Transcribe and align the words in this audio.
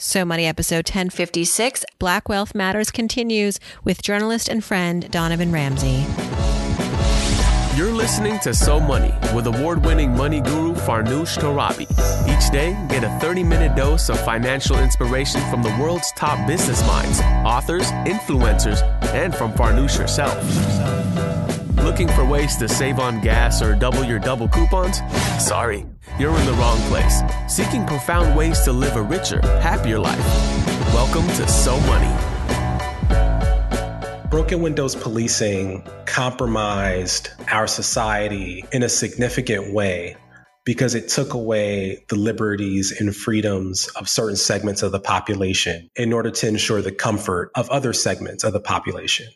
So 0.00 0.24
Money 0.24 0.46
episode 0.46 0.88
1056 0.88 1.84
Black 1.98 2.28
Wealth 2.28 2.54
Matters 2.54 2.92
continues 2.92 3.58
with 3.82 4.00
journalist 4.00 4.48
and 4.48 4.62
friend 4.62 5.10
Donovan 5.10 5.50
Ramsey. 5.50 6.06
You're 7.76 7.92
listening 7.92 8.38
to 8.40 8.54
So 8.54 8.78
Money 8.78 9.12
with 9.34 9.48
award 9.48 9.84
winning 9.84 10.16
money 10.16 10.40
guru 10.40 10.74
Farnoosh 10.74 11.36
Torabi. 11.38 11.90
Each 12.28 12.50
day, 12.52 12.76
get 12.88 13.02
a 13.02 13.18
30 13.18 13.42
minute 13.42 13.76
dose 13.76 14.08
of 14.08 14.20
financial 14.20 14.78
inspiration 14.78 15.40
from 15.50 15.64
the 15.64 15.76
world's 15.80 16.12
top 16.12 16.46
business 16.46 16.80
minds, 16.86 17.20
authors, 17.44 17.90
influencers, 18.06 18.82
and 19.14 19.34
from 19.34 19.52
Farnoosh 19.52 19.96
herself. 19.96 20.36
Looking 21.84 22.08
for 22.08 22.24
ways 22.24 22.56
to 22.56 22.68
save 22.68 22.98
on 22.98 23.20
gas 23.20 23.62
or 23.62 23.74
double 23.74 24.04
your 24.04 24.18
double 24.18 24.48
coupons? 24.48 25.00
Sorry, 25.38 25.86
you're 26.18 26.36
in 26.36 26.46
the 26.46 26.52
wrong 26.54 26.78
place. 26.88 27.22
Seeking 27.48 27.86
profound 27.86 28.36
ways 28.36 28.60
to 28.62 28.72
live 28.72 28.96
a 28.96 29.02
richer, 29.02 29.40
happier 29.60 29.98
life. 29.98 30.18
Welcome 30.92 31.26
to 31.36 31.48
So 31.48 31.78
Money. 31.80 32.14
Broken 34.28 34.60
windows 34.60 34.94
policing 34.94 35.82
compromised 36.04 37.30
our 37.50 37.66
society 37.66 38.64
in 38.72 38.82
a 38.82 38.88
significant 38.88 39.72
way 39.72 40.16
because 40.64 40.94
it 40.94 41.08
took 41.08 41.32
away 41.32 42.04
the 42.08 42.16
liberties 42.16 42.92
and 43.00 43.16
freedoms 43.16 43.88
of 43.96 44.06
certain 44.06 44.36
segments 44.36 44.82
of 44.82 44.92
the 44.92 45.00
population 45.00 45.88
in 45.96 46.12
order 46.12 46.30
to 46.30 46.46
ensure 46.46 46.82
the 46.82 46.92
comfort 46.92 47.50
of 47.54 47.70
other 47.70 47.94
segments 47.94 48.44
of 48.44 48.52
the 48.52 48.60
population. 48.60 49.26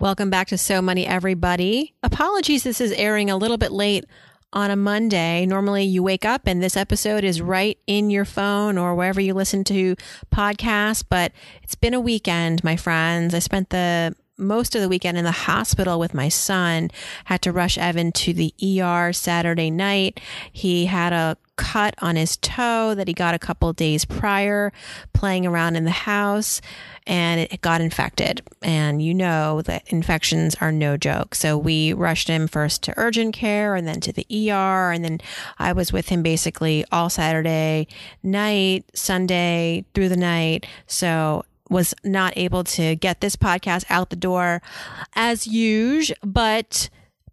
Welcome 0.00 0.30
back 0.30 0.46
to 0.48 0.58
So 0.58 0.80
Money, 0.80 1.04
everybody. 1.04 1.92
Apologies, 2.04 2.62
this 2.62 2.80
is 2.80 2.92
airing 2.92 3.30
a 3.30 3.36
little 3.36 3.58
bit 3.58 3.72
late 3.72 4.04
on 4.52 4.70
a 4.70 4.76
Monday. 4.76 5.44
Normally 5.44 5.82
you 5.82 6.04
wake 6.04 6.24
up 6.24 6.42
and 6.46 6.62
this 6.62 6.76
episode 6.76 7.24
is 7.24 7.42
right 7.42 7.76
in 7.88 8.08
your 8.08 8.24
phone 8.24 8.78
or 8.78 8.94
wherever 8.94 9.20
you 9.20 9.34
listen 9.34 9.64
to 9.64 9.96
podcasts, 10.32 11.02
but 11.06 11.32
it's 11.64 11.74
been 11.74 11.94
a 11.94 12.00
weekend, 12.00 12.62
my 12.62 12.76
friends. 12.76 13.34
I 13.34 13.40
spent 13.40 13.70
the 13.70 14.14
most 14.36 14.76
of 14.76 14.82
the 14.82 14.88
weekend 14.88 15.18
in 15.18 15.24
the 15.24 15.32
hospital 15.32 15.98
with 15.98 16.14
my 16.14 16.28
son. 16.28 16.92
Had 17.24 17.42
to 17.42 17.50
rush 17.50 17.76
Evan 17.76 18.12
to 18.12 18.32
the 18.32 18.54
ER 18.62 19.12
Saturday 19.12 19.68
night. 19.68 20.20
He 20.52 20.86
had 20.86 21.12
a 21.12 21.36
cut 21.58 21.94
on 21.98 22.16
his 22.16 22.38
toe 22.38 22.94
that 22.94 23.08
he 23.08 23.12
got 23.12 23.34
a 23.34 23.38
couple 23.38 23.70
days 23.74 24.04
prior 24.06 24.72
playing 25.12 25.44
around 25.44 25.76
in 25.76 25.84
the 25.84 25.90
house 25.90 26.62
and 27.06 27.40
it 27.40 27.60
got 27.60 27.80
infected. 27.80 28.40
And 28.62 29.02
you 29.02 29.12
know 29.12 29.60
that 29.62 29.82
infections 29.88 30.54
are 30.60 30.72
no 30.72 30.96
joke. 30.96 31.34
So 31.34 31.58
we 31.58 31.92
rushed 31.92 32.28
him 32.28 32.46
first 32.46 32.82
to 32.84 32.94
urgent 32.96 33.34
care 33.34 33.74
and 33.74 33.86
then 33.86 34.00
to 34.00 34.12
the 34.12 34.26
ER. 34.30 34.92
And 34.92 35.04
then 35.04 35.20
I 35.58 35.72
was 35.72 35.92
with 35.92 36.08
him 36.08 36.22
basically 36.22 36.84
all 36.92 37.10
Saturday 37.10 37.88
night, 38.22 38.84
Sunday 38.94 39.84
through 39.94 40.08
the 40.08 40.16
night. 40.16 40.64
So 40.86 41.44
was 41.68 41.92
not 42.04 42.32
able 42.36 42.64
to 42.64 42.96
get 42.96 43.20
this 43.20 43.36
podcast 43.36 43.84
out 43.90 44.10
the 44.10 44.16
door 44.16 44.62
as 45.14 45.46
usual, 45.46 46.16
but 46.24 46.88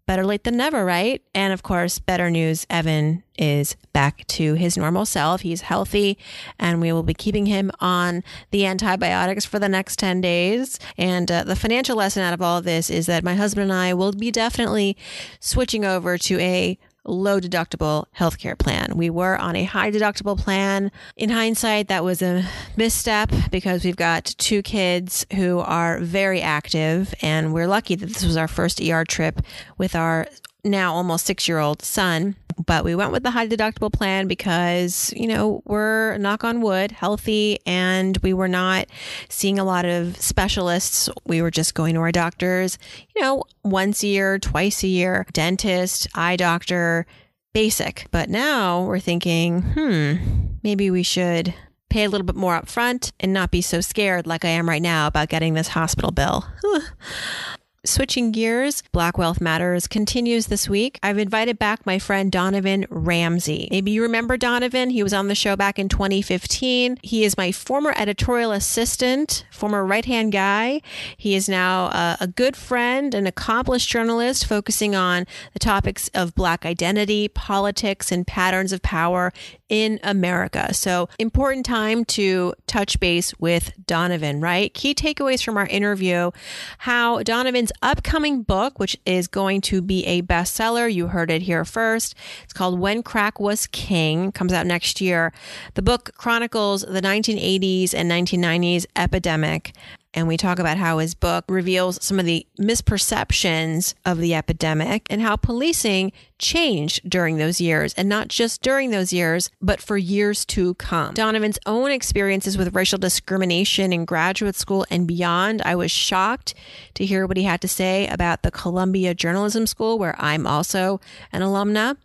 better 0.06 0.24
late 0.24 0.44
than 0.44 0.56
never, 0.56 0.84
right? 0.84 1.22
And 1.34 1.52
of 1.52 1.62
course, 1.62 1.98
better 1.98 2.30
news 2.30 2.66
Evan 2.70 3.24
is 3.38 3.76
back 3.92 4.26
to 4.28 4.54
his 4.54 4.76
normal 4.76 5.04
self. 5.04 5.40
He's 5.42 5.62
healthy, 5.62 6.16
and 6.58 6.80
we 6.80 6.92
will 6.92 7.02
be 7.02 7.14
keeping 7.14 7.46
him 7.46 7.70
on 7.80 8.22
the 8.50 8.64
antibiotics 8.64 9.44
for 9.44 9.58
the 9.58 9.68
next 9.68 9.98
10 9.98 10.20
days. 10.20 10.78
And 10.96 11.30
uh, 11.30 11.44
the 11.44 11.56
financial 11.56 11.96
lesson 11.96 12.22
out 12.22 12.32
of 12.34 12.40
all 12.40 12.58
of 12.58 12.64
this 12.64 12.88
is 12.88 13.06
that 13.06 13.24
my 13.24 13.34
husband 13.34 13.70
and 13.70 13.72
I 13.72 13.94
will 13.94 14.12
be 14.12 14.30
definitely 14.30 14.96
switching 15.40 15.84
over 15.84 16.16
to 16.18 16.38
a 16.38 16.78
low 17.06 17.40
deductible 17.40 18.06
healthcare 18.18 18.58
plan. 18.58 18.92
We 18.96 19.10
were 19.10 19.36
on 19.36 19.56
a 19.56 19.64
high 19.64 19.90
deductible 19.90 20.38
plan. 20.38 20.90
In 21.16 21.30
hindsight, 21.30 21.88
that 21.88 22.04
was 22.04 22.22
a 22.22 22.44
misstep 22.76 23.30
because 23.50 23.84
we've 23.84 23.96
got 23.96 24.24
two 24.38 24.62
kids 24.62 25.26
who 25.34 25.60
are 25.60 25.98
very 26.00 26.40
active, 26.42 27.14
and 27.22 27.54
we're 27.54 27.68
lucky 27.68 27.94
that 27.94 28.06
this 28.06 28.24
was 28.24 28.36
our 28.36 28.48
first 28.48 28.80
ER 28.80 29.04
trip 29.04 29.40
with 29.78 29.94
our 29.94 30.26
now 30.64 30.92
almost 30.92 31.26
six 31.26 31.48
year 31.48 31.58
old 31.58 31.82
son. 31.82 32.36
But 32.64 32.84
we 32.84 32.94
went 32.94 33.12
with 33.12 33.22
the 33.22 33.30
high 33.30 33.46
deductible 33.46 33.92
plan 33.92 34.28
because, 34.28 35.12
you 35.14 35.26
know, 35.26 35.62
we're 35.66 36.16
knock 36.18 36.42
on 36.42 36.62
wood, 36.62 36.90
healthy, 36.90 37.58
and 37.66 38.16
we 38.18 38.32
were 38.32 38.48
not 38.48 38.86
seeing 39.28 39.58
a 39.58 39.64
lot 39.64 39.84
of 39.84 40.16
specialists. 40.20 41.08
We 41.26 41.42
were 41.42 41.50
just 41.50 41.74
going 41.74 41.94
to 41.94 42.00
our 42.00 42.12
doctors, 42.12 42.78
you 43.14 43.22
know, 43.22 43.44
once 43.62 44.02
a 44.02 44.06
year, 44.06 44.38
twice 44.38 44.82
a 44.82 44.88
year, 44.88 45.26
dentist, 45.32 46.08
eye 46.14 46.36
doctor, 46.36 47.06
basic. 47.52 48.06
But 48.10 48.30
now 48.30 48.84
we're 48.84 49.00
thinking, 49.00 49.62
hmm, 49.62 50.14
maybe 50.62 50.90
we 50.90 51.02
should 51.02 51.54
pay 51.88 52.04
a 52.04 52.08
little 52.10 52.26
bit 52.26 52.36
more 52.36 52.54
up 52.54 52.68
front 52.68 53.12
and 53.20 53.32
not 53.32 53.50
be 53.50 53.62
so 53.62 53.80
scared 53.80 54.26
like 54.26 54.44
I 54.44 54.48
am 54.48 54.68
right 54.68 54.82
now 54.82 55.06
about 55.06 55.28
getting 55.28 55.54
this 55.54 55.68
hospital 55.68 56.10
bill. 56.10 56.44
Switching 57.86 58.32
gears, 58.32 58.82
Black 58.90 59.16
Wealth 59.16 59.40
Matters 59.40 59.86
continues 59.86 60.48
this 60.48 60.68
week. 60.68 60.98
I've 61.04 61.18
invited 61.18 61.56
back 61.56 61.86
my 61.86 62.00
friend 62.00 62.32
Donovan 62.32 62.84
Ramsey. 62.90 63.68
Maybe 63.70 63.92
you 63.92 64.02
remember 64.02 64.36
Donovan. 64.36 64.90
He 64.90 65.04
was 65.04 65.14
on 65.14 65.28
the 65.28 65.36
show 65.36 65.54
back 65.54 65.78
in 65.78 65.88
2015. 65.88 66.98
He 67.02 67.24
is 67.24 67.36
my 67.36 67.52
former 67.52 67.94
editorial 67.96 68.50
assistant, 68.50 69.46
former 69.52 69.86
right 69.86 70.04
hand 70.04 70.32
guy. 70.32 70.82
He 71.16 71.36
is 71.36 71.48
now 71.48 71.86
a, 71.86 72.16
a 72.22 72.26
good 72.26 72.56
friend, 72.56 73.14
an 73.14 73.26
accomplished 73.26 73.88
journalist 73.88 74.46
focusing 74.46 74.96
on 74.96 75.24
the 75.52 75.60
topics 75.60 76.08
of 76.12 76.34
Black 76.34 76.66
identity, 76.66 77.28
politics, 77.28 78.10
and 78.10 78.26
patterns 78.26 78.72
of 78.72 78.82
power 78.82 79.32
in 79.68 79.98
America. 80.02 80.72
So, 80.72 81.08
important 81.18 81.66
time 81.66 82.04
to 82.06 82.54
touch 82.66 83.00
base 83.00 83.34
with 83.38 83.72
Donovan, 83.86 84.40
right? 84.40 84.72
Key 84.72 84.94
takeaways 84.94 85.44
from 85.44 85.56
our 85.56 85.66
interview 85.66 86.30
how 86.78 87.22
Donovan's 87.22 87.72
upcoming 87.82 88.42
book, 88.42 88.78
which 88.78 88.96
is 89.04 89.26
going 89.26 89.60
to 89.62 89.82
be 89.82 90.04
a 90.06 90.22
bestseller. 90.22 90.92
You 90.92 91.08
heard 91.08 91.30
it 91.30 91.42
here 91.42 91.64
first. 91.64 92.14
It's 92.44 92.52
called 92.52 92.78
When 92.78 93.02
Crack 93.02 93.40
Was 93.40 93.66
King, 93.66 94.32
comes 94.32 94.52
out 94.52 94.66
next 94.66 95.00
year. 95.00 95.32
The 95.74 95.82
book 95.82 96.12
chronicles 96.16 96.82
the 96.82 97.02
1980s 97.02 97.94
and 97.94 98.10
1990s 98.10 98.86
epidemic 98.94 99.72
and 100.16 100.26
we 100.26 100.38
talk 100.38 100.58
about 100.58 100.78
how 100.78 100.98
his 100.98 101.14
book 101.14 101.44
reveals 101.48 102.02
some 102.02 102.18
of 102.18 102.24
the 102.24 102.46
misperceptions 102.58 103.94
of 104.06 104.18
the 104.18 104.34
epidemic 104.34 105.06
and 105.10 105.20
how 105.20 105.36
policing 105.36 106.10
changed 106.38 107.08
during 107.08 107.36
those 107.36 107.60
years 107.60 107.94
and 107.94 108.08
not 108.08 108.28
just 108.28 108.62
during 108.62 108.90
those 108.90 109.12
years, 109.12 109.50
but 109.60 109.80
for 109.80 109.96
years 109.96 110.44
to 110.46 110.74
come. 110.74 111.14
Donovan's 111.14 111.58
own 111.66 111.90
experiences 111.90 112.56
with 112.56 112.74
racial 112.74 112.98
discrimination 112.98 113.92
in 113.92 114.04
graduate 114.06 114.56
school 114.56 114.86
and 114.90 115.06
beyond. 115.06 115.62
I 115.62 115.74
was 115.76 115.90
shocked 115.90 116.54
to 116.94 117.04
hear 117.04 117.26
what 117.26 117.36
he 117.36 117.44
had 117.44 117.60
to 117.60 117.68
say 117.68 118.06
about 118.08 118.42
the 118.42 118.50
Columbia 118.50 119.14
Journalism 119.14 119.66
School, 119.66 119.98
where 119.98 120.16
I'm 120.18 120.46
also 120.46 121.00
an 121.30 121.42
alumna. 121.42 121.96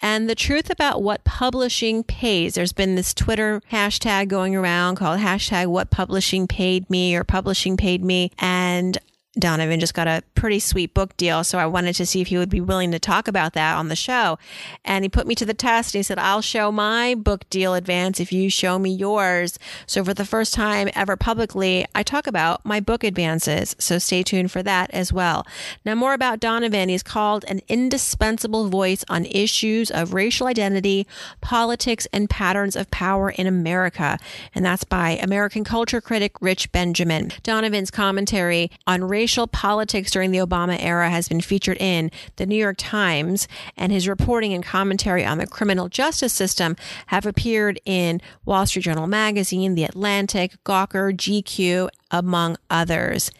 And 0.00 0.28
the 0.28 0.34
truth 0.34 0.70
about 0.70 1.02
what 1.02 1.24
publishing 1.24 2.02
pays. 2.04 2.54
There's 2.54 2.72
been 2.72 2.94
this 2.94 3.14
Twitter 3.14 3.62
hashtag 3.70 4.28
going 4.28 4.56
around 4.56 4.96
called 4.96 5.20
hashtag 5.20 5.66
what 5.66 5.90
publishing 5.90 6.46
paid 6.46 6.88
me 6.90 7.14
or 7.14 7.24
publishing 7.24 7.76
paid 7.76 8.04
me. 8.04 8.30
And 8.38 8.98
Donovan 9.38 9.80
just 9.80 9.94
got 9.94 10.06
a 10.06 10.22
pretty 10.34 10.58
sweet 10.58 10.92
book 10.92 11.16
deal. 11.16 11.42
So 11.42 11.58
I 11.58 11.64
wanted 11.64 11.94
to 11.94 12.04
see 12.04 12.20
if 12.20 12.28
he 12.28 12.36
would 12.36 12.50
be 12.50 12.60
willing 12.60 12.90
to 12.90 12.98
talk 12.98 13.28
about 13.28 13.54
that 13.54 13.78
on 13.78 13.88
the 13.88 13.96
show. 13.96 14.38
And 14.84 15.04
he 15.04 15.08
put 15.08 15.26
me 15.26 15.34
to 15.36 15.46
the 15.46 15.54
test 15.54 15.94
and 15.94 16.00
he 16.00 16.02
said, 16.02 16.18
I'll 16.18 16.42
show 16.42 16.70
my 16.70 17.14
book 17.14 17.48
deal 17.48 17.72
advance 17.72 18.20
if 18.20 18.30
you 18.30 18.50
show 18.50 18.78
me 18.78 18.92
yours. 18.92 19.58
So 19.86 20.04
for 20.04 20.12
the 20.12 20.26
first 20.26 20.52
time 20.52 20.90
ever 20.94 21.16
publicly, 21.16 21.86
I 21.94 22.02
talk 22.02 22.26
about 22.26 22.66
my 22.66 22.78
book 22.78 23.04
advances. 23.04 23.74
So 23.78 23.98
stay 23.98 24.22
tuned 24.22 24.52
for 24.52 24.62
that 24.64 24.90
as 24.90 25.14
well. 25.14 25.46
Now, 25.82 25.94
more 25.94 26.12
about 26.12 26.38
Donovan. 26.38 26.90
He's 26.90 27.02
called 27.02 27.46
an 27.48 27.62
indispensable 27.68 28.68
voice 28.68 29.02
on 29.08 29.24
issues 29.24 29.90
of 29.90 30.12
racial 30.12 30.46
identity, 30.46 31.06
politics, 31.40 32.06
and 32.12 32.28
patterns 32.28 32.76
of 32.76 32.90
power 32.90 33.30
in 33.30 33.46
America. 33.46 34.18
And 34.54 34.62
that's 34.62 34.84
by 34.84 35.12
American 35.12 35.64
culture 35.64 36.02
critic 36.02 36.32
Rich 36.42 36.70
Benjamin. 36.70 37.32
Donovan's 37.42 37.90
commentary 37.90 38.70
on 38.86 39.04
race 39.04 39.21
racial 39.22 39.46
politics 39.46 40.10
during 40.10 40.32
the 40.32 40.38
Obama 40.38 40.76
era 40.80 41.08
has 41.08 41.28
been 41.28 41.40
featured 41.40 41.76
in 41.78 42.10
the 42.38 42.44
New 42.44 42.56
York 42.56 42.74
Times, 42.76 43.46
and 43.76 43.92
his 43.92 44.08
reporting 44.08 44.52
and 44.52 44.64
commentary 44.64 45.24
on 45.24 45.38
the 45.38 45.46
criminal 45.46 45.88
justice 45.88 46.32
system 46.32 46.74
have 47.06 47.24
appeared 47.24 47.80
in 47.84 48.20
Wall 48.44 48.66
Street 48.66 48.82
Journal 48.82 49.06
magazine, 49.06 49.76
The 49.76 49.84
Atlantic, 49.84 50.56
Gawker, 50.64 51.14
GQ, 51.14 51.88
among 52.10 52.56
others. 52.68 53.30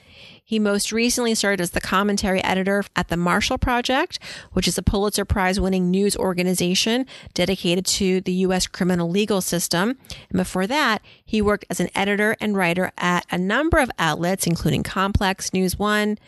He 0.52 0.58
most 0.58 0.92
recently 0.92 1.34
served 1.34 1.62
as 1.62 1.70
the 1.70 1.80
commentary 1.80 2.44
editor 2.44 2.84
at 2.94 3.08
the 3.08 3.16
Marshall 3.16 3.56
Project, 3.56 4.18
which 4.52 4.68
is 4.68 4.76
a 4.76 4.82
Pulitzer 4.82 5.24
Prize 5.24 5.58
winning 5.58 5.90
news 5.90 6.14
organization 6.14 7.06
dedicated 7.32 7.86
to 7.86 8.20
the 8.20 8.32
U.S. 8.32 8.66
criminal 8.66 9.08
legal 9.08 9.40
system. 9.40 9.96
And 10.28 10.36
before 10.36 10.66
that, 10.66 11.00
he 11.24 11.40
worked 11.40 11.64
as 11.70 11.80
an 11.80 11.88
editor 11.94 12.36
and 12.38 12.54
writer 12.54 12.92
at 12.98 13.24
a 13.30 13.38
number 13.38 13.78
of 13.78 13.90
outlets, 13.98 14.46
including 14.46 14.82
Complex, 14.82 15.54
News 15.54 15.78
One, 15.78 16.18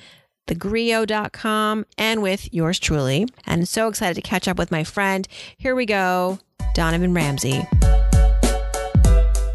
thegrio.com, 0.46 1.84
and 1.98 2.22
with 2.22 2.48
yours 2.50 2.78
truly. 2.78 3.26
And 3.44 3.68
so 3.68 3.88
excited 3.88 4.14
to 4.14 4.26
catch 4.26 4.48
up 4.48 4.56
with 4.56 4.70
my 4.70 4.84
friend. 4.84 5.28
Here 5.58 5.74
we 5.74 5.84
go, 5.84 6.38
Donovan 6.72 7.12
Ramsey. 7.12 7.68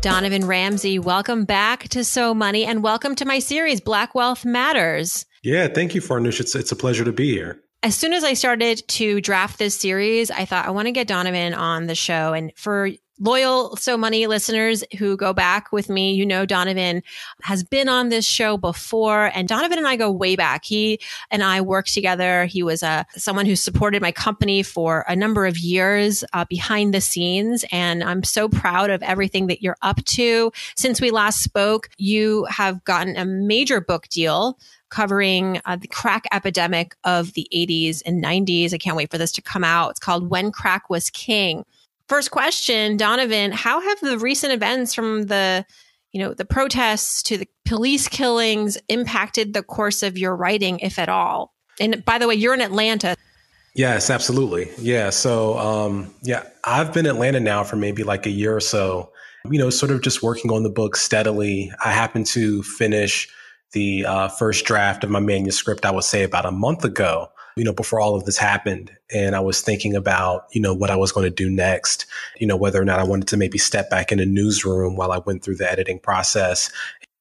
Donovan 0.02 0.48
Ramsey, 0.48 0.98
welcome 0.98 1.44
back 1.44 1.90
to 1.90 2.06
So 2.06 2.34
Money 2.34 2.64
and 2.64 2.82
welcome 2.82 3.16
to 3.16 3.26
my 3.26 3.40
series, 3.40 3.82
Black 3.82 4.16
Wealth 4.16 4.46
Matters. 4.46 5.26
Yeah, 5.44 5.68
thank 5.68 5.94
you, 5.94 6.00
Farnoosh. 6.00 6.40
It's, 6.40 6.56
it's 6.56 6.72
a 6.72 6.76
pleasure 6.76 7.04
to 7.04 7.12
be 7.12 7.32
here. 7.32 7.60
As 7.84 7.96
soon 7.96 8.14
as 8.14 8.24
I 8.24 8.34
started 8.34 8.82
to 8.88 9.20
draft 9.20 9.60
this 9.60 9.76
series, 9.76 10.32
I 10.32 10.46
thought 10.46 10.66
I 10.66 10.70
want 10.70 10.86
to 10.86 10.94
get 10.94 11.08
Donovan 11.08 11.54
on 11.54 11.88
the 11.88 11.96
show. 11.96 12.32
And 12.32 12.54
for 12.56 12.92
loyal 13.20 13.76
So 13.76 13.98
Money 13.98 14.28
listeners 14.28 14.84
who 14.98 15.18
go 15.18 15.34
back 15.34 15.72
with 15.72 15.90
me, 15.90 16.14
you 16.14 16.26
know, 16.26 16.46
Donovan 16.46 17.04
has 17.44 17.64
been 17.64 17.90
on 17.90 18.10
this 18.10 18.26
show 18.26 18.58
before 18.58 19.32
and 19.34 19.48
Donovan 19.48 19.78
and 19.78 19.88
I 19.88 19.96
go 19.96 20.12
way 20.12 20.36
back. 20.36 20.66
He 20.66 21.00
and 21.30 21.44
I 21.44 21.62
worked 21.62 21.94
together. 21.94 22.46
He 22.46 22.64
was 22.64 22.84
a, 22.84 22.90
uh, 22.90 23.04
someone 23.16 23.46
who 23.46 23.56
supported 23.56 24.02
my 24.02 24.12
company 24.12 24.64
for 24.64 25.06
a 25.08 25.16
number 25.16 25.46
of 25.46 25.58
years 25.58 26.24
uh, 26.34 26.46
behind 26.50 26.94
the 26.94 27.02
scenes. 27.02 27.66
And 27.72 28.04
I'm 28.04 28.24
so 28.24 28.50
proud 28.50 28.90
of 28.90 29.04
everything 29.04 29.48
that 29.48 29.62
you're 29.62 29.78
up 29.82 30.04
to. 30.06 30.52
Since 30.76 31.02
we 31.02 31.12
last 31.12 31.44
spoke, 31.44 31.90
you 31.98 32.46
have 32.46 32.84
gotten 32.84 33.18
a 33.18 33.26
major 33.26 33.82
book 33.82 34.08
deal 34.08 34.58
covering 34.90 35.62
uh, 35.66 35.76
the 35.76 35.88
crack 35.88 36.26
epidemic 36.32 36.96
of 37.04 37.34
the 37.34 37.48
80s 37.54 38.02
and 38.06 38.24
90s. 38.24 38.74
I 38.74 38.78
can't 38.78 38.98
wait 38.98 39.12
for 39.12 39.18
this 39.18 39.32
to 39.34 39.42
come 39.42 39.64
out. 39.64 39.92
It's 39.92 40.00
called 40.00 40.30
When 40.30 40.52
Crack 40.52 40.90
Was 40.90 41.10
King. 41.10 41.64
First 42.10 42.32
question, 42.32 42.98
Donovan, 42.98 43.52
how 43.52 43.80
have 43.80 44.00
the 44.02 44.18
recent 44.18 44.52
events 44.52 44.94
from 44.96 45.28
the 45.28 45.66
you 46.12 46.20
know, 46.20 46.34
the 46.34 46.46
protests 46.46 47.22
to 47.24 47.38
the 47.38 47.48
police 47.66 48.08
killings 48.08 48.80
impacted 48.88 49.54
the 49.54 49.62
course 49.62 50.02
of 50.02 50.18
your 50.18 50.36
writing, 50.36 50.80
if 50.80 50.98
at 50.98 51.08
all? 51.08 51.54
And 51.80 52.04
by 52.04 52.18
the 52.18 52.28
way, 52.28 52.36
you're 52.36 52.56
in 52.56 52.62
Atlanta. 52.62 53.16
Yes, 53.76 54.10
absolutely. 54.10 54.72
Yeah. 54.80 55.12
So, 55.12 55.58
um, 55.60 56.14
yeah, 56.24 56.44
I've 56.64 56.92
been 56.94 57.06
in 57.06 57.12
Atlanta 57.12 57.40
now 57.40 57.64
for 57.64 57.76
maybe 57.76 58.04
like 58.04 58.26
a 58.26 58.32
year 58.32 58.56
or 58.56 58.60
so, 58.60 59.12
you 59.50 59.60
know, 59.60 59.70
sort 59.70 59.92
of 59.92 60.02
just 60.02 60.24
working 60.24 60.52
on 60.52 60.64
the 60.64 60.70
book 60.70 60.96
steadily. 60.96 61.72
I 61.86 61.92
happened 61.92 62.26
to 62.28 62.64
finish 62.64 63.30
the 63.74 64.06
uh, 64.06 64.28
first 64.30 64.66
draft 64.66 65.04
of 65.04 65.12
my 65.12 65.20
manuscript, 65.20 65.86
I 65.86 65.92
would 65.92 66.04
say 66.04 66.24
about 66.24 66.48
a 66.48 66.52
month 66.52 66.84
ago 66.84 67.30
you 67.60 67.66
know, 67.66 67.74
before 67.74 68.00
all 68.00 68.16
of 68.16 68.24
this 68.24 68.38
happened. 68.38 68.90
And 69.14 69.36
I 69.36 69.42
was 69.42 69.62
thinking 69.62 69.94
about, 69.94 70.46
you 70.52 70.62
know, 70.62 70.74
what 70.74 70.90
I 70.90 70.96
was 70.96 71.12
going 71.12 71.26
to 71.26 71.30
do 71.30 71.50
next, 71.50 72.06
you 72.38 72.48
know, 72.48 72.56
whether 72.56 72.82
or 72.82 72.86
not 72.86 73.00
I 73.00 73.04
wanted 73.04 73.28
to 73.28 73.38
maybe 73.38 73.58
step 73.58 73.90
back 73.90 74.14
in 74.14 74.20
a 74.22 74.26
newsroom 74.26 74.96
while 74.96 75.12
I 75.12 75.18
went 75.18 75.44
through 75.44 75.58
the 75.58 75.70
editing 75.70 76.00
process. 76.00 76.72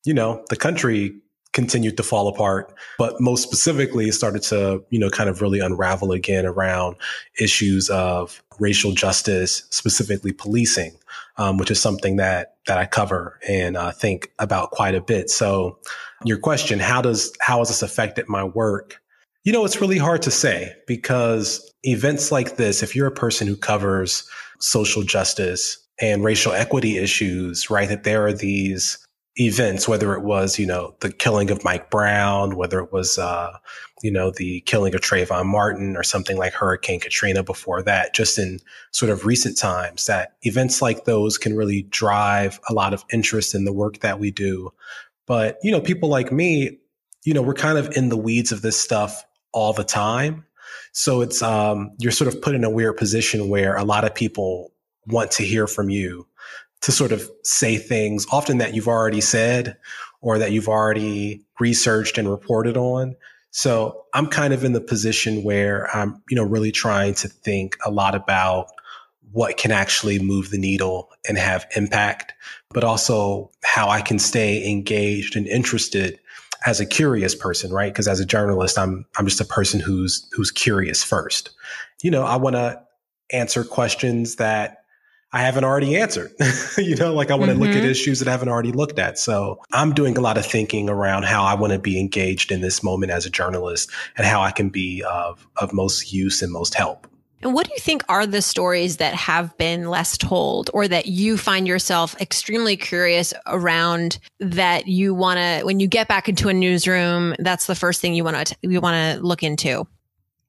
You 0.05 0.15
know, 0.15 0.45
the 0.49 0.57
country 0.57 1.17
continued 1.53 1.97
to 1.97 2.05
fall 2.05 2.29
apart, 2.29 2.73
but 2.99 3.21
most 3.21 3.43
specifically 3.43 4.13
started 4.13 4.43
to, 4.45 4.85
you 4.91 4.99
know, 5.01 5.11
kind 5.11 5.29
of 5.29 5.43
really 5.43 5.59
unravel 5.59 6.13
again 6.13 6.47
around 6.47 6.95
issues 7.41 7.91
of 7.91 8.41
racial 8.61 8.93
justice, 8.93 9.65
specifically 9.71 10.33
policing, 10.33 10.97
um, 11.37 11.57
which 11.57 11.73
is 11.73 11.81
something 11.81 12.15
that 12.17 12.55
that 12.69 12.79
I 12.79 12.87
cover 12.87 13.41
and 13.49 13.77
uh, 13.77 13.91
think 13.91 14.31
about 14.39 14.71
quite 14.71 14.95
a 14.95 15.01
bit. 15.01 15.31
So, 15.31 15.81
your 16.25 16.39
question: 16.39 16.79
How 16.79 17.03
does 17.03 17.33
how 17.41 17.59
has 17.59 17.69
this 17.69 17.83
affected 17.83 18.29
my 18.29 18.45
work? 18.45 19.01
You 19.49 19.55
know, 19.55 19.65
it's 19.65 19.81
really 19.81 19.97
hard 19.97 20.21
to 20.21 20.31
say 20.31 20.75
because 20.87 21.73
events 21.83 22.31
like 22.31 22.57
this, 22.57 22.83
if 22.83 22.95
you're 22.95 23.07
a 23.07 23.11
person 23.11 23.47
who 23.47 23.57
covers 23.57 24.29
social 24.61 25.03
justice 25.03 25.79
and 25.99 26.23
racial 26.23 26.53
equity 26.53 26.99
issues, 26.99 27.71
right, 27.71 27.89
that 27.89 28.05
there 28.05 28.27
are 28.27 28.33
these 28.35 28.99
events, 29.37 29.89
whether 29.89 30.13
it 30.13 30.23
was, 30.23 30.59
you 30.59 30.67
know, 30.67 30.95
the 31.01 31.11
killing 31.11 31.51
of 31.51 31.65
Mike 31.65 31.89
Brown, 31.89 32.57
whether 32.57 32.79
it 32.81 32.93
was, 32.93 33.17
uh, 33.17 33.57
you 34.03 34.11
know, 34.11 34.31
the 34.31 34.61
killing 34.67 34.95
of 34.95 35.01
Trayvon 35.01 35.47
Martin 35.47 35.97
or 35.97 36.03
something 36.03 36.37
like 36.37 36.53
Hurricane 36.53 37.01
Katrina 37.01 37.43
before 37.43 37.83
that, 37.85 38.15
just 38.15 38.39
in 38.39 38.59
sort 38.91 39.11
of 39.11 39.25
recent 39.25 39.57
times, 39.57 40.05
that 40.05 40.35
events 40.43 40.83
like 40.83 41.07
those 41.07 41.39
can 41.39 41.57
really 41.57 41.85
drive 41.85 42.61
a 42.69 42.75
lot 42.75 42.93
of 42.93 43.03
interest 43.11 43.55
in 43.55 43.65
the 43.65 43.73
work 43.73 44.01
that 44.01 44.21
we 44.21 44.31
do. 44.31 44.75
But, 45.27 45.57
you 45.63 45.73
know, 45.73 45.81
people 45.81 46.11
like 46.11 46.31
me, 46.31 46.81
you 47.25 47.33
know, 47.33 47.41
we're 47.41 47.55
kind 47.55 47.79
of 47.79 47.97
in 47.97 48.11
the 48.11 48.17
weeds 48.19 48.53
of 48.53 48.61
this 48.61 48.79
stuff 48.79 49.25
all 49.53 49.73
the 49.73 49.85
time. 49.85 50.45
So 50.93 51.21
it's 51.21 51.43
um, 51.43 51.93
you're 51.99 52.13
sort 52.13 52.33
of 52.33 52.41
put 52.43 52.55
in 52.55 52.65
a 52.65 52.71
weird 52.71 52.97
position 52.97 53.49
where 53.49 53.77
a 53.77 53.85
lot 53.85 54.05
of 54.05 54.15
people 54.15 54.73
want 55.07 55.31
to 55.33 55.43
hear 55.43 55.67
from 55.67 55.91
you 55.91 56.27
to 56.83 56.93
sort 56.93 57.13
of 57.13 57.29
say 57.43 57.77
things 57.77 58.27
often 58.31 58.59
that 58.59 58.75
you've 58.75 58.89
already 58.89 59.21
said 59.21 59.77
or 60.21 60.39
that 60.39 60.53
you've 60.53 60.69
already 60.69 61.45
researched 61.61 62.19
and 62.19 62.31
reported 62.31 62.77
on. 62.77 63.17
So 63.51 64.05
I'm 64.15 64.27
kind 64.27 64.53
of 64.53 64.65
in 64.65 64.73
the 64.73 64.81
position 64.81 65.43
where 65.43 65.95
I'm, 65.97 66.23
you 66.29 66.37
know, 66.37 66.45
really 66.45 66.73
trying 66.73 67.15
to 67.15 67.29
think 67.29 67.77
a 67.85 67.91
lot 67.91 68.15
about 68.15 68.69
what 69.33 69.57
can 69.57 69.71
actually 69.71 70.19
move 70.19 70.51
the 70.51 70.59
needle 70.59 71.11
and 71.29 71.37
have 71.37 71.67
impact, 71.77 72.35
but 72.71 72.85
also 72.85 73.51
how 73.65 73.89
I 73.89 74.01
can 74.01 74.19
stay 74.19 74.69
engaged 74.69 75.37
and 75.37 75.47
interested 75.47 76.19
as 76.67 76.81
a 76.81 76.87
curious 76.87 77.35
person, 77.35 77.73
right? 77.73 77.93
Because 77.93 78.09
as 78.09 78.21
a 78.21 78.27
journalist, 78.27 78.79
I'm 78.79 79.07
I'm 79.17 79.27
just 79.27 79.41
a 79.41 79.45
person 79.45 79.81
who's 79.81 80.29
who's 80.33 80.51
curious 80.51 81.03
first. 81.03 81.51
You 82.03 82.11
know, 82.11 82.23
I 82.23 82.37
want 82.37 82.57
to 82.57 82.81
answer 83.33 83.65
questions 83.65 84.37
that 84.37 84.79
I 85.33 85.43
haven't 85.43 85.65
already 85.65 85.97
answered. 85.97 86.33
you 86.79 86.97
know, 86.97 87.13
like 87.13 87.31
I 87.31 87.35
want 87.35 87.51
to 87.51 87.53
mm-hmm. 87.53 87.63
look 87.63 87.71
at 87.71 87.77
mm-hmm. 87.77 87.91
issues 87.91 88.19
that 88.21 88.29
I 88.29 88.31
haven't 88.31 88.49
already 88.49 88.73
looked 88.73 88.99
at. 88.99 89.19
So 89.19 89.61
I'm 89.73 89.93
doing 89.93 90.17
a 90.17 90.21
lot 90.21 90.39
of 90.39 90.47
thinking 90.47 90.89
around 90.89 91.25
how 91.25 91.45
I 91.45 91.55
want 91.55 91.73
to 91.73 91.79
be 91.79 92.01
engaged 92.01 92.51
in 92.51 92.63
this 92.63 92.83
moment 92.83 93.13
as 93.13 93.27
a 93.27 93.31
journalist 93.31 93.91
and 94.17 94.27
how 94.27 94.41
I 94.41 94.51
can 94.51 94.71
be 94.71 95.03
of 95.03 95.47
of 95.57 95.73
most 95.73 96.13
use 96.13 96.43
and 96.43 96.53
most 96.53 96.75
help. 96.75 97.07
And 97.43 97.55
what 97.55 97.67
do 97.67 97.73
you 97.73 97.79
think 97.81 98.03
are 98.09 98.27
the 98.27 98.43
stories 98.43 98.97
that 98.97 99.15
have 99.15 99.57
been 99.59 99.89
less 99.89 100.19
told 100.19 100.71
or 100.75 100.89
that 100.89 101.07
you 101.07 101.37
find 101.37 101.69
yourself 101.69 102.21
extremely 102.21 102.77
curious 102.77 103.33
around 103.47 104.19
that 104.41 104.89
you 104.89 105.15
want 105.15 105.39
to 105.39 105.65
when 105.65 105.79
you 105.79 105.87
get 105.87 106.09
back 106.09 106.29
into 106.29 106.49
a 106.49 106.55
newsroom 106.55 107.35
that's 107.39 107.67
the 107.67 107.77
first 107.77 108.01
thing 108.01 108.15
you 108.15 108.25
want 108.25 108.49
to 108.49 108.57
you 108.63 108.81
want 108.81 108.95
to 108.95 109.25
look 109.25 109.43
into? 109.43 109.87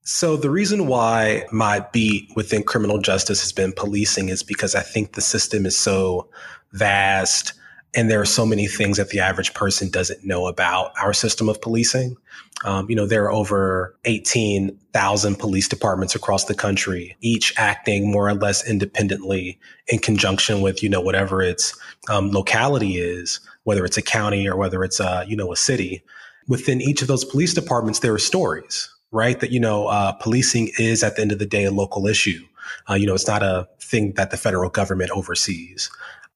So 0.01 0.36
the 0.36 0.50
reason 0.50 0.88
why 0.88 1.45
my 1.51 1.86
beat 1.91 2.31
within 2.36 2.63
criminal 2.63 2.97
justice 2.97 3.42
has 3.42 3.51
been 3.51 3.74
policing 3.74 4.30
is 4.30 4.42
because 4.42 4.74
I 4.74 4.81
think 4.81 5.13
the 5.13 5.21
system 5.21 5.68
is 5.68 5.77
so 5.77 6.27
vast 6.71 7.53
and 7.95 8.09
there 8.09 8.21
are 8.21 8.25
so 8.25 8.45
many 8.45 8.68
things 8.68 8.97
that 8.97 9.09
the 9.09 9.19
average 9.19 9.53
person 9.53 9.89
doesn't 9.89 10.24
know 10.24 10.47
about 10.47 10.91
our 11.01 11.13
system 11.13 11.50
of 11.50 11.59
policing. 11.62 12.15
Um, 12.63 12.88
you 12.89 12.95
know, 12.95 13.07
there 13.07 13.24
are 13.24 13.31
over 13.31 13.97
18,000 14.06 15.36
police 15.38 15.68
departments 15.68 16.13
across 16.13 16.45
the 16.45 16.53
country, 16.53 17.15
each 17.21 17.53
acting 17.57 18.12
more 18.12 18.27
or 18.27 18.33
less 18.33 18.68
independently 18.68 19.59
in 19.88 20.00
conjunction 20.00 20.62
with, 20.62 20.83
you 20.83 20.89
know, 20.89 21.01
whatever 21.01 21.41
its 21.41 21.77
um, 22.09 22.31
locality 22.31 22.97
is, 22.97 23.39
whether 23.63 23.86
it's 23.86 23.97
a 23.97 24.03
county 24.03 24.47
or 24.47 24.56
whether 24.56 24.83
it's 24.83 24.99
a, 24.99 25.25
you 25.28 25.35
know, 25.35 25.52
a 25.52 25.56
city. 25.56 26.04
Within 26.47 26.81
each 26.81 27.02
of 27.02 27.07
those 27.07 27.25
police 27.25 27.54
departments, 27.54 27.99
there 27.99 28.13
are 28.13 28.19
stories, 28.19 28.94
right? 29.11 29.40
That, 29.40 29.52
you 29.52 29.59
know, 29.59 29.87
uh, 29.87 30.11
policing 30.13 30.71
is 30.78 31.02
at 31.02 31.16
the 31.16 31.21
end 31.21 31.31
of 31.31 31.40
the 31.40 31.45
day 31.45 31.63
a 31.63 31.71
local 31.71 32.06
issue. 32.06 32.44
Uh, 32.87 32.94
you 32.94 33.07
know, 33.07 33.16
it's 33.16 33.28
not 33.28 33.42
a 33.42 33.68
thing 33.80 34.13
that 34.13 34.30
the 34.30 34.37
federal 34.37 34.69
government 34.69 35.09
oversees 35.11 35.90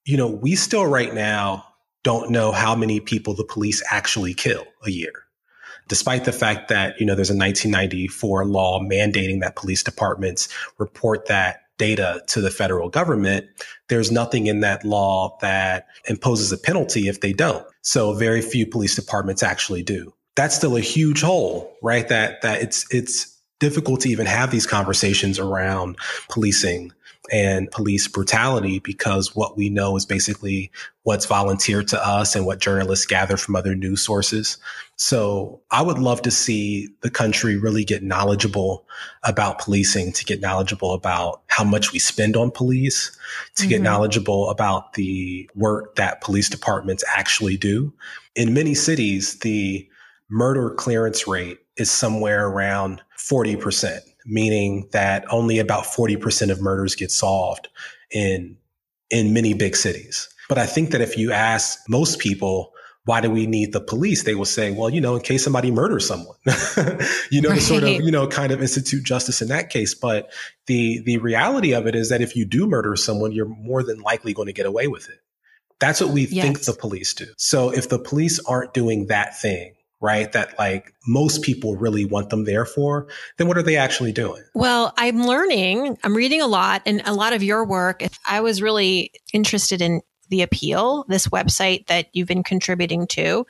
you 0.05 0.17
know, 0.17 0.27
we 0.27 0.55
still 0.55 0.85
right 0.85 1.13
now 1.13 1.65
don't 2.03 2.31
know 2.31 2.51
how 2.51 2.75
many 2.75 2.99
people 2.99 3.33
the 3.33 3.45
police 3.45 3.81
actually 3.89 4.33
kill 4.33 4.65
a 4.85 4.91
year. 4.91 5.13
Despite 5.87 6.25
the 6.25 6.31
fact 6.31 6.69
that, 6.69 6.99
you 6.99 7.05
know, 7.05 7.15
there's 7.15 7.29
a 7.29 7.37
1994 7.37 8.45
law 8.45 8.79
mandating 8.79 9.41
that 9.41 9.55
police 9.55 9.83
departments 9.83 10.49
report 10.77 11.27
that 11.27 11.61
data 11.77 12.21
to 12.27 12.41
the 12.41 12.51
federal 12.51 12.89
government, 12.89 13.47
there's 13.89 14.11
nothing 14.11 14.47
in 14.47 14.61
that 14.61 14.85
law 14.85 15.37
that 15.41 15.87
imposes 16.05 16.51
a 16.51 16.57
penalty 16.57 17.07
if 17.07 17.19
they 17.19 17.33
don't. 17.33 17.65
So 17.81 18.13
very 18.13 18.41
few 18.41 18.65
police 18.65 18.95
departments 18.95 19.43
actually 19.43 19.83
do. 19.83 20.13
That's 20.35 20.55
still 20.55 20.77
a 20.77 20.81
huge 20.81 21.21
hole, 21.21 21.75
right? 21.81 22.07
That 22.07 22.41
that 22.41 22.61
it's 22.61 22.85
it's 22.91 23.37
difficult 23.59 24.01
to 24.01 24.09
even 24.09 24.25
have 24.25 24.51
these 24.51 24.65
conversations 24.65 25.39
around 25.39 25.97
policing 26.29 26.91
and 27.31 27.71
police 27.71 28.07
brutality 28.07 28.79
because 28.79 29.35
what 29.35 29.55
we 29.55 29.69
know 29.69 29.95
is 29.95 30.05
basically 30.05 30.69
what's 31.03 31.25
volunteered 31.25 31.87
to 31.87 32.05
us 32.05 32.35
and 32.35 32.45
what 32.45 32.59
journalists 32.59 33.05
gather 33.05 33.37
from 33.37 33.55
other 33.55 33.75
news 33.75 34.01
sources. 34.01 34.57
So 34.97 35.61
I 35.71 35.81
would 35.81 35.99
love 35.99 36.21
to 36.23 36.31
see 36.31 36.89
the 37.01 37.09
country 37.09 37.57
really 37.57 37.85
get 37.85 38.03
knowledgeable 38.03 38.85
about 39.23 39.59
policing, 39.59 40.11
to 40.13 40.25
get 40.25 40.41
knowledgeable 40.41 40.93
about 40.93 41.41
how 41.47 41.63
much 41.63 41.93
we 41.93 41.99
spend 41.99 42.35
on 42.35 42.51
police, 42.51 43.17
to 43.55 43.63
mm-hmm. 43.63 43.69
get 43.69 43.81
knowledgeable 43.81 44.49
about 44.49 44.93
the 44.93 45.49
work 45.55 45.95
that 45.95 46.21
police 46.21 46.49
departments 46.49 47.03
actually 47.15 47.57
do. 47.57 47.93
In 48.35 48.53
many 48.53 48.75
cities, 48.75 49.39
the 49.39 49.87
murder 50.29 50.71
clearance 50.71 51.27
rate 51.27 51.59
is 51.77 51.89
somewhere 51.89 52.47
around 52.47 53.01
40% 53.17 53.99
meaning 54.25 54.89
that 54.91 55.25
only 55.31 55.59
about 55.59 55.83
40% 55.85 56.49
of 56.49 56.61
murders 56.61 56.95
get 56.95 57.11
solved 57.11 57.67
in 58.11 58.57
in 59.09 59.33
many 59.33 59.53
big 59.53 59.75
cities. 59.75 60.29
But 60.49 60.57
I 60.57 60.65
think 60.65 60.91
that 60.91 61.01
if 61.01 61.17
you 61.17 61.31
ask 61.31 61.79
most 61.87 62.19
people, 62.19 62.73
why 63.05 63.21
do 63.21 63.29
we 63.29 63.45
need 63.47 63.73
the 63.73 63.81
police? 63.81 64.23
They 64.23 64.35
will 64.35 64.45
say, 64.45 64.71
well, 64.71 64.89
you 64.89 65.01
know, 65.01 65.15
in 65.15 65.21
case 65.21 65.43
somebody 65.43 65.71
murders 65.71 66.07
someone, 66.07 66.37
you 67.31 67.41
know, 67.41 67.49
right. 67.49 67.55
to 67.55 67.61
sort 67.61 67.83
of, 67.83 67.89
you 67.89 68.11
know, 68.11 68.27
kind 68.27 68.51
of 68.51 68.61
institute 68.61 69.03
justice 69.03 69.41
in 69.41 69.49
that 69.49 69.69
case. 69.69 69.93
But 69.93 70.31
the 70.67 71.01
the 71.05 71.17
reality 71.17 71.73
of 71.73 71.85
it 71.85 71.95
is 71.95 72.09
that 72.09 72.21
if 72.21 72.35
you 72.35 72.45
do 72.45 72.65
murder 72.65 72.95
someone, 72.95 73.31
you're 73.33 73.47
more 73.47 73.83
than 73.83 73.99
likely 73.99 74.33
going 74.33 74.47
to 74.47 74.53
get 74.53 74.65
away 74.65 74.87
with 74.87 75.09
it. 75.09 75.19
That's 75.79 75.99
what 75.99 76.11
we 76.11 76.27
Yes. 76.27 76.45
think 76.45 76.61
the 76.61 76.73
police 76.73 77.13
do. 77.13 77.25
So 77.37 77.71
if 77.71 77.89
the 77.89 77.99
police 77.99 78.39
aren't 78.39 78.73
doing 78.73 79.07
that 79.07 79.39
thing, 79.39 79.72
right, 80.03 80.31
that 80.33 80.59
like 80.59 80.93
most 81.07 81.41
people 81.41 81.77
really 81.77 82.05
want 82.05 82.29
them 82.29 82.43
there 82.43 82.65
for, 82.65 83.07
then 83.37 83.47
what 83.47 83.57
are 83.57 83.63
they 83.63 83.77
actually 83.77 84.11
doing? 84.11 84.43
Well, 84.53 84.93
I'm 84.97 85.23
learning, 85.23 85.97
I'm 86.03 86.15
reading 86.15 86.41
a 86.41 86.47
lot, 86.47 86.81
and 86.85 87.01
a 87.05 87.13
lot 87.13 87.33
of 87.33 87.41
your 87.41 87.65
work. 87.65 88.03
If 88.03 88.19
I 88.27 88.41
was 88.41 88.61
really 88.61 89.13
interested 89.33 89.81
in 89.81 90.01
the 90.29 90.41
appeal, 90.41 91.05
this 91.07 91.27
website 91.27 91.87
that 91.87 92.07
you've 92.13 92.27
been 92.27 92.43
contributing 92.43 93.07
to, 93.07 93.45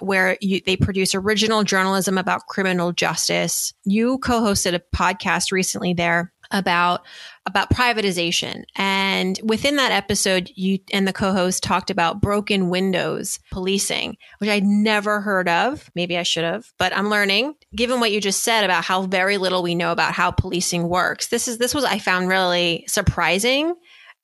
where 0.00 0.36
you, 0.40 0.60
they 0.64 0.76
produce 0.76 1.14
original 1.14 1.64
journalism 1.64 2.18
about 2.18 2.46
criminal 2.46 2.92
justice. 2.92 3.72
You 3.84 4.18
co-hosted 4.18 4.74
a 4.74 4.82
podcast 4.94 5.52
recently 5.52 5.94
there 5.94 6.32
about 6.50 7.04
about 7.48 7.70
privatization. 7.70 8.64
And 8.76 9.40
within 9.42 9.76
that 9.76 9.90
episode 9.90 10.50
you 10.54 10.78
and 10.92 11.08
the 11.08 11.12
co-host 11.12 11.62
talked 11.62 11.90
about 11.90 12.20
broken 12.20 12.68
windows 12.68 13.40
policing 13.50 14.16
which 14.38 14.50
i'd 14.50 14.64
never 14.64 15.20
heard 15.20 15.48
of. 15.48 15.90
Maybe 15.94 16.16
i 16.16 16.22
should 16.22 16.44
have 16.44 16.70
but 16.78 16.96
i'm 16.96 17.10
learning. 17.10 17.54
Given 17.74 18.00
what 18.00 18.12
you 18.12 18.20
just 18.20 18.44
said 18.44 18.64
about 18.64 18.84
how 18.84 19.02
very 19.02 19.38
little 19.38 19.62
we 19.62 19.74
know 19.74 19.92
about 19.92 20.12
how 20.12 20.30
policing 20.30 20.88
works 20.88 21.28
this 21.28 21.48
is 21.48 21.58
this 21.58 21.74
was 21.74 21.84
i 21.84 21.98
found 21.98 22.28
really 22.28 22.84
surprising. 22.86 23.74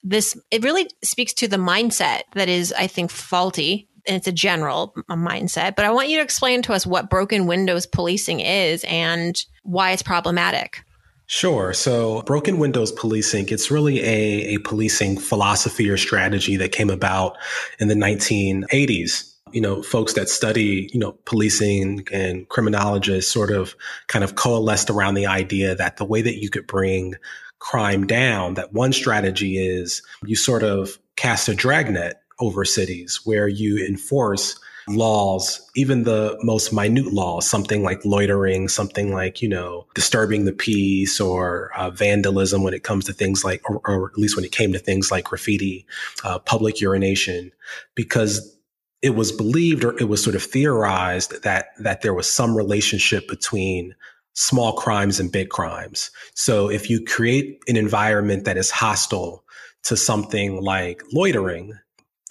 This 0.02 0.38
it 0.50 0.62
really 0.62 0.88
speaks 1.02 1.32
to 1.34 1.48
the 1.48 1.56
mindset 1.56 2.22
that 2.34 2.48
is 2.48 2.72
i 2.76 2.86
think 2.86 3.10
faulty. 3.10 3.88
And 4.06 4.16
it's 4.18 4.28
a 4.28 4.32
general 4.32 4.94
mindset 5.08 5.76
but 5.76 5.86
i 5.86 5.90
want 5.90 6.10
you 6.10 6.18
to 6.18 6.22
explain 6.22 6.60
to 6.62 6.74
us 6.74 6.86
what 6.86 7.08
broken 7.08 7.46
windows 7.46 7.86
policing 7.86 8.40
is 8.40 8.84
and 8.84 9.42
why 9.62 9.92
it's 9.92 10.02
problematic 10.02 10.83
Sure. 11.26 11.72
So, 11.72 12.22
broken 12.22 12.58
windows 12.58 12.92
policing, 12.92 13.48
it's 13.48 13.70
really 13.70 14.00
a, 14.00 14.54
a 14.54 14.58
policing 14.58 15.18
philosophy 15.18 15.88
or 15.88 15.96
strategy 15.96 16.56
that 16.56 16.72
came 16.72 16.90
about 16.90 17.36
in 17.78 17.88
the 17.88 17.94
1980s. 17.94 19.30
You 19.52 19.60
know, 19.60 19.82
folks 19.82 20.14
that 20.14 20.28
study, 20.28 20.90
you 20.92 20.98
know, 20.98 21.12
policing 21.24 22.06
and 22.12 22.48
criminologists 22.48 23.32
sort 23.32 23.50
of 23.50 23.74
kind 24.08 24.24
of 24.24 24.34
coalesced 24.34 24.90
around 24.90 25.14
the 25.14 25.26
idea 25.26 25.74
that 25.76 25.96
the 25.96 26.04
way 26.04 26.20
that 26.22 26.42
you 26.42 26.50
could 26.50 26.66
bring 26.66 27.14
crime 27.60 28.06
down, 28.06 28.54
that 28.54 28.72
one 28.72 28.92
strategy 28.92 29.56
is 29.56 30.02
you 30.24 30.36
sort 30.36 30.62
of 30.62 30.98
cast 31.16 31.48
a 31.48 31.54
dragnet 31.54 32.20
over 32.40 32.64
cities 32.64 33.20
where 33.24 33.48
you 33.48 33.78
enforce 33.78 34.58
laws, 34.88 35.70
even 35.74 36.04
the 36.04 36.38
most 36.42 36.72
minute 36.72 37.12
laws, 37.12 37.48
something 37.48 37.82
like 37.82 38.04
loitering, 38.04 38.68
something 38.68 39.12
like, 39.12 39.40
you 39.40 39.48
know, 39.48 39.86
disturbing 39.94 40.44
the 40.44 40.52
peace 40.52 41.20
or 41.20 41.70
uh, 41.76 41.90
vandalism 41.90 42.62
when 42.62 42.74
it 42.74 42.82
comes 42.82 43.04
to 43.06 43.12
things 43.12 43.44
like, 43.44 43.62
or, 43.68 43.80
or, 43.86 44.10
at 44.10 44.18
least 44.18 44.36
when 44.36 44.44
it 44.44 44.52
came 44.52 44.72
to 44.72 44.78
things 44.78 45.10
like 45.10 45.24
graffiti, 45.24 45.86
uh, 46.22 46.38
public 46.38 46.80
urination, 46.80 47.50
because 47.94 48.56
it 49.02 49.10
was 49.10 49.32
believed 49.32 49.84
or 49.84 49.98
it 49.98 50.08
was 50.08 50.22
sort 50.22 50.36
of 50.36 50.42
theorized 50.42 51.42
that, 51.42 51.68
that 51.78 52.02
there 52.02 52.14
was 52.14 52.30
some 52.30 52.56
relationship 52.56 53.28
between 53.28 53.94
small 54.34 54.72
crimes 54.72 55.20
and 55.20 55.30
big 55.30 55.48
crimes. 55.48 56.10
So 56.34 56.68
if 56.68 56.90
you 56.90 57.04
create 57.04 57.62
an 57.68 57.76
environment 57.76 58.44
that 58.44 58.56
is 58.56 58.70
hostile 58.70 59.44
to 59.84 59.96
something 59.96 60.60
like 60.60 61.02
loitering, 61.12 61.78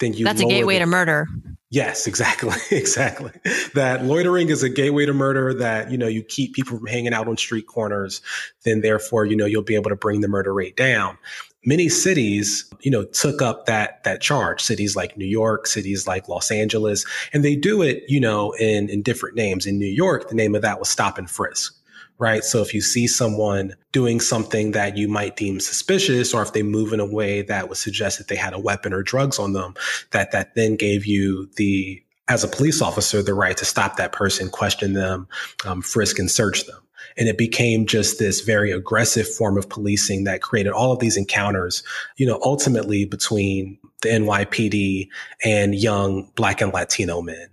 then 0.00 0.12
you 0.12 0.24
that's 0.24 0.40
a 0.40 0.46
gateway 0.46 0.74
the, 0.74 0.80
to 0.80 0.86
murder 0.86 1.26
Yes, 1.74 2.06
exactly. 2.06 2.54
Exactly. 2.70 3.32
That 3.74 4.04
loitering 4.04 4.48
is 4.48 4.62
a 4.62 4.68
gateway 4.68 5.06
to 5.06 5.12
murder 5.12 5.52
that, 5.54 5.90
you 5.90 5.98
know, 5.98 6.06
you 6.06 6.22
keep 6.22 6.54
people 6.54 6.78
from 6.78 6.86
hanging 6.86 7.12
out 7.12 7.26
on 7.26 7.36
street 7.36 7.66
corners, 7.66 8.20
then 8.64 8.80
therefore, 8.80 9.24
you 9.24 9.34
know, 9.34 9.46
you'll 9.46 9.62
be 9.62 9.74
able 9.74 9.90
to 9.90 9.96
bring 9.96 10.20
the 10.20 10.28
murder 10.28 10.54
rate 10.54 10.76
down. 10.76 11.18
Many 11.64 11.88
cities, 11.88 12.70
you 12.80 12.92
know, 12.92 13.04
took 13.04 13.42
up 13.42 13.66
that 13.66 14.04
that 14.04 14.20
charge. 14.20 14.60
Cities 14.62 14.94
like 14.94 15.16
New 15.16 15.26
York, 15.26 15.66
cities 15.66 16.06
like 16.06 16.28
Los 16.28 16.50
Angeles, 16.52 17.04
and 17.32 17.44
they 17.44 17.56
do 17.56 17.82
it, 17.82 18.04
you 18.06 18.20
know, 18.20 18.52
in 18.52 18.88
in 18.88 19.02
different 19.02 19.34
names. 19.34 19.66
In 19.66 19.78
New 19.78 19.86
York, 19.86 20.28
the 20.28 20.36
name 20.36 20.54
of 20.54 20.62
that 20.62 20.78
was 20.78 20.88
stop 20.88 21.18
and 21.18 21.28
frisk 21.28 21.74
right? 22.18 22.44
So 22.44 22.62
if 22.62 22.74
you 22.74 22.80
see 22.80 23.06
someone 23.06 23.74
doing 23.92 24.20
something 24.20 24.72
that 24.72 24.96
you 24.96 25.08
might 25.08 25.36
deem 25.36 25.60
suspicious, 25.60 26.32
or 26.32 26.42
if 26.42 26.52
they 26.52 26.62
move 26.62 26.92
in 26.92 27.00
a 27.00 27.06
way 27.06 27.42
that 27.42 27.68
would 27.68 27.78
suggest 27.78 28.18
that 28.18 28.28
they 28.28 28.36
had 28.36 28.54
a 28.54 28.58
weapon 28.58 28.92
or 28.92 29.02
drugs 29.02 29.38
on 29.38 29.52
them, 29.52 29.74
that 30.12 30.32
that 30.32 30.54
then 30.54 30.76
gave 30.76 31.06
you 31.06 31.48
the 31.56 32.02
as 32.28 32.42
a 32.42 32.48
police 32.48 32.80
officer 32.80 33.22
the 33.22 33.34
right 33.34 33.56
to 33.56 33.64
stop 33.64 33.96
that 33.96 34.12
person, 34.12 34.48
question 34.48 34.94
them, 34.94 35.28
um, 35.66 35.82
frisk 35.82 36.18
and 36.18 36.30
search 36.30 36.66
them. 36.66 36.78
And 37.16 37.28
it 37.28 37.36
became 37.36 37.86
just 37.86 38.18
this 38.18 38.40
very 38.40 38.72
aggressive 38.72 39.28
form 39.28 39.58
of 39.58 39.68
policing 39.68 40.24
that 40.24 40.42
created 40.42 40.72
all 40.72 40.92
of 40.92 41.00
these 41.00 41.16
encounters, 41.16 41.82
you 42.16 42.26
know, 42.26 42.40
ultimately 42.42 43.04
between 43.04 43.78
the 44.02 44.08
NYPD 44.08 45.08
and 45.44 45.74
young 45.74 46.30
black 46.34 46.60
and 46.60 46.72
Latino 46.72 47.20
men. 47.20 47.48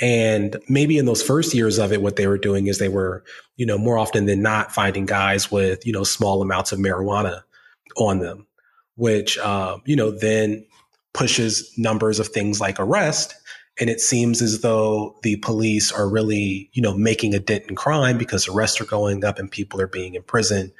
And 0.00 0.56
maybe 0.68 0.98
in 0.98 1.06
those 1.06 1.22
first 1.22 1.54
years 1.54 1.78
of 1.78 1.92
it, 1.92 2.02
what 2.02 2.16
they 2.16 2.26
were 2.26 2.38
doing 2.38 2.66
is 2.66 2.78
they 2.78 2.88
were, 2.88 3.24
you 3.58 3.66
know, 3.66 3.76
more 3.76 3.98
often 3.98 4.24
than 4.24 4.40
not 4.40 4.72
finding 4.72 5.04
guys 5.04 5.52
with, 5.52 5.84
you 5.84 5.92
know, 5.92 6.04
small 6.04 6.40
amounts 6.40 6.72
of 6.72 6.78
marijuana 6.78 7.42
on 7.96 8.20
them, 8.20 8.46
which, 8.94 9.36
uh, 9.38 9.76
you 9.84 9.96
know, 9.96 10.10
then 10.10 10.64
pushes 11.12 11.70
numbers 11.76 12.18
of 12.18 12.28
things 12.28 12.60
like 12.60 12.78
arrest. 12.78 13.34
And 13.80 13.90
it 13.90 14.00
seems 14.00 14.40
as 14.40 14.60
though 14.60 15.16
the 15.22 15.36
police 15.36 15.92
are 15.92 16.08
really, 16.08 16.70
you 16.72 16.80
know, 16.80 16.96
making 16.96 17.34
a 17.34 17.40
dent 17.40 17.64
in 17.68 17.74
crime 17.74 18.16
because 18.16 18.48
arrests 18.48 18.80
are 18.80 18.86
going 18.86 19.24
up 19.24 19.38
and 19.38 19.50
people 19.50 19.80
are 19.80 19.88
being 19.88 20.14
imprisoned 20.14 20.72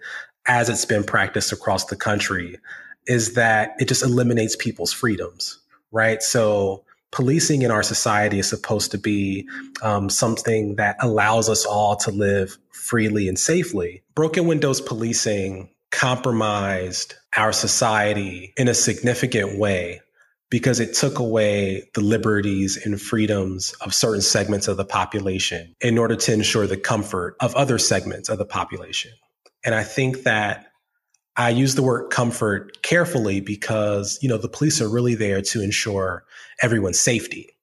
as 0.46 0.68
it's 0.68 0.84
been 0.84 1.04
practiced 1.04 1.52
across 1.52 1.84
the 1.84 1.96
country 1.96 2.58
is 3.06 3.34
that 3.34 3.74
it 3.78 3.86
just 3.86 4.02
eliminates 4.02 4.56
people's 4.56 4.92
freedoms, 4.92 5.60
right? 5.92 6.20
So, 6.22 6.84
policing 7.10 7.62
in 7.62 7.70
our 7.70 7.82
society 7.82 8.38
is 8.38 8.48
supposed 8.48 8.90
to 8.92 8.98
be 8.98 9.48
um, 9.82 10.08
something 10.08 10.76
that 10.76 10.96
allows 11.00 11.48
us 11.48 11.64
all 11.64 11.96
to 11.96 12.10
live 12.10 12.56
freely 12.70 13.28
and 13.28 13.38
safely. 13.38 14.02
Broken 14.14 14.46
windows 14.46 14.80
policing 14.80 15.70
compromised 15.90 17.14
our 17.36 17.52
society 17.52 18.52
in 18.56 18.68
a 18.68 18.74
significant 18.74 19.58
way 19.58 20.00
because 20.50 20.80
it 20.80 20.94
took 20.94 21.18
away 21.18 21.88
the 21.94 22.00
liberties 22.00 22.76
and 22.84 23.00
freedoms 23.00 23.72
of 23.80 23.94
certain 23.94 24.20
segments 24.20 24.66
of 24.66 24.76
the 24.76 24.84
population 24.84 25.74
in 25.80 25.96
order 25.96 26.16
to 26.16 26.32
ensure 26.32 26.66
the 26.66 26.76
comfort 26.76 27.36
of 27.40 27.54
other 27.54 27.78
segments 27.78 28.28
of 28.28 28.38
the 28.38 28.44
population. 28.44 29.12
And 29.64 29.74
I 29.74 29.84
think 29.84 30.24
that 30.24 30.69
I 31.40 31.48
use 31.48 31.74
the 31.74 31.82
word 31.82 32.10
comfort 32.10 32.82
carefully 32.82 33.40
because, 33.40 34.18
you 34.20 34.28
know, 34.28 34.36
the 34.36 34.46
police 34.46 34.78
are 34.78 34.90
really 34.90 35.14
there 35.14 35.40
to 35.40 35.62
ensure 35.62 36.22
everyone's 36.60 37.00
safety. 37.00 37.56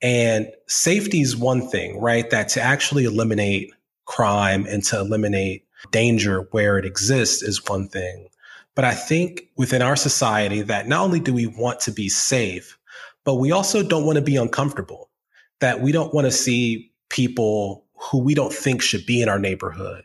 And 0.00 0.46
safety 0.68 1.20
is 1.20 1.36
one 1.36 1.68
thing, 1.68 2.00
right? 2.00 2.30
That 2.30 2.48
to 2.50 2.62
actually 2.62 3.04
eliminate 3.04 3.72
crime 4.04 4.66
and 4.68 4.84
to 4.84 5.00
eliminate 5.00 5.64
danger 5.90 6.46
where 6.52 6.78
it 6.78 6.84
exists 6.84 7.42
is 7.42 7.68
one 7.68 7.88
thing. 7.88 8.28
But 8.76 8.84
I 8.84 8.94
think 8.94 9.48
within 9.56 9.82
our 9.82 9.96
society 9.96 10.62
that 10.62 10.86
not 10.86 11.02
only 11.02 11.18
do 11.18 11.34
we 11.34 11.48
want 11.48 11.80
to 11.80 11.90
be 11.90 12.08
safe, 12.08 12.78
but 13.24 13.34
we 13.34 13.50
also 13.50 13.82
don't 13.82 14.06
want 14.06 14.14
to 14.14 14.22
be 14.22 14.36
uncomfortable, 14.36 15.10
that 15.58 15.80
we 15.80 15.90
don't 15.90 16.14
want 16.14 16.28
to 16.28 16.32
see 16.32 16.92
people 17.08 17.84
who 17.96 18.18
we 18.18 18.34
don't 18.34 18.52
think 18.52 18.80
should 18.80 19.04
be 19.06 19.20
in 19.20 19.28
our 19.28 19.40
neighborhood 19.40 20.04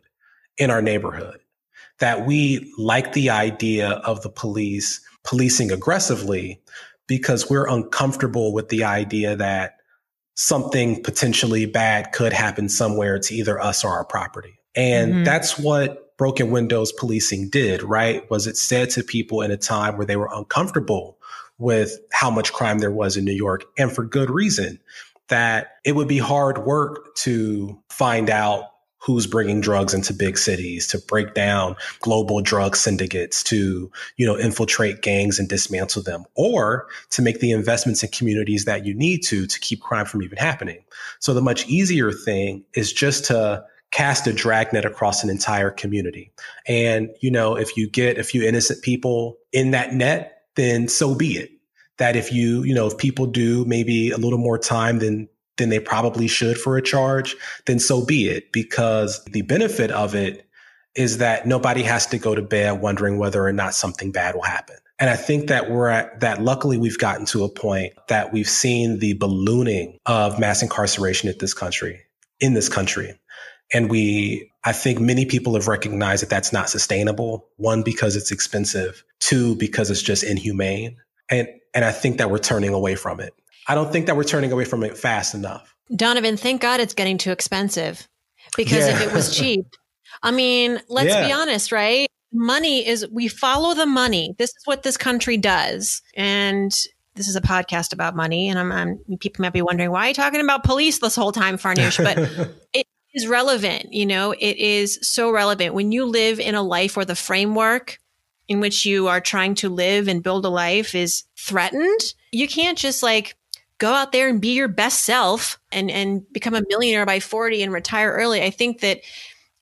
in 0.58 0.72
our 0.72 0.82
neighborhood 0.82 1.39
that 2.00 2.25
we 2.25 2.74
like 2.77 3.13
the 3.13 3.30
idea 3.30 3.89
of 3.89 4.22
the 4.22 4.30
police 4.30 5.01
policing 5.24 5.72
aggressively 5.72 6.62
because 7.08 7.50
we're 7.50 7.68
uncomfortable 7.68 8.54
with 8.54 8.70
the 8.70 8.84
idea 8.84 9.36
that 9.36 9.77
something 10.36 11.01
potentially 11.01 11.66
bad 11.66 12.12
could 12.12 12.32
happen 12.32 12.70
somewhere 12.70 13.18
to 13.18 13.34
either 13.34 13.60
us 13.60 13.84
or 13.84 13.89
our 13.89 14.06
property. 14.06 14.60
And 14.75 15.13
mm-hmm. 15.13 15.24
that's 15.24 15.58
what 15.58 16.16
broken 16.18 16.51
windows 16.51 16.92
policing 16.92 17.50
did, 17.50 17.82
right? 17.82 18.30
Was 18.30 18.48
it 18.48 18.58
said 18.58 18.89
to 18.92 19.04
people 19.04 19.42
in 19.42 19.51
a 19.51 19.58
time 19.58 19.98
where 19.98 20.06
they 20.06 20.16
were 20.16 20.30
uncomfortable 20.32 21.18
with 21.58 21.98
how 22.12 22.30
much 22.30 22.54
crime 22.54 22.80
there 22.80 22.92
was 22.92 23.18
in 23.18 23.25
New 23.25 23.34
York 23.34 23.63
and 23.77 23.92
for 23.92 24.04
good 24.04 24.30
reason 24.30 24.80
that 25.30 25.72
it 25.84 25.96
would 25.96 26.08
be 26.08 26.20
hard 26.20 26.60
work 26.60 27.16
to 27.16 27.82
find 27.89 28.30
out 28.30 28.66
who's 29.00 29.27
bringing 29.27 29.62
drugs 29.62 29.94
into 29.94 30.13
big 30.13 30.38
cities 30.38 30.88
to 30.88 31.00
break 31.00 31.34
down 31.34 31.75
global 32.01 32.42
drug 32.42 32.75
syndicates 32.75 33.44
to 33.44 33.92
you 34.18 34.25
know 34.25 34.38
infiltrate 34.38 35.01
gangs 35.01 35.39
and 35.39 35.48
dismantle 35.48 36.04
them 36.04 36.25
or 36.36 36.88
to 37.10 37.22
make 37.22 37.39
the 37.39 37.51
investments 37.51 38.04
in 38.04 38.10
communities 38.10 38.66
that 38.66 38.86
you 38.86 38.94
need 38.94 39.20
to 39.20 39.46
to 39.48 39.60
keep 39.60 39.82
crime 39.82 40.06
from 40.06 40.22
even 40.24 40.38
happening. 40.38 40.84
So 41.20 41.34
the 41.34 41.42
much 41.42 41.68
easier 41.68 42.12
thing 42.12 42.63
is 42.74 42.92
just 42.92 43.25
to 43.25 43.63
cast 43.92 44.27
a 44.27 44.34
dragnet 44.34 44.84
across 44.84 45.24
an 45.24 45.30
entire 45.30 45.72
community. 45.72 46.32
And 46.68 47.10
you 47.22 47.32
know 47.32 47.56
if 47.56 47.77
you 47.77 47.89
get 47.89 48.18
a 48.18 48.24
few 48.24 48.44
innocent 48.44 48.82
people 48.82 49.38
in 49.51 49.72
that 49.72 49.94
net 49.94 50.34
then 50.56 50.88
so 50.88 51.16
be 51.16 51.38
it. 51.38 51.51
That 51.98 52.16
if 52.16 52.32
you 52.32 52.63
you 52.63 52.75
know 52.75 52.88
if 52.88 52.98
people 52.98 53.25
do 53.25 53.63
maybe 53.66 54.12
a 54.12 54.18
little 54.18 54.39
more 54.39 54.58
time 54.58 55.00
than 55.00 55.30
than 55.58 55.70
they 55.70 55.80
probably 55.80 56.28
should 56.28 56.58
for 56.58 56.78
a 56.78 56.82
charge, 56.82 57.36
then 57.66 57.80
so 57.80 58.06
be 58.06 58.28
it. 58.30 58.52
Because 58.52 59.24
the 59.26 59.42
benefit 59.42 59.92
of 59.92 60.16
it 60.16 60.48
is 60.96 61.20
that 61.20 61.46
nobody 61.46 61.84
has 61.84 62.08
to 62.08 62.18
go 62.18 62.34
to 62.34 62.42
bed 62.42 62.82
wondering 62.82 63.18
whether 63.18 63.46
or 63.46 63.54
not 63.54 63.74
something 63.74 64.12
bad 64.12 64.36
will 64.36 64.42
happen. 64.42 64.76
And 65.00 65.10
I 65.10 65.16
think 65.16 65.50
that 65.50 65.70
we're 65.70 65.90
at 65.90 66.22
that 66.22 66.42
luckily 66.42 66.78
we've 66.78 66.98
gotten 66.98 67.26
to 67.28 67.44
a 67.44 67.50
point 67.50 67.94
that 68.08 68.34
we've 68.34 68.50
seen 68.50 68.98
the 68.98 69.14
ballooning 69.14 70.00
of 70.08 70.40
mass 70.40 70.64
incarceration 70.64 71.30
at 71.30 71.38
this 71.38 71.54
country, 71.54 72.02
in 72.40 72.54
this 72.54 72.68
country. 72.68 73.20
And 73.72 73.92
we, 73.92 74.52
I 74.64 74.72
think 74.72 75.00
many 75.00 75.26
people 75.26 75.54
have 75.54 75.68
recognized 75.68 76.24
that 76.24 76.30
that's 76.30 76.52
not 76.52 76.70
sustainable. 76.70 77.48
One, 77.58 77.84
because 77.84 78.16
it's 78.16 78.32
expensive. 78.32 79.04
Two, 79.20 79.56
because 79.56 79.92
it's 79.92 80.02
just 80.02 80.24
inhumane. 80.24 80.98
And, 81.30 81.48
and 81.76 81.86
I 81.86 81.92
think 81.92 82.18
that 82.18 82.32
we're 82.32 82.40
turning 82.40 82.74
away 82.74 82.96
from 82.96 83.20
it. 83.20 83.34
I 83.67 83.75
don't 83.75 83.91
think 83.91 84.05
that 84.05 84.15
we're 84.15 84.24
turning 84.24 84.51
away 84.51 84.65
from 84.65 84.83
it 84.83 84.97
fast 84.97 85.36
enough. 85.36 85.75
Donovan, 85.95 86.38
thank 86.38 86.62
God 86.62 86.79
it's 86.79 86.93
getting 86.93 87.17
too 87.17 87.31
expensive 87.31 88.07
because 88.55 88.88
yeah. 88.88 88.95
if 88.95 89.01
it 89.01 89.13
was 89.13 89.36
cheap, 89.38 89.65
I 90.24 90.31
mean, 90.31 90.81
let's 90.89 91.09
yeah. 91.09 91.27
be 91.27 91.33
honest, 91.33 91.71
right? 91.71 92.07
Money 92.33 92.86
is, 92.88 93.07
we 93.09 93.27
follow 93.27 93.74
the 93.74 93.86
money. 93.86 94.36
This 94.38 94.50
is 94.50 94.62
what 94.65 94.83
this 94.83 94.97
country 94.97 95.38
does. 95.38 96.01
And 96.15 96.71
this 97.15 97.27
is 97.27 97.36
a 97.36 97.41
podcast 97.41 97.93
about 97.93 98.15
money. 98.15 98.50
And 98.50 98.59
I'm, 98.59 98.71
I'm 98.71 99.17
people 99.19 99.43
might 99.43 99.53
be 99.53 99.62
wondering, 99.62 99.91
why 99.91 100.05
are 100.05 100.07
you 100.09 100.13
talking 100.13 100.41
about 100.41 100.63
police 100.63 101.00
this 101.00 101.15
whole 101.15 101.31
time, 101.31 101.57
Farnoosh? 101.57 102.03
But 102.03 102.55
it 102.74 102.88
is 103.13 103.27
relevant. 103.27 103.93
You 103.93 104.05
know, 104.05 104.31
it 104.31 104.57
is 104.57 105.00
so 105.01 105.31
relevant 105.31 105.74
when 105.74 105.91
you 105.91 106.05
live 106.05 106.39
in 106.39 106.55
a 106.55 106.62
life 106.62 106.95
where 106.95 107.05
the 107.05 107.15
framework 107.15 108.00
in 108.47 108.59
which 108.59 108.86
you 108.86 109.07
are 109.07 109.19
trying 109.19 109.55
to 109.55 109.69
live 109.69 110.07
and 110.07 110.24
build 110.24 110.45
a 110.45 110.50
life 110.50 110.95
is 110.95 111.24
threatened. 111.38 112.13
You 112.31 112.47
can't 112.47 112.77
just 112.77 113.03
like 113.03 113.36
go 113.79 113.91
out 113.91 114.12
there 114.12 114.27
and 114.29 114.41
be 114.41 114.53
your 114.53 114.67
best 114.67 115.03
self 115.03 115.60
and 115.72 115.91
and 115.91 116.31
become 116.31 116.55
a 116.55 116.63
millionaire 116.69 117.05
by 117.05 117.19
40 117.19 117.63
and 117.63 117.74
retire 117.74 118.12
early. 118.12 118.43
I 118.43 118.50
think 118.50 118.81
that 118.81 119.01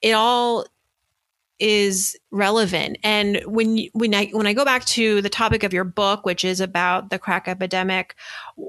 it 0.01 0.11
all 0.11 0.65
is 1.59 2.17
relevant. 2.31 2.97
And 3.03 3.41
when 3.45 3.87
when 3.93 4.13
i 4.13 4.25
when 4.27 4.45
i 4.45 4.53
go 4.53 4.65
back 4.65 4.83
to 4.85 5.21
the 5.21 5.29
topic 5.29 5.63
of 5.63 5.73
your 5.73 5.85
book 5.85 6.25
which 6.25 6.43
is 6.43 6.59
about 6.59 7.09
the 7.09 7.17
crack 7.17 7.47
epidemic 7.47 8.15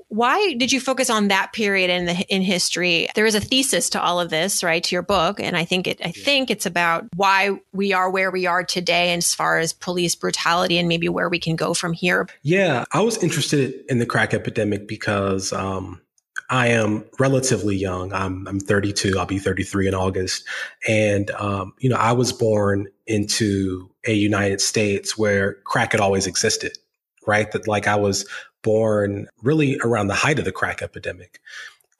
why 0.08 0.54
did 0.54 0.72
you 0.72 0.80
focus 0.80 1.10
on 1.10 1.28
that 1.28 1.52
period 1.52 1.90
in 1.90 2.06
the 2.06 2.14
in 2.28 2.42
history? 2.42 3.08
There 3.14 3.26
is 3.26 3.34
a 3.34 3.40
thesis 3.40 3.90
to 3.90 4.02
all 4.02 4.20
of 4.20 4.30
this 4.30 4.62
right 4.62 4.82
to 4.82 4.94
your 4.94 5.02
book 5.02 5.40
and 5.40 5.56
i 5.56 5.64
think 5.64 5.86
it 5.86 6.00
i 6.04 6.12
think 6.12 6.50
it's 6.50 6.66
about 6.66 7.06
why 7.16 7.60
we 7.72 7.92
are 7.92 8.10
where 8.10 8.30
we 8.30 8.46
are 8.46 8.62
today 8.62 9.12
as 9.14 9.34
far 9.34 9.58
as 9.58 9.72
police 9.72 10.14
brutality 10.14 10.78
and 10.78 10.88
maybe 10.88 11.08
where 11.08 11.28
we 11.28 11.38
can 11.38 11.56
go 11.56 11.74
from 11.74 11.92
here. 11.92 12.28
Yeah 12.42 12.84
i 12.92 13.00
was 13.00 13.22
interested 13.22 13.84
in 13.88 13.98
the 13.98 14.06
crack 14.06 14.32
epidemic 14.32 14.86
because 14.86 15.52
um 15.52 16.00
I 16.48 16.68
am 16.68 17.04
relatively 17.18 17.76
young. 17.76 18.12
I'm, 18.12 18.46
I'm 18.46 18.60
32. 18.60 19.18
I'll 19.18 19.26
be 19.26 19.38
33 19.38 19.88
in 19.88 19.94
August. 19.94 20.44
And, 20.86 21.30
um, 21.32 21.72
you 21.78 21.88
know, 21.88 21.96
I 21.96 22.12
was 22.12 22.32
born 22.32 22.86
into 23.06 23.90
a 24.06 24.12
United 24.12 24.60
States 24.60 25.18
where 25.18 25.54
crack 25.64 25.92
had 25.92 26.00
always 26.00 26.26
existed, 26.26 26.78
right? 27.26 27.50
That 27.52 27.66
like 27.66 27.86
I 27.86 27.96
was 27.96 28.26
born 28.62 29.26
really 29.42 29.78
around 29.82 30.06
the 30.08 30.14
height 30.14 30.38
of 30.38 30.44
the 30.44 30.52
crack 30.52 30.82
epidemic. 30.82 31.40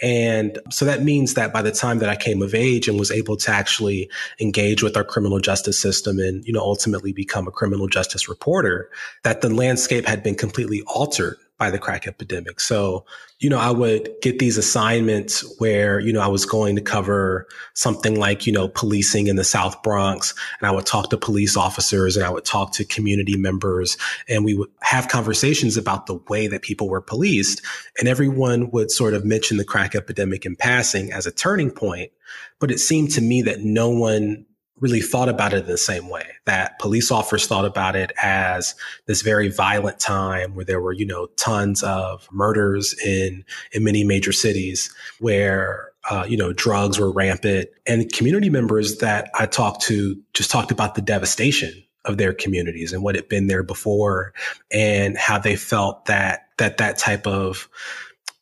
And 0.03 0.59
so 0.71 0.85
that 0.85 1.03
means 1.03 1.35
that 1.35 1.55
by 1.55 1.63
the 1.63 1.73
time 1.73 2.01
that 2.01 2.11
I 2.11 2.17
came 2.17 2.43
of 2.43 2.55
age 2.55 2.87
and 2.87 2.99
was 2.99 3.11
able 3.11 3.37
to 3.39 3.51
actually 3.51 4.11
engage 4.41 4.83
with 4.83 4.97
our 4.97 5.05
criminal 5.05 5.41
justice 5.41 5.81
system 5.81 6.19
and, 6.19 6.45
you 6.45 6.53
know, 6.53 6.61
ultimately 6.61 7.13
become 7.13 7.49
a 7.49 7.53
criminal 7.53 7.89
justice 7.89 8.29
reporter, 8.29 8.91
that 9.25 9.41
the 9.41 9.49
landscape 9.49 10.07
had 10.07 10.23
been 10.23 10.35
completely 10.35 10.83
altered 10.83 11.39
by 11.59 11.71
the 11.71 11.79
crack 11.79 12.07
epidemic. 12.07 12.61
So, 12.61 13.07
you 13.38 13.49
know, 13.49 13.59
I 13.59 13.71
would 13.71 14.11
get 14.21 14.38
these 14.38 14.59
assignments 14.59 15.42
where, 15.59 15.99
you 15.99 16.12
know, 16.12 16.21
I 16.21 16.27
was 16.27 16.45
going 16.45 16.77
to 16.77 16.83
cover 16.83 17.47
something 17.75 18.19
like, 18.19 18.47
you 18.47 18.53
know, 18.53 18.69
policing 18.69 19.27
in 19.27 19.37
the 19.37 19.45
South 19.45 19.83
Bronx. 19.83 20.35
And 20.61 20.69
I 20.69 20.71
would 20.71 20.85
talk 20.85 21.11
to 21.11 21.16
police 21.16 21.57
officers 21.57 22.16
and 22.16 22.27
I 22.27 22.31
would 22.31 22.45
talk 22.45 22.73
to 22.73 22.85
community 22.85 23.37
members 23.37 23.97
and 24.29 24.45
we 24.45 24.55
would 24.55 24.71
have 24.83 25.09
conversations 25.09 25.77
about 25.77 26.07
the 26.07 26.21
way 26.29 26.47
that 26.47 26.62
people 26.62 26.88
were 26.88 27.01
policed. 27.01 27.62
And 27.99 28.09
everyone 28.09 28.71
would 28.71 28.90
sort 28.90 29.14
of 29.14 29.25
mention 29.25 29.57
the 29.57 29.64
crack 29.64 29.95
epidemic 29.95 30.45
in 30.45 30.57
passing 30.57 31.12
as 31.12 31.27
a 31.27 31.33
turning 31.33 31.71
point. 31.71 32.12
But 32.59 32.71
it 32.71 32.81
seemed 32.81 33.12
to 33.12 33.21
me 33.21 33.42
that 33.42 33.61
no 33.61 33.88
one 33.88 34.47
really 34.81 35.01
thought 35.01 35.29
about 35.29 35.53
it 35.53 35.65
in 35.65 35.67
the 35.67 35.79
same 35.79 36.09
way 36.09 36.27
that 36.45 36.79
police 36.79 37.11
officers 37.11 37.47
thought 37.47 37.65
about 37.65 37.97
it 37.97 38.12
as 38.23 38.75
this 39.07 39.23
very 39.23 39.49
violent 39.49 39.99
time 39.99 40.55
where 40.55 40.65
there 40.65 40.81
were 40.81 40.93
you 40.93 41.07
know 41.07 41.27
tons 41.39 41.83
of 41.83 42.29
murders 42.31 42.95
in 43.05 43.45
in 43.73 43.85
many 43.85 44.05
major 44.05 44.33
cities 44.33 44.95
where 45.19 45.91
uh, 46.11 46.25
you 46.29 46.37
know 46.37 46.53
drugs 46.53 46.99
were 46.99 47.11
rampant. 47.11 47.69
And 47.87 48.12
community 48.12 48.51
members 48.51 48.99
that 48.99 49.31
i 49.35 49.47
talked 49.47 49.83
to 49.83 50.17
just 50.35 50.51
talked 50.51 50.71
about 50.71 50.95
the 50.95 51.03
devastation 51.03 51.83
of 52.05 52.19
their 52.19 52.33
communities 52.33 52.93
and 52.93 53.03
what 53.03 53.17
had 53.17 53.29
been 53.29 53.49
there 53.49 53.62
before 53.62 54.33
and 54.71 55.19
how 55.19 55.39
they 55.39 55.57
felt 55.57 56.05
that 56.07 56.49
that 56.59 56.79
that 56.79 56.99
type 56.99 57.27
of 57.27 57.69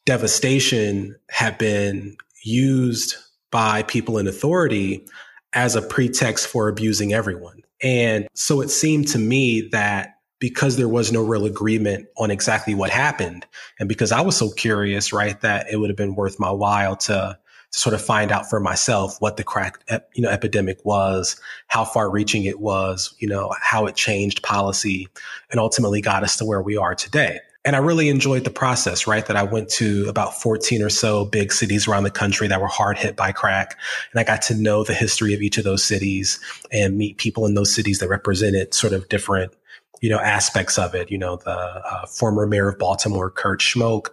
devastation 0.05 1.16
had 1.31 1.57
been 1.59 2.16
used 2.42 3.16
by 3.51 3.83
people 3.85 4.18
in 4.18 4.27
authority 4.27 5.07
as 5.55 5.77
a 5.77 5.83
pretext 5.83 6.47
for 6.47 6.69
abusing 6.69 7.12
everyone. 7.12 7.62
And 7.83 8.29
so 8.35 8.61
it 8.61 8.71
seemed 8.71 9.09
to 9.09 9.19
me 9.19 9.69
that 9.73 10.19
because 10.40 10.77
there 10.77 10.88
was 10.88 11.12
no 11.12 11.23
real 11.23 11.47
agreement 11.47 12.07
on 12.19 12.31
exactly 12.31 12.75
what 12.75 12.90
happened, 12.90 13.47
and 13.79 13.88
because 13.88 14.12
I 14.12 14.21
was 14.21 14.37
so 14.37 14.51
curious, 14.51 15.12
right, 15.12 15.40
that 15.40 15.67
it 15.71 15.77
would 15.77 15.90
have 15.90 15.97
been 15.97 16.14
worth 16.17 16.38
my 16.38 16.51
while 16.51 16.97
to 16.97 17.38
to 17.75 17.81
sort 17.81 17.95
of 17.95 18.01
find 18.01 18.31
out 18.31 18.49
for 18.49 18.61
myself 18.61 19.17
what 19.21 19.37
the 19.37 19.43
crack 19.43 19.83
you 20.14 20.23
know 20.23 20.29
epidemic 20.29 20.85
was, 20.85 21.40
how 21.67 21.85
far 21.85 22.11
reaching 22.11 22.45
it 22.45 22.61
was, 22.61 23.14
you 23.19 23.29
know, 23.29 23.53
how 23.61 23.87
it 23.87 23.97
changed 23.97 24.43
policy 24.43 25.09
and 25.51 25.59
ultimately 25.59 26.01
got 26.01 26.23
us 26.23 26.37
to 26.37 26.45
where 26.45 26.62
we 26.62 26.77
are 26.77 26.95
today. 26.95 27.40
And 27.64 27.74
I 27.74 27.79
really 27.79 28.11
enjoyed 28.11 28.44
the 28.44 28.50
process, 28.50 29.07
right? 29.07 29.24
That 29.24 29.37
I 29.37 29.42
went 29.42 29.70
to 29.70 30.07
about 30.09 30.40
14 30.40 30.83
or 30.83 30.90
so 30.90 31.24
big 31.24 31.50
cities 31.50 31.88
around 31.88 32.03
the 32.03 32.11
country 32.11 32.46
that 32.46 32.61
were 32.61 32.66
hard 32.66 32.98
hit 32.98 33.16
by 33.16 33.33
crack. 33.33 33.79
And 34.12 34.20
I 34.20 34.24
got 34.24 34.42
to 34.42 34.55
know 34.55 34.85
the 34.85 34.92
history 34.92 35.33
of 35.33 35.40
each 35.40 35.57
of 35.57 35.64
those 35.64 35.83
cities 35.83 36.38
and 36.70 36.98
meet 36.98 37.16
people 37.16 37.46
in 37.46 37.55
those 37.55 37.74
cities 37.74 38.00
that 38.00 38.09
represented 38.09 38.74
sort 38.74 38.92
of 38.92 39.09
different, 39.09 39.55
you 40.03 40.11
know, 40.11 40.18
aspects 40.18 40.79
of 40.79 40.94
it. 40.94 41.11
You 41.11 41.16
know, 41.16 41.37
the 41.37 41.50
uh, 41.50 42.07
former 42.07 42.46
mayor 42.46 42.68
of 42.68 42.79
Baltimore, 42.79 43.31
Kurt 43.31 43.61
Schmoke, 43.61 44.09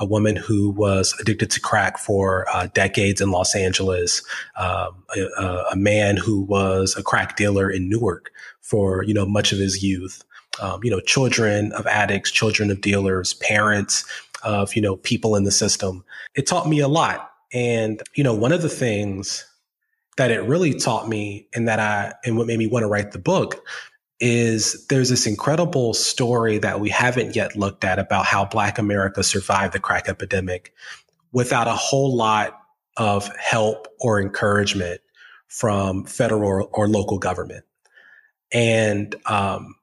a 0.00 0.04
woman 0.04 0.34
who 0.34 0.70
was 0.70 1.14
addicted 1.20 1.50
to 1.52 1.60
crack 1.60 1.98
for 1.98 2.46
uh, 2.52 2.66
decades 2.74 3.20
in 3.20 3.30
Los 3.30 3.54
Angeles, 3.54 4.20
um, 4.56 5.04
a, 5.16 5.62
a 5.72 5.76
man 5.76 6.16
who 6.16 6.40
was 6.40 6.96
a 6.98 7.04
crack 7.04 7.36
dealer 7.36 7.70
in 7.70 7.88
Newark 7.88 8.32
for, 8.62 9.04
you 9.04 9.14
know, 9.14 9.24
much 9.24 9.52
of 9.52 9.60
his 9.60 9.82
youth 9.82 10.24
um, 10.60 10.80
you 10.82 10.90
know, 10.90 11.00
children 11.00 11.72
of 11.72 11.86
addicts, 11.86 12.30
children 12.30 12.70
of 12.70 12.80
dealers, 12.80 13.34
parents 13.34 14.04
of, 14.42 14.74
you 14.74 14.82
know, 14.82 14.96
people 14.96 15.36
in 15.36 15.44
the 15.44 15.50
system. 15.50 16.04
It 16.34 16.46
taught 16.46 16.68
me 16.68 16.80
a 16.80 16.88
lot. 16.88 17.30
And, 17.52 18.02
you 18.14 18.24
know, 18.24 18.34
one 18.34 18.52
of 18.52 18.62
the 18.62 18.68
things 18.68 19.46
that 20.16 20.30
it 20.30 20.42
really 20.42 20.74
taught 20.74 21.08
me 21.08 21.48
and 21.54 21.68
that 21.68 21.78
I, 21.78 22.14
and 22.24 22.36
what 22.36 22.46
made 22.46 22.58
me 22.58 22.66
want 22.66 22.82
to 22.82 22.88
write 22.88 23.12
the 23.12 23.18
book 23.18 23.66
is 24.18 24.86
there's 24.86 25.10
this 25.10 25.26
incredible 25.26 25.92
story 25.92 26.58
that 26.58 26.80
we 26.80 26.88
haven't 26.88 27.36
yet 27.36 27.54
looked 27.54 27.84
at 27.84 27.98
about 27.98 28.24
how 28.24 28.46
Black 28.46 28.78
America 28.78 29.22
survived 29.22 29.74
the 29.74 29.80
crack 29.80 30.08
epidemic 30.08 30.72
without 31.32 31.68
a 31.68 31.74
whole 31.74 32.16
lot 32.16 32.58
of 32.96 33.28
help 33.36 33.88
or 34.00 34.20
encouragement 34.20 35.00
from 35.48 36.04
federal 36.04 36.68
or, 36.72 36.88
local 36.88 37.18
government. 37.18 37.64
And 38.52 39.14
um, 39.26 39.75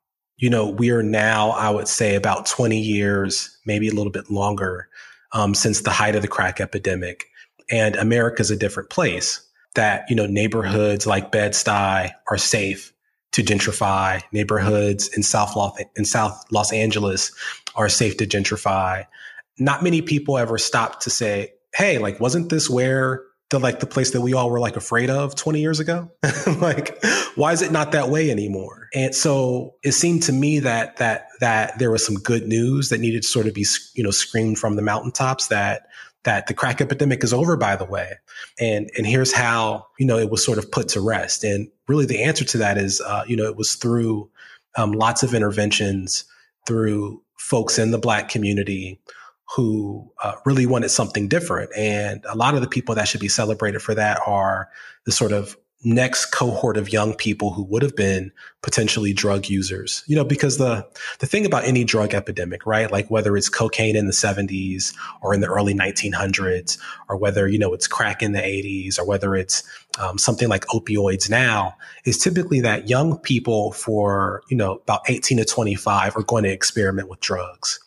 you 0.44 0.50
know, 0.50 0.68
we 0.68 0.92
are 0.92 1.02
now, 1.02 1.52
I 1.52 1.70
would 1.70 1.88
say, 1.88 2.16
about 2.16 2.46
20 2.48 2.78
years, 2.78 3.58
maybe 3.66 3.88
a 3.88 3.94
little 3.94 4.12
bit 4.12 4.30
longer, 4.30 4.90
um, 5.32 5.56
since 5.56 5.80
the 5.80 5.90
height 5.90 6.18
of 6.18 6.22
the 6.22 6.28
crack 6.28 6.60
epidemic. 6.60 7.28
And 7.72 7.96
America's 7.96 8.52
a 8.52 8.58
different 8.58 8.90
place. 8.90 9.40
That, 9.76 10.04
you 10.10 10.18
know, 10.18 10.26
neighborhoods 10.26 11.08
like 11.08 11.32
Bed-Stuy 11.32 12.12
are 12.30 12.38
safe. 12.38 12.92
to 13.32 13.42
gentrify. 13.42 14.22
Neighborhoods 14.34 15.08
in 15.08 15.24
South 15.24 15.56
Los, 15.56 15.80
in 15.96 16.04
South 16.06 16.46
Los 16.52 16.74
Angeles 16.74 17.32
are 17.76 17.90
safe 17.90 18.18
to 18.18 18.28
gentrify. 18.28 19.08
Not 19.58 19.82
many 19.82 20.02
people 20.02 20.38
ever 20.38 20.60
stop 20.60 21.00
to 21.00 21.10
say, 21.10 21.54
"Hey, 21.74 21.98
like, 21.98 22.20
wasn't 22.20 22.50
this 22.50 22.70
where 22.70 23.24
the 23.54 23.60
like 23.60 23.80
the 23.80 23.86
place 23.86 24.12
that 24.12 24.22
we 24.22 24.34
all 24.34 24.50
were 24.50 24.60
like 24.60 24.76
afraid 24.76 25.12
of 25.12 25.36
20 25.36 25.62
years 25.62 25.80
ago? 25.80 26.12
Like 26.60 27.04
why 27.36 27.52
is 27.52 27.62
it 27.62 27.72
not 27.72 27.92
that 27.92 28.10
way 28.10 28.32
anymore? 28.32 28.90
And 28.94 29.14
so 29.14 29.76
it 29.84 29.94
seemed 29.94 30.24
to 30.24 30.34
me 30.34 30.60
that 30.60 30.98
that 30.98 31.28
that 31.40 31.78
there 31.80 31.92
was 31.92 32.06
some 32.06 32.16
good 32.16 32.48
news 32.48 32.90
that 32.90 33.00
needed 33.00 33.24
to 33.24 33.28
sort 33.28 33.48
of 33.48 33.54
be 33.54 33.66
you 33.94 34.04
know 34.04 34.12
screamed 34.12 34.60
from 34.60 34.76
the 34.76 34.82
mountaintops 34.82 35.48
that 35.48 35.88
that 36.24 36.48
the 36.48 36.54
crack 36.54 36.82
epidemic 36.82 37.24
is 37.24 37.34
over 37.34 37.56
by 37.56 37.76
the 37.76 37.86
way. 37.86 38.14
And 38.60 38.90
and 38.98 39.06
here's 39.06 39.32
how 39.32 39.88
you 40.00 40.06
know 40.06 40.18
it 40.18 40.30
was 40.30 40.44
sort 40.44 40.58
of 40.58 40.72
put 40.72 40.90
to 40.90 41.02
rest. 41.02 41.44
And 41.44 41.70
really 41.88 42.06
the 42.06 42.24
answer 42.24 42.46
to 42.46 42.58
that 42.60 42.78
is 42.78 43.02
uh, 43.02 43.24
you 43.28 43.36
know 43.36 43.46
it 43.46 43.56
was 43.56 43.76
through 43.76 44.30
um, 44.76 44.92
lots 44.92 45.22
of 45.24 45.34
interventions 45.34 46.26
through 46.66 47.22
folks 47.38 47.78
in 47.78 47.92
the 47.92 48.00
black 48.00 48.30
community 48.30 49.00
who 49.56 50.12
uh, 50.24 50.34
really 50.46 50.66
wanted 50.66 50.90
something 50.90 51.28
different. 51.28 51.70
And 51.76 52.24
a 52.30 52.36
lot 52.36 52.56
of 52.56 52.62
the 52.62 52.68
people 52.68 52.96
that 52.96 53.08
should 53.08 53.22
be 53.22 53.28
celebrated 53.28 53.82
for 53.82 53.94
that 53.96 54.20
are 54.26 54.70
the 55.06 55.12
sort 55.12 55.32
of 55.32 55.58
next 55.86 56.28
cohort 56.28 56.78
of 56.78 56.94
young 56.94 57.14
people 57.14 57.52
who 57.52 57.64
would 57.64 57.82
have 57.82 57.96
been 57.96 58.32
potentially 58.62 59.12
drug 59.12 59.50
users 59.50 60.02
you 60.08 60.16
know 60.16 60.24
because 60.24 60.58
the 60.58 60.88
the 61.20 61.28
thing 61.28 61.46
about 61.46 61.66
any 61.66 61.84
drug 61.84 62.14
epidemic 62.14 62.66
right 62.66 62.90
like 62.90 63.10
whether 63.12 63.36
it's 63.36 63.50
cocaine 63.50 63.96
in 63.96 64.06
the 64.06 64.14
70s 64.14 64.96
or 65.22 65.34
in 65.34 65.42
the 65.42 65.48
early 65.48 65.74
1900s 65.74 66.78
or 67.10 67.18
whether 67.18 67.50
you 67.50 67.60
know 67.60 67.74
it's 67.74 67.88
crack 67.88 68.24
in 68.24 68.32
the 68.32 68.40
80s 68.40 68.98
or 68.98 69.06
whether 69.06 69.36
it's 69.36 69.64
um, 70.00 70.18
something 70.18 70.48
like 70.48 70.66
opioids 70.68 71.30
now 71.30 71.76
is 72.06 72.18
typically 72.18 72.62
that 72.62 72.88
young 72.88 73.18
people 73.18 73.74
for 73.74 74.42
you 74.50 74.56
know 74.56 74.76
about 74.76 75.02
18 75.10 75.40
to 75.40 75.46
25 75.46 76.16
are 76.16 76.24
going 76.24 76.46
to 76.46 76.50
experiment 76.50 77.10
with 77.10 77.20
drugs 77.20 77.80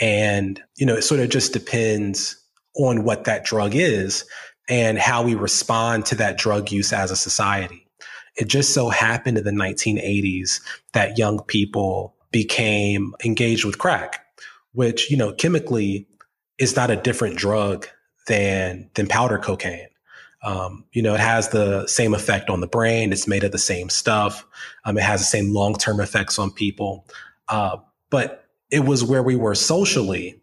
and, 0.00 0.62
you 0.76 0.86
know, 0.86 0.96
it 0.96 1.02
sort 1.02 1.20
of 1.20 1.28
just 1.28 1.52
depends 1.52 2.36
on 2.74 3.04
what 3.04 3.24
that 3.24 3.44
drug 3.44 3.74
is 3.74 4.24
and 4.68 4.98
how 4.98 5.22
we 5.22 5.34
respond 5.34 6.06
to 6.06 6.14
that 6.14 6.38
drug 6.38 6.72
use 6.72 6.92
as 6.92 7.10
a 7.10 7.16
society. 7.16 7.86
It 8.36 8.48
just 8.48 8.72
so 8.72 8.88
happened 8.88 9.36
in 9.36 9.44
the 9.44 9.50
1980s 9.50 10.60
that 10.92 11.18
young 11.18 11.42
people 11.42 12.14
became 12.30 13.14
engaged 13.24 13.64
with 13.64 13.78
crack, 13.78 14.24
which, 14.72 15.10
you 15.10 15.16
know, 15.16 15.32
chemically 15.32 16.06
is 16.58 16.76
not 16.76 16.90
a 16.90 16.96
different 16.96 17.36
drug 17.36 17.86
than, 18.28 18.88
than 18.94 19.08
powder 19.08 19.38
cocaine. 19.38 19.88
Um, 20.42 20.86
you 20.92 21.02
know, 21.02 21.14
it 21.14 21.20
has 21.20 21.50
the 21.50 21.86
same 21.86 22.14
effect 22.14 22.48
on 22.48 22.60
the 22.60 22.66
brain. 22.66 23.12
It's 23.12 23.28
made 23.28 23.44
of 23.44 23.52
the 23.52 23.58
same 23.58 23.90
stuff. 23.90 24.46
Um, 24.84 24.96
it 24.96 25.02
has 25.02 25.20
the 25.20 25.26
same 25.26 25.52
long 25.52 25.74
term 25.74 26.00
effects 26.00 26.38
on 26.38 26.50
people. 26.50 27.06
Uh, 27.48 27.78
but 28.08 28.46
it 28.70 28.80
was 28.80 29.04
where 29.04 29.22
we 29.22 29.36
were 29.36 29.54
socially 29.54 30.40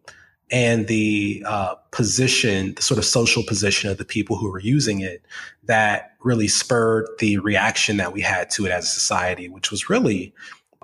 and 0.50 0.88
the 0.88 1.44
uh, 1.46 1.76
position, 1.92 2.74
the 2.76 2.82
sort 2.82 2.98
of 2.98 3.06
social 3.06 3.44
position 3.44 3.90
of 3.90 3.98
the 3.98 4.06
people 4.06 4.38
who 4.38 4.50
were 4.50 4.60
using 4.60 5.02
it 5.02 5.26
that 5.64 6.14
really 6.22 6.48
spurred 6.48 7.08
the 7.20 7.38
reaction 7.40 7.98
that 7.98 8.14
we 8.14 8.22
had 8.22 8.50
to 8.52 8.66
it 8.66 8.72
as 8.72 8.86
a 8.86 8.88
society, 8.88 9.50
which 9.50 9.72
was 9.72 9.90
really 9.90 10.34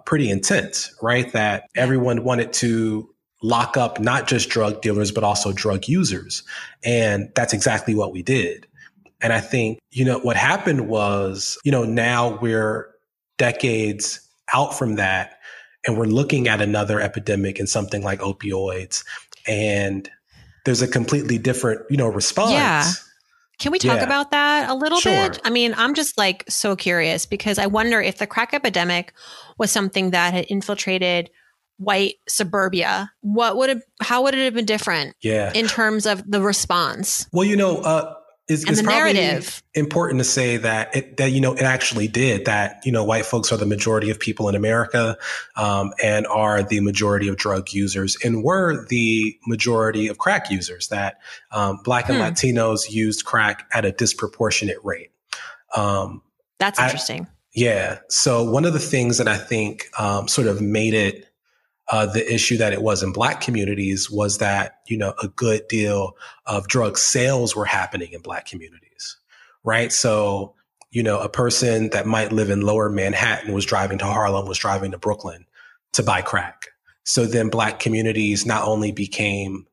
pretty 0.06 0.29
intense, 0.29 0.93
right? 1.01 1.32
That 1.32 1.69
everyone 1.75 2.23
wanted 2.23 2.51
to 2.53 3.10
lock 3.41 3.77
up 3.77 3.99
not 3.99 4.27
just 4.27 4.49
drug 4.49 4.82
dealers, 4.82 5.12
but 5.12 5.23
also 5.23 5.51
drug 5.51 5.88
users. 5.88 6.43
And 6.84 7.32
that's 7.36 7.53
exactly 7.53 7.95
what 7.95 8.12
we 8.12 8.21
did. 8.21 8.67
And 9.21 9.32
I 9.32 9.39
think, 9.39 9.79
you 9.91 10.03
know, 10.03 10.19
what 10.19 10.36
happened 10.36 10.89
was, 10.89 11.58
you 11.63 11.71
know, 11.71 11.84
now 11.84 12.38
we're 12.41 12.89
decades 13.38 14.19
out 14.53 14.77
from 14.77 14.95
that 14.95 15.39
and 15.86 15.98
we're 15.98 16.06
looking 16.06 16.48
at 16.48 16.62
another 16.62 17.00
epidemic 17.00 17.60
in 17.60 17.67
something 17.67 18.04
like 18.04 18.19
opioids 18.19 19.04
and 19.48 20.10
there's 20.65 20.82
a 20.82 20.88
completely 20.88 21.38
different 21.38 21.82
you 21.89 21.98
know 21.98 22.08
response 22.08 22.52
yeah 22.52 22.91
can 23.60 23.72
we 23.72 23.80
talk 23.80 23.98
yeah. 23.98 24.04
about 24.04 24.32
that 24.32 24.69
a 24.69 24.74
little 24.74 25.00
sure. 25.00 25.30
bit? 25.30 25.39
I 25.46 25.50
mean, 25.50 25.74
I'm 25.78 25.93
just 25.93 26.17
like 26.17 26.43
so 26.50 26.76
curious 26.76 27.26
because 27.26 27.60
I 27.60 27.67
wonder 27.67 28.02
if 28.02 28.17
the 28.17 28.28
crack 28.28 28.54
epidemic 28.54 29.13
was 29.58 29.72
something 29.72 30.10
that 30.10 30.34
had 30.34 30.46
infiltrated 30.50 31.30
white 31.78 32.15
suburbia, 32.28 33.12
what 33.22 33.58
would 33.58 33.69
have, 33.69 33.82
how 34.02 34.24
would 34.24 34.34
it 34.34 34.43
have 34.43 34.54
been 34.54 34.65
different? 34.65 35.15
Yeah. 35.22 35.52
In 35.54 35.67
terms 35.67 36.06
of 36.06 36.30
the 36.30 36.41
response? 36.41 37.28
Well, 37.32 37.46
you 37.46 37.56
know, 37.56 37.78
uh, 37.78 38.15
it's, 38.47 38.65
the 38.65 38.84
narrative. 38.84 39.63
important 39.73 40.19
to 40.19 40.25
say 40.25 40.58
that 40.58 40.93
it, 40.95 41.17
that 41.17 41.32
you 41.32 41.39
know 41.39 41.53
it 41.53 41.62
actually 41.62 42.08
did 42.10 42.45
that 42.45 42.82
you 42.86 42.91
know 42.91 43.03
white 43.03 43.25
folks 43.25 43.51
are 43.53 43.58
the 43.58 43.65
majority 43.65 44.10
of 44.10 44.19
people 44.19 44.49
in 44.49 44.56
America 44.56 45.17
um, 45.56 45.93
and 46.03 46.27
are 46.27 46.62
the 46.62 46.82
majority 46.82 47.29
of 47.29 47.38
drug 47.38 47.71
users 47.71 48.17
and 48.23 48.43
were 48.43 48.86
the 48.88 49.38
majority 49.47 50.08
of 50.08 50.17
crack 50.17 50.51
users 50.51 50.89
that 50.89 51.19
um, 51.51 51.79
black 51.84 52.10
and 52.10 52.17
hmm. 52.17 52.23
Latinos 52.23 52.91
used 52.91 53.23
crack 53.23 53.65
at 53.73 53.86
a 53.86 53.91
disproportionate 53.91 54.77
rate. 54.84 55.12
Um, 55.75 56.21
That's 56.60 56.79
interesting. 56.79 57.23
I, 57.23 57.27
yeah. 57.53 57.99
So 58.10 58.43
one 58.43 58.65
of 58.65 58.73
the 58.73 58.79
things 58.79 59.19
that 59.19 59.27
I 59.27 59.38
think 59.38 59.86
um, 59.97 60.27
sort 60.27 60.47
of 60.47 60.62
made 60.62 60.93
it 60.93 61.33
uh, 61.89 62.06
the 62.06 62.34
issue 62.34 62.58
that 62.58 62.74
it 62.74 62.82
was 62.82 63.04
in 63.04 63.12
black 63.12 63.41
communities 63.41 64.10
was 64.10 64.38
that, 64.38 64.80
you 64.88 64.98
know, 64.98 65.13
a 65.22 65.28
good 65.28 65.67
deal 65.67 66.15
of 66.46 66.67
drug 66.67 66.98
sales 66.98 67.56
were 67.56 67.65
happening 67.65 68.13
in 68.13 68.22
black 68.22 68.46
communities, 68.46 69.17
right? 69.63 69.91
So, 69.91 70.56
you 70.91 71.04
know, 71.04 71.19
a 71.19 71.30
person 71.30 71.89
that 71.89 72.06
might 72.06 72.32
live 72.32 72.50
in 72.50 72.62
lower 72.62 72.89
Manhattan 72.89 73.54
was 73.54 73.65
driving 73.65 73.98
to 73.98 74.06
Harlem, 74.06 74.48
was 74.48 74.58
driving 74.58 74.91
to 74.91 74.98
Brooklyn 74.98 75.46
to 75.93 76.04
buy 76.04 76.22
crack. 76.22 76.69
So 77.04 77.26
then 77.26 77.50
black 77.50 77.80
communities 77.80 78.46
not 78.46 78.65
only 78.65 78.91
became 78.91 79.67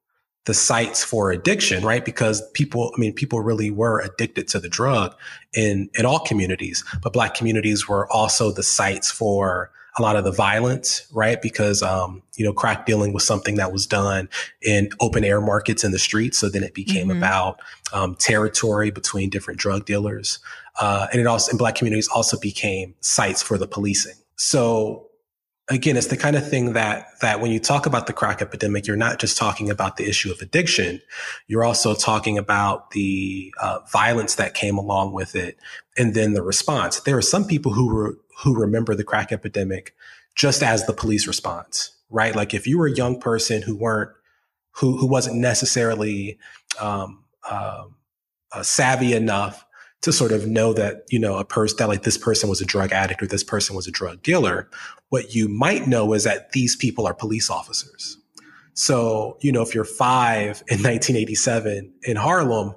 the 0.47 0.55
sites 0.55 1.05
for 1.05 1.31
addiction, 1.31 1.85
right? 1.85 2.05
Because 2.05 2.43
people, 2.53 2.93
I 2.97 3.01
mean, 3.01 3.13
people 3.13 3.41
really 3.41 3.71
were 3.71 4.01
addicted 4.01 4.49
to 4.49 4.59
the 4.59 4.69
drug 4.69 5.15
in, 5.55 5.91
in 5.95 6.07
all 6.07 6.21
communities, 6.21 6.83
but 7.03 7.13
black 7.13 7.35
communities 7.35 7.89
were 7.89 8.11
also 8.11 8.51
the 8.51 8.63
sites 8.63 9.11
for 9.11 9.71
a 10.01 10.03
lot 10.03 10.17
of 10.17 10.25
the 10.25 10.33
violence, 10.33 11.07
right? 11.13 11.41
Because, 11.41 11.83
um, 11.83 12.23
you 12.37 12.45
know, 12.45 12.53
crack 12.53 12.87
dealing 12.87 13.13
was 13.13 13.25
something 13.25 13.57
that 13.57 13.73
was 13.73 13.87
done 13.87 14.29
in 14.63 14.89
open 14.99 15.25
air 15.25 15.41
markets 15.41 15.85
in 15.85 15.93
the 15.93 15.99
streets. 15.99 16.39
So 16.39 16.49
then 16.49 16.65
it 16.65 16.75
became 16.75 17.09
mm-hmm. 17.09 17.19
about 17.19 17.61
um, 17.93 18.17
territory 18.17 18.91
between 18.91 19.31
different 19.31 19.61
drug 19.61 19.85
dealers. 19.85 20.39
Uh, 20.81 21.07
and 21.13 21.21
it 21.21 21.27
also, 21.27 21.53
in 21.53 21.59
black 21.59 21.75
communities 21.75 22.09
also 22.09 22.39
became 22.39 22.95
sites 23.01 23.43
for 23.43 23.59
the 23.59 23.69
policing. 23.69 24.15
So 24.37 25.07
again, 25.69 25.97
it's 25.97 26.09
the 26.09 26.17
kind 26.17 26.35
of 26.35 26.49
thing 26.49 26.73
that, 26.73 27.07
that 27.21 27.41
when 27.41 27.51
you 27.51 27.61
talk 27.61 27.87
about 27.87 28.07
the 28.07 28.13
crack 28.13 28.43
epidemic, 28.43 28.87
you're 28.87 28.97
not 28.97 29.21
just 29.21 29.37
talking 29.37 29.71
about 29.71 29.97
the 29.97 30.09
issue 30.09 30.33
of 30.33 30.41
addiction. 30.41 31.01
You're 31.47 31.65
also 31.65 31.95
talking 31.95 32.39
about 32.39 32.91
the 32.91 33.55
uh, 33.61 33.81
violence 33.93 34.35
that 34.37 34.55
came 34.55 34.79
along 34.79 35.13
with 35.13 35.37
it 35.37 35.59
and 35.97 36.15
then 36.15 36.33
the 36.33 36.43
response. 36.43 37.01
There 37.01 37.17
are 37.17 37.23
some 37.23 37.45
people 37.45 37.73
who 37.73 37.95
were 37.95 38.19
who 38.43 38.59
remember 38.59 38.95
the 38.95 39.05
crack 39.05 39.33
epidemic 39.33 39.95
just 40.35 40.63
as 40.63 40.87
the 40.87 40.93
police 40.93 41.27
response, 41.27 41.97
right? 42.09 42.35
Like 42.35 42.55
if 42.55 42.67
you 42.67 42.79
were 42.79 42.87
a 42.87 42.95
young 42.95 43.21
person 43.21 43.63
who 43.63 43.77
weren't, 43.77 44.11
who, 44.73 44.97
who 44.97 45.07
wasn't 45.07 45.37
necessarily 45.37 46.39
um, 46.81 47.25
uh, 47.49 47.85
uh, 48.53 48.63
savvy 48.63 49.13
enough 49.13 49.65
to 50.03 50.13
sort 50.13 50.33
of 50.33 50.47
know 50.47 50.73
that, 50.73 51.05
you 51.11 51.19
know, 51.19 51.37
a 51.37 51.45
person 51.45 51.77
that 51.79 51.89
like 51.89 52.05
this 52.05 52.17
person 52.17 52.49
was 52.49 52.61
a 52.61 52.65
drug 52.65 52.93
addict 52.93 53.23
or 53.23 53.27
this 53.27 53.45
person 53.45 53.77
was 53.77 53.87
a 53.87 53.91
drug 53.91 54.23
dealer. 54.23 54.69
What 55.11 55.35
you 55.35 55.49
might 55.49 55.87
know 55.87 56.13
is 56.15 56.25
that 56.25 56.53
these 56.53 56.77
people 56.77 57.07
are 57.07 57.13
police 57.13 57.51
officers. 57.51 58.17
So, 58.73 59.37
you 59.41 59.53
know, 59.53 59.61
if 59.61 59.75
you're 59.75 59.85
five 59.85 60.63
in 60.69 60.79
1987 60.83 61.93
in 62.05 62.17
Harlem, 62.17 62.75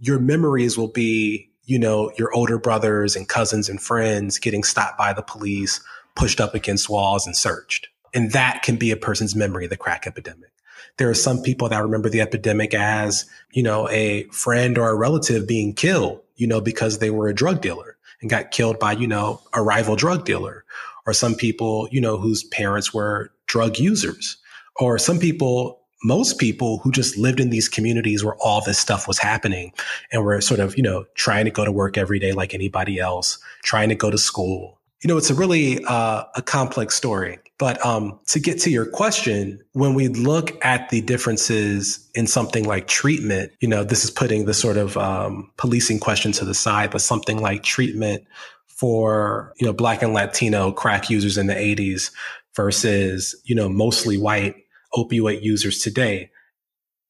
your 0.00 0.18
memories 0.18 0.76
will 0.76 0.88
be 0.90 1.47
you 1.68 1.78
know, 1.78 2.10
your 2.18 2.32
older 2.34 2.58
brothers 2.58 3.14
and 3.14 3.28
cousins 3.28 3.68
and 3.68 3.80
friends 3.80 4.38
getting 4.38 4.64
stopped 4.64 4.96
by 4.96 5.12
the 5.12 5.22
police, 5.22 5.82
pushed 6.16 6.40
up 6.40 6.54
against 6.54 6.88
walls 6.88 7.26
and 7.26 7.36
searched. 7.36 7.88
And 8.14 8.32
that 8.32 8.62
can 8.62 8.76
be 8.76 8.90
a 8.90 8.96
person's 8.96 9.36
memory 9.36 9.64
of 9.64 9.70
the 9.70 9.76
crack 9.76 10.06
epidemic. 10.06 10.50
There 10.96 11.10
are 11.10 11.14
some 11.14 11.42
people 11.42 11.68
that 11.68 11.82
remember 11.82 12.08
the 12.08 12.22
epidemic 12.22 12.72
as, 12.72 13.26
you 13.52 13.62
know, 13.62 13.86
a 13.90 14.24
friend 14.30 14.78
or 14.78 14.88
a 14.88 14.96
relative 14.96 15.46
being 15.46 15.74
killed, 15.74 16.22
you 16.36 16.46
know, 16.46 16.62
because 16.62 16.98
they 16.98 17.10
were 17.10 17.28
a 17.28 17.34
drug 17.34 17.60
dealer 17.60 17.98
and 18.22 18.30
got 18.30 18.50
killed 18.50 18.78
by, 18.78 18.92
you 18.92 19.06
know, 19.06 19.42
a 19.52 19.60
rival 19.60 19.94
drug 19.94 20.24
dealer. 20.24 20.64
Or 21.06 21.12
some 21.12 21.34
people, 21.34 21.86
you 21.92 22.00
know, 22.00 22.16
whose 22.16 22.44
parents 22.44 22.94
were 22.94 23.30
drug 23.46 23.78
users. 23.78 24.38
Or 24.76 24.98
some 24.98 25.18
people 25.18 25.77
most 26.02 26.38
people 26.38 26.78
who 26.78 26.92
just 26.92 27.16
lived 27.16 27.40
in 27.40 27.50
these 27.50 27.68
communities 27.68 28.24
where 28.24 28.36
all 28.36 28.60
this 28.60 28.78
stuff 28.78 29.08
was 29.08 29.18
happening 29.18 29.72
and 30.12 30.24
were 30.24 30.40
sort 30.40 30.60
of, 30.60 30.76
you 30.76 30.82
know, 30.82 31.04
trying 31.14 31.44
to 31.44 31.50
go 31.50 31.64
to 31.64 31.72
work 31.72 31.98
every 31.98 32.18
day 32.18 32.32
like 32.32 32.54
anybody 32.54 32.98
else, 32.98 33.38
trying 33.62 33.88
to 33.88 33.94
go 33.94 34.10
to 34.10 34.18
school. 34.18 34.78
You 35.02 35.08
know, 35.08 35.16
it's 35.16 35.30
a 35.30 35.34
really 35.34 35.84
uh, 35.84 36.24
a 36.34 36.42
complex 36.42 36.94
story. 36.94 37.38
But 37.58 37.84
um, 37.84 38.18
to 38.28 38.38
get 38.38 38.60
to 38.60 38.70
your 38.70 38.86
question, 38.86 39.60
when 39.72 39.94
we 39.94 40.08
look 40.08 40.64
at 40.64 40.90
the 40.90 41.00
differences 41.00 42.08
in 42.14 42.26
something 42.26 42.64
like 42.64 42.86
treatment, 42.86 43.52
you 43.60 43.68
know, 43.68 43.82
this 43.82 44.04
is 44.04 44.10
putting 44.10 44.44
the 44.44 44.54
sort 44.54 44.76
of 44.76 44.96
um, 44.96 45.50
policing 45.56 45.98
question 45.98 46.30
to 46.32 46.44
the 46.44 46.54
side, 46.54 46.90
but 46.90 47.00
something 47.00 47.40
like 47.40 47.64
treatment 47.64 48.24
for, 48.66 49.52
you 49.58 49.66
know, 49.66 49.72
black 49.72 50.02
and 50.02 50.14
Latino 50.14 50.70
crack 50.70 51.10
users 51.10 51.36
in 51.36 51.48
the 51.48 51.54
80s 51.54 52.12
versus, 52.54 53.34
you 53.44 53.56
know, 53.56 53.68
mostly 53.68 54.16
white 54.16 54.54
opioid 54.94 55.42
users 55.42 55.78
today, 55.78 56.30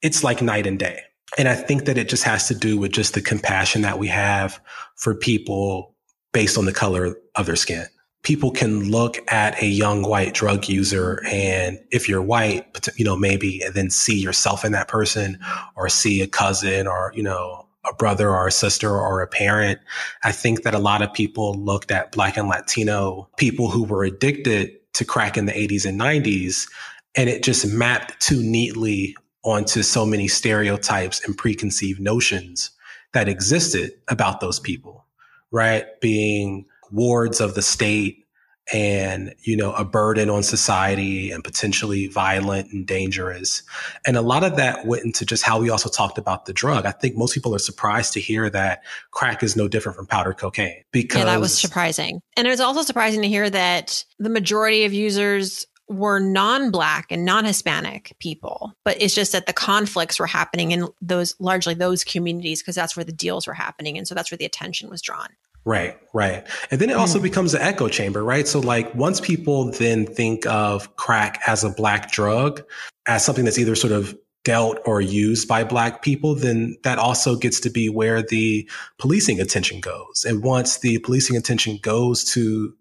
it's 0.03 0.25
like 0.25 0.43
night 0.43 0.67
and 0.67 0.79
day. 0.79 1.01
And 1.37 1.49
I 1.49 1.55
think 1.55 1.85
that 1.85 1.99
it 1.99 2.09
just 2.09 2.25
has 2.25 2.49
to 2.49 2.55
do 2.55 2.79
with 2.79 2.93
just 2.93 3.15
the 3.15 3.21
compassion 3.21 3.83
that 3.83 3.99
we 3.99 4.09
have 4.09 4.61
for 4.97 5.15
people 5.15 5.95
based 6.33 6.57
on 6.57 6.65
the 6.65 6.73
color 6.73 7.17
of 7.35 7.47
their 7.47 7.57
skin. 7.57 7.87
People 8.23 8.51
can 8.51 8.91
look 8.91 9.19
at 9.31 9.63
a 9.63 9.67
young 9.67 10.03
white 10.03 10.35
drug 10.35 10.69
user 10.69 11.23
and 11.31 11.79
if 11.91 12.09
you're 12.09 12.23
white, 12.23 12.67
you 12.97 13.05
know, 13.05 13.17
maybe 13.17 13.63
and 13.63 13.75
then 13.75 13.91
see 13.91 14.19
yourself 14.19 14.65
in 14.65 14.73
that 14.73 14.89
person 14.89 15.39
or 15.77 15.89
see 15.89 16.21
a 16.21 16.27
cousin 16.27 16.87
or, 16.87 17.13
you 17.15 17.23
know, 17.23 17.67
a 17.89 17.95
brother 17.95 18.31
or 18.31 18.49
a 18.49 18.53
sister 18.53 18.91
or 18.91 19.21
a 19.21 19.27
parent. 19.27 19.81
I 20.25 20.33
think 20.33 20.63
that 20.63 20.75
a 20.75 20.79
lot 20.79 21.03
of 21.03 21.13
people 21.13 21.55
looked 21.55 21.91
at 21.91 22.13
black 22.13 22.37
and 22.37 22.49
Latino 22.49 23.29
people 23.37 23.71
who 23.71 23.85
were 23.85 24.05
addicted 24.05 24.73
to 24.95 25.05
crack 25.05 25.37
in 25.37 25.47
the 25.47 25.53
80s 25.53 25.87
and 25.87 25.99
90s 25.99 26.69
and 27.15 27.29
it 27.29 27.43
just 27.43 27.67
mapped 27.67 28.21
too 28.21 28.43
neatly 28.43 29.17
onto 29.45 29.83
so 29.83 30.05
many 30.05 30.29
stereotypes 30.29 31.25
and 31.25 31.37
preconceived 31.37 32.01
notions 32.01 32.71
that 33.13 33.29
existed 33.29 33.93
about 34.09 34.41
those 34.41 34.61
people, 34.61 35.07
right? 35.51 35.85
Being 36.01 36.67
wards 36.91 37.41
of 37.41 37.55
the 37.55 37.63
state 37.63 38.25
and, 38.71 39.35
you 39.45 39.57
know, 39.57 39.73
a 39.73 39.85
burden 39.85 40.29
on 40.29 40.43
society 40.43 41.31
and 41.31 41.43
potentially 41.43 42.07
violent 42.07 42.71
and 42.71 42.87
dangerous. 42.87 43.63
And 44.07 44.17
a 44.17 44.21
lot 44.21 44.45
of 44.45 44.57
that 44.57 44.87
went 44.87 45.05
into 45.05 45.25
just 45.25 45.43
how 45.43 45.59
we 45.59 45.71
also 45.71 45.89
talked 45.89 46.19
about 46.19 46.45
the 46.45 46.53
drug. 46.53 46.85
I 46.85 46.91
think 46.91 47.17
most 47.17 47.33
people 47.33 47.55
are 47.55 47.61
surprised 47.61 48.13
to 48.13 48.21
hear 48.21 48.51
that 48.51 48.83
crack 49.11 49.43
is 49.43 49.57
no 49.57 49.69
different 49.69 49.97
from 49.97 50.07
powder 50.07 50.35
cocaine 50.35 50.83
because 50.93 51.21
yeah, 51.21 51.25
that 51.25 51.41
was 51.41 51.59
surprising. 51.59 52.21
And 52.37 52.47
it 52.47 52.51
was 52.51 52.61
also 52.61 52.83
surprising 52.83 53.23
to 53.23 53.29
hear 53.29 53.49
that 53.49 54.05
the 54.19 54.29
majority 54.29 54.85
of 54.85 54.93
users 54.93 55.67
were 55.89 56.21
non-black 56.21 57.07
and 57.11 57.25
non-hispanic 57.25 58.15
people 58.19 58.75
but 58.85 59.01
it's 59.01 59.15
just 59.15 59.33
that 59.33 59.47
the 59.47 59.53
conflicts 59.53 60.19
were 60.19 60.27
happening 60.27 60.73
in 60.73 60.87
those 61.01 61.35
largely 61.39 61.75
those 61.75 62.05
communities 62.05 62.63
because 62.63 62.75
that's 62.75 62.97
where 62.97 63.05
the 63.05 63.13
deals 63.13 63.47
were 63.47 63.55
happening 63.55 63.97
and 63.97 64.07
so 64.07 64.15
that's 64.15 64.31
where 64.31 64.39
the 64.39 64.45
attention 64.45 64.89
was 64.91 65.03
drawn. 65.03 65.29
Right 65.65 65.99
right. 66.15 66.47
And 66.71 66.81
then 66.81 66.91
it 66.91 66.97
also 66.97 67.21
becomes 67.21 67.55
an 67.55 67.63
echo 67.63 67.89
chamber 67.89 68.25
right? 68.25 68.47
So 68.47 68.61
like 68.61 68.95
once 68.95 69.21
people 69.21 69.71
then 69.73 70.07
think 70.07 70.47
of 70.47 70.97
crack 70.97 71.41
as 71.47 71.65
a 71.65 71.71
black 71.71 72.11
drug 72.11 72.63
as 73.07 73.25
something 73.25 73.45
that's 73.45 73.59
either 73.59 73.75
sort 73.75 73.93
of 73.93 74.17
dealt 74.45 74.79
or 74.87 75.01
used 75.01 75.49
by 75.49 75.65
black 75.65 76.01
people 76.01 76.35
then 76.35 76.77
that 76.85 76.99
also 76.99 77.37
gets 77.37 77.61
to 77.61 77.71
be 77.71 77.89
where 77.89 78.23
the 78.23 78.69
policing 78.99 79.41
attention 79.41 79.81
goes. 79.81 80.25
And 80.27 80.43
once 80.43 80.79
the 80.79 80.99
policing 81.01 81.37
attention 81.37 81.79
goes 81.83 82.25
to 82.33 82.75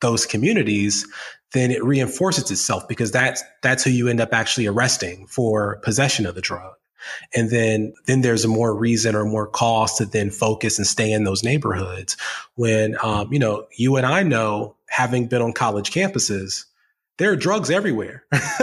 those 0.00 0.26
communities 0.26 1.06
then 1.52 1.70
it 1.70 1.84
reinforces 1.84 2.50
itself 2.50 2.88
because 2.88 3.12
that's 3.12 3.42
that's 3.62 3.84
who 3.84 3.90
you 3.90 4.08
end 4.08 4.20
up 4.20 4.32
actually 4.32 4.66
arresting 4.66 5.26
for 5.26 5.76
possession 5.82 6.26
of 6.26 6.34
the 6.34 6.40
drug. 6.40 6.74
And 7.34 7.50
then, 7.50 7.94
then 8.06 8.22
there's 8.22 8.44
a 8.44 8.48
more 8.48 8.74
reason 8.74 9.14
or 9.14 9.24
more 9.24 9.46
cause 9.46 9.96
to 9.98 10.06
then 10.06 10.30
focus 10.30 10.78
and 10.78 10.86
stay 10.86 11.12
in 11.12 11.24
those 11.24 11.42
neighborhoods. 11.42 12.16
When, 12.54 12.96
um, 13.02 13.32
you 13.32 13.38
know, 13.38 13.66
you 13.76 13.96
and 13.96 14.06
I 14.06 14.22
know, 14.22 14.76
having 14.88 15.26
been 15.26 15.42
on 15.42 15.52
college 15.52 15.90
campuses, 15.90 16.64
there 17.18 17.30
are 17.30 17.36
drugs 17.36 17.70
everywhere, 17.70 18.24
right? 18.32 18.40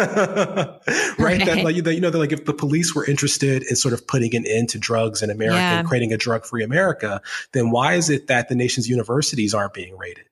right. 1.17 1.46
That 1.46 1.62
like, 1.63 1.76
you 1.76 2.02
know, 2.02 2.10
that 2.10 2.17
like 2.17 2.34
if 2.34 2.46
the 2.46 2.54
police 2.54 2.94
were 2.94 3.06
interested 3.06 3.63
in 3.63 3.78
sort 3.78 3.94
of 3.94 4.06
putting 4.06 4.36
an 4.36 4.46
end 4.46 4.70
to 4.70 4.80
drugs 4.80 5.22
in 5.22 5.30
America 5.30 5.58
yeah. 5.58 5.80
and 5.80 5.88
creating 5.88 6.12
a 6.12 6.17
drug-free 6.17 6.63
America, 6.63 7.22
then 7.54 7.72
why 7.72 7.94
is 7.94 8.10
it 8.10 8.28
that 8.28 8.50
the 8.50 8.56
nation's 8.56 8.89
universities 8.89 9.54
aren't 9.54 9.74
being 9.74 9.98
raided? 9.98 10.26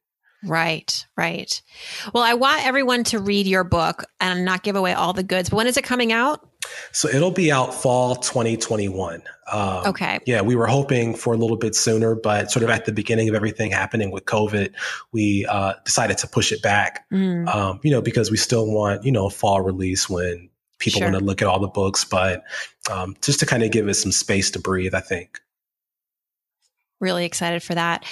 Right, 0.44 1.06
right. 1.18 1.62
Well, 2.14 2.24
I 2.24 2.34
want 2.34 2.66
everyone 2.66 3.04
to 3.06 3.20
read 3.20 3.46
your 3.46 3.64
book 3.66 4.06
and 4.22 4.46
not 4.46 4.64
give 4.64 4.76
away 4.76 4.94
all 4.94 5.12
the 5.12 5.24
goods. 5.24 5.50
But 5.50 5.58
when 5.58 5.68
is 5.68 5.76
it 5.76 5.84
coming 5.84 6.14
out? 6.14 6.48
So 6.92 7.10
it'll 7.10 7.32
be 7.32 7.52
out 7.52 7.74
fall 7.74 8.16
2021. 8.16 9.22
Um, 9.52 9.86
okay. 9.88 10.20
Yeah, 10.26 10.42
we 10.42 10.56
were 10.56 10.68
hoping 10.68 11.14
for 11.16 11.34
a 11.34 11.38
little 11.38 11.58
bit 11.58 11.76
sooner, 11.76 12.16
but 12.16 12.52
sort 12.52 12.64
of 12.64 12.70
at 12.70 12.86
the 12.86 12.92
beginning 12.92 13.28
of 13.28 13.36
everything 13.36 13.72
happening 13.72 14.12
with 14.12 14.26
COVID, 14.26 14.74
we 15.12 15.46
uh, 15.48 15.74
decided 15.84 16.18
to 16.20 16.28
push 16.28 16.52
it 16.52 16.62
back. 16.62 17.06
Mm. 17.12 17.48
Um, 17.54 17.80
you 17.84 17.92
know, 17.92 18.02
because 18.02 18.32
we 18.32 18.38
still 18.38 18.72
want 18.72 19.04
you 19.04 19.12
know 19.12 19.28
a 19.28 19.30
fall 19.30 19.62
release 19.62 20.10
when 20.10 20.50
people 20.80 21.00
sure. 21.00 21.08
want 21.08 21.20
to 21.20 21.26
look 21.26 21.42
at 21.42 21.48
all 21.48 21.60
the 21.60 21.68
books, 21.68 22.06
but 22.06 22.44
um, 22.90 23.16
just 23.22 23.40
to 23.42 23.46
kind 23.46 23.64
of 23.64 23.72
give 23.72 23.88
us 23.88 24.02
some 24.02 24.12
space 24.12 24.52
to 24.52 24.60
breathe. 24.60 24.94
I 24.94 25.02
think. 25.02 25.40
Really 27.00 27.26
excited 27.26 27.64
for 27.64 27.76
that. 27.76 28.06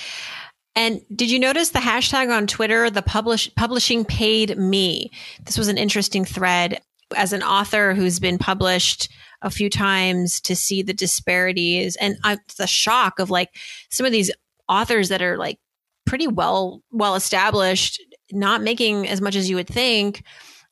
And 0.78 1.02
did 1.14 1.32
you 1.32 1.40
notice 1.40 1.70
the 1.70 1.80
hashtag 1.80 2.32
on 2.32 2.46
Twitter, 2.46 2.92
the 2.92 3.02
publish, 3.02 3.50
publishing 3.56 4.06
paid 4.06 4.56
me? 4.60 5.10
This 5.44 5.58
was 5.58 5.70
an 5.70 5.78
interesting 5.80 6.24
thread. 6.24 6.80
As 7.16 7.34
an 7.34 7.42
author 7.42 7.96
who's 7.96 8.20
been 8.20 8.38
published 8.38 9.10
a 9.42 9.50
few 9.50 9.72
times 9.72 10.40
to 10.42 10.56
see 10.56 10.84
the 10.84 10.94
disparities 10.94 11.96
and 11.96 12.18
uh, 12.24 12.38
the 12.60 12.68
shock 12.68 13.18
of 13.18 13.32
like 13.32 13.50
some 13.90 14.06
of 14.06 14.12
these 14.12 14.30
authors 14.70 15.10
that 15.10 15.22
are 15.24 15.36
like 15.36 15.58
pretty 16.06 16.28
well 16.28 16.84
well 16.92 17.16
established 17.16 18.00
not 18.32 18.62
making 18.62 19.08
as 19.08 19.20
much 19.20 19.36
as 19.36 19.50
you 19.50 19.56
would 19.56 19.68
think 19.68 20.24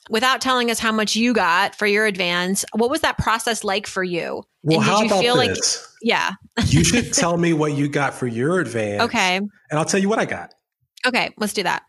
without 0.10 0.41
telling 0.41 0.70
us 0.72 0.80
how 0.80 0.91
much 0.91 1.15
you 1.15 1.34
got 1.34 1.76
for 1.76 1.88
your 1.88 2.06
advance. 2.06 2.65
What 2.74 2.89
was 2.89 3.02
that 3.02 3.18
process 3.18 3.63
like 3.63 3.88
for 3.88 4.04
you? 4.04 4.44
Well, 4.63 4.78
and 4.78 4.86
did 4.86 4.91
how 4.91 5.00
you 5.02 5.06
about 5.08 5.22
feel 5.22 5.36
this? 5.38 5.88
like 5.88 5.98
yeah. 6.02 6.32
you 6.68 6.84
should 6.84 7.13
tell 7.13 7.38
me 7.38 7.54
what 7.54 7.74
you 7.74 7.88
got 7.88 8.13
for 8.13 8.28
your 8.28 8.60
advance. 8.60 9.04
Okay. 9.04 9.38
And 9.38 9.50
I'll 9.72 9.86
tell 9.86 10.00
you 10.00 10.10
what 10.10 10.20
I 10.20 10.26
got. 10.26 10.54
Okay, 11.06 11.32
let's 11.38 11.54
do 11.54 11.63
that. 11.63 11.84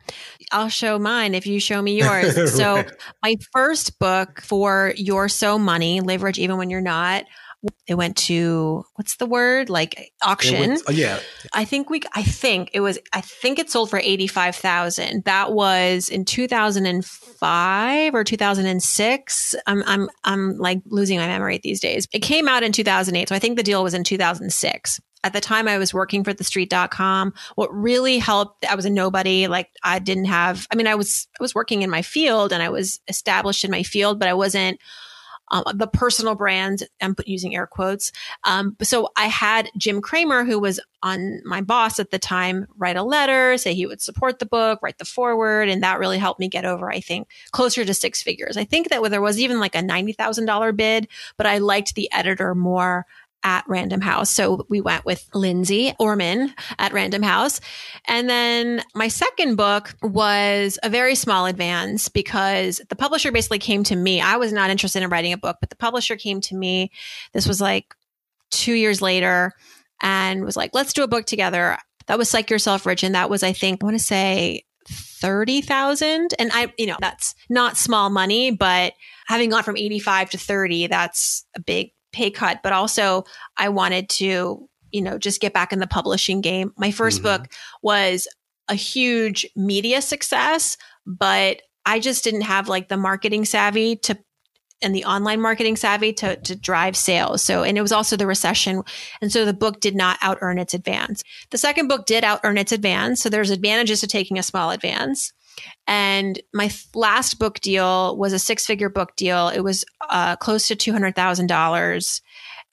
I'll 0.52 0.68
show 0.68 0.98
mine 0.98 1.34
if 1.34 1.46
you 1.46 1.58
show 1.58 1.80
me 1.80 1.98
yours. 1.98 2.36
right. 2.36 2.48
So, 2.56 2.84
my 3.22 3.36
first 3.52 3.98
book 3.98 4.42
for 4.42 4.92
You're 4.96 5.28
So 5.28 5.58
Money, 5.58 6.00
Live 6.00 6.22
Rich 6.22 6.38
Even 6.38 6.58
When 6.58 6.68
You're 6.68 6.82
Not, 6.82 7.24
it 7.86 7.94
went 7.94 8.16
to 8.16 8.84
what's 8.94 9.16
the 9.16 9.26
word? 9.26 9.70
Like 9.70 10.12
auction 10.22 10.58
went, 10.60 10.82
oh, 10.88 10.92
yeah. 10.92 11.20
I 11.52 11.64
think 11.64 11.90
we 11.90 12.02
i 12.14 12.22
think 12.22 12.70
it 12.72 12.80
was 12.80 12.98
i 13.12 13.20
think 13.20 13.58
it 13.58 13.70
sold 13.70 13.90
for 13.90 13.98
85000 13.98 15.24
that 15.24 15.52
was 15.52 16.08
in 16.08 16.24
2005 16.24 18.14
or 18.14 18.24
2006 18.24 19.54
i'm 19.66 19.82
i'm 19.86 20.08
i'm 20.24 20.58
like 20.58 20.80
losing 20.86 21.18
my 21.18 21.26
memory 21.26 21.60
these 21.62 21.80
days. 21.80 22.06
It 22.12 22.20
came 22.20 22.48
out 22.48 22.62
in 22.62 22.72
2008 22.72 23.28
so 23.28 23.34
i 23.34 23.38
think 23.38 23.56
the 23.56 23.62
deal 23.62 23.82
was 23.82 23.94
in 23.94 24.04
2006 24.04 25.00
at 25.24 25.32
the 25.32 25.40
time 25.40 25.66
I 25.66 25.78
was 25.78 25.92
working 25.92 26.22
for 26.22 26.32
TheStreet.com. 26.32 27.34
What 27.56 27.74
really 27.74 28.18
helped, 28.18 28.64
I 28.64 28.76
was 28.76 28.84
a 28.84 28.90
nobody. 28.90 29.48
Like 29.48 29.70
I 29.82 29.98
didn't 29.98 30.26
have, 30.26 30.68
I 30.70 30.76
mean, 30.76 30.86
I 30.86 30.94
was, 30.94 31.26
I 31.40 31.42
was 31.42 31.52
working 31.52 31.82
in 31.82 31.90
my 31.90 32.02
field 32.02 32.52
and 32.52 32.62
I 32.62 32.68
was 32.68 33.00
established 33.08 33.64
in 33.64 33.72
my 33.72 33.82
field, 33.82 34.20
but 34.20 34.28
I 34.28 34.34
wasn't 34.34 34.78
um, 35.48 35.64
the 35.74 35.86
personal 35.86 36.34
brand. 36.34 36.82
I'm 37.00 37.14
using 37.26 37.54
air 37.54 37.66
quotes. 37.66 38.12
Um, 38.44 38.76
so 38.82 39.10
I 39.16 39.26
had 39.26 39.70
Jim 39.76 40.00
Cramer, 40.00 40.44
who 40.44 40.58
was 40.58 40.80
on 41.02 41.40
my 41.44 41.60
boss 41.60 42.00
at 42.00 42.10
the 42.10 42.18
time, 42.18 42.66
write 42.76 42.96
a 42.96 43.02
letter, 43.02 43.56
say 43.58 43.74
he 43.74 43.86
would 43.86 44.00
support 44.00 44.38
the 44.38 44.46
book, 44.46 44.80
write 44.82 44.98
the 44.98 45.04
foreword, 45.04 45.68
and 45.68 45.82
that 45.82 45.98
really 45.98 46.18
helped 46.18 46.40
me 46.40 46.48
get 46.48 46.64
over, 46.64 46.90
I 46.90 47.00
think, 47.00 47.28
closer 47.52 47.84
to 47.84 47.94
six 47.94 48.22
figures. 48.22 48.56
I 48.56 48.64
think 48.64 48.88
that 48.88 49.02
there 49.10 49.22
was 49.22 49.38
even 49.38 49.60
like 49.60 49.74
a 49.74 49.82
ninety 49.82 50.12
thousand 50.12 50.46
dollar 50.46 50.72
bid, 50.72 51.08
but 51.36 51.46
I 51.46 51.58
liked 51.58 51.94
the 51.94 52.10
editor 52.12 52.54
more 52.54 53.06
at 53.46 53.64
Random 53.68 54.00
House. 54.00 54.28
So 54.28 54.66
we 54.68 54.80
went 54.80 55.04
with 55.04 55.24
Lindsay 55.32 55.94
Orman 56.00 56.52
at 56.80 56.92
Random 56.92 57.22
House. 57.22 57.60
And 58.08 58.28
then 58.28 58.82
my 58.92 59.06
second 59.06 59.54
book 59.54 59.94
was 60.02 60.80
a 60.82 60.90
very 60.90 61.14
small 61.14 61.46
advance 61.46 62.08
because 62.08 62.80
the 62.88 62.96
publisher 62.96 63.30
basically 63.30 63.60
came 63.60 63.84
to 63.84 63.94
me. 63.94 64.20
I 64.20 64.36
was 64.36 64.52
not 64.52 64.70
interested 64.70 65.04
in 65.04 65.10
writing 65.10 65.32
a 65.32 65.38
book, 65.38 65.58
but 65.60 65.70
the 65.70 65.76
publisher 65.76 66.16
came 66.16 66.40
to 66.42 66.56
me. 66.56 66.90
This 67.32 67.46
was 67.46 67.60
like 67.60 67.94
two 68.50 68.74
years 68.74 69.00
later 69.00 69.52
and 70.02 70.44
was 70.44 70.56
like, 70.56 70.72
let's 70.74 70.92
do 70.92 71.04
a 71.04 71.08
book 71.08 71.24
together. 71.24 71.78
That 72.08 72.18
was 72.18 72.28
Psych 72.28 72.50
Yourself 72.50 72.84
Rich. 72.84 73.04
And 73.04 73.14
that 73.14 73.30
was, 73.30 73.44
I 73.44 73.52
think, 73.52 73.80
I 73.80 73.86
want 73.86 73.96
to 73.96 74.04
say 74.04 74.64
30,000. 74.88 76.34
And 76.36 76.50
I, 76.52 76.72
you 76.76 76.86
know, 76.86 76.96
that's 77.00 77.36
not 77.48 77.76
small 77.76 78.10
money, 78.10 78.50
but 78.50 78.94
having 79.28 79.50
gone 79.50 79.62
from 79.62 79.76
85 79.76 80.30
to 80.30 80.38
30, 80.38 80.88
that's 80.88 81.46
a 81.54 81.60
big 81.60 81.92
pay 82.16 82.30
cut, 82.30 82.60
but 82.62 82.72
also 82.72 83.24
I 83.56 83.68
wanted 83.68 84.08
to, 84.08 84.68
you 84.90 85.02
know, 85.02 85.18
just 85.18 85.40
get 85.40 85.52
back 85.52 85.72
in 85.72 85.78
the 85.78 85.86
publishing 85.86 86.40
game. 86.40 86.72
My 86.76 86.88
1st 86.88 87.16
mm-hmm. 87.16 87.22
book 87.22 87.52
was 87.82 88.26
a 88.68 88.74
huge 88.74 89.46
media 89.54 90.00
success, 90.00 90.78
but 91.04 91.60
I 91.84 92.00
just 92.00 92.24
didn't 92.24 92.40
have 92.40 92.68
like 92.68 92.88
the 92.88 92.96
marketing 92.96 93.44
savvy 93.44 93.96
to 93.96 94.18
and 94.82 94.94
the 94.94 95.04
online 95.06 95.40
marketing 95.40 95.76
savvy 95.76 96.12
to, 96.12 96.36
to 96.36 96.54
drive 96.54 96.96
sales. 96.96 97.42
So, 97.42 97.62
and 97.62 97.78
it 97.78 97.82
was 97.82 97.92
also 97.92 98.14
the 98.14 98.26
recession. 98.26 98.82
And 99.22 99.32
so 99.32 99.46
the 99.46 99.54
book 99.54 99.80
did 99.80 99.96
not 99.96 100.18
out 100.20 100.38
earn 100.42 100.58
its 100.58 100.74
advance. 100.74 101.22
The 101.50 101.56
second 101.56 101.88
book 101.88 102.04
did 102.04 102.24
out 102.24 102.40
earn 102.44 102.58
its 102.58 102.72
advance. 102.72 103.22
So 103.22 103.30
there's 103.30 103.50
advantages 103.50 104.00
to 104.00 104.06
taking 104.06 104.38
a 104.38 104.42
small 104.42 104.70
advance. 104.70 105.32
And 105.86 106.40
my 106.52 106.70
last 106.94 107.38
book 107.38 107.60
deal 107.60 108.16
was 108.16 108.32
a 108.32 108.38
six 108.38 108.66
figure 108.66 108.88
book 108.88 109.16
deal. 109.16 109.48
It 109.48 109.60
was 109.60 109.84
uh, 110.08 110.36
close 110.36 110.68
to 110.68 110.76
$200,000. 110.76 112.20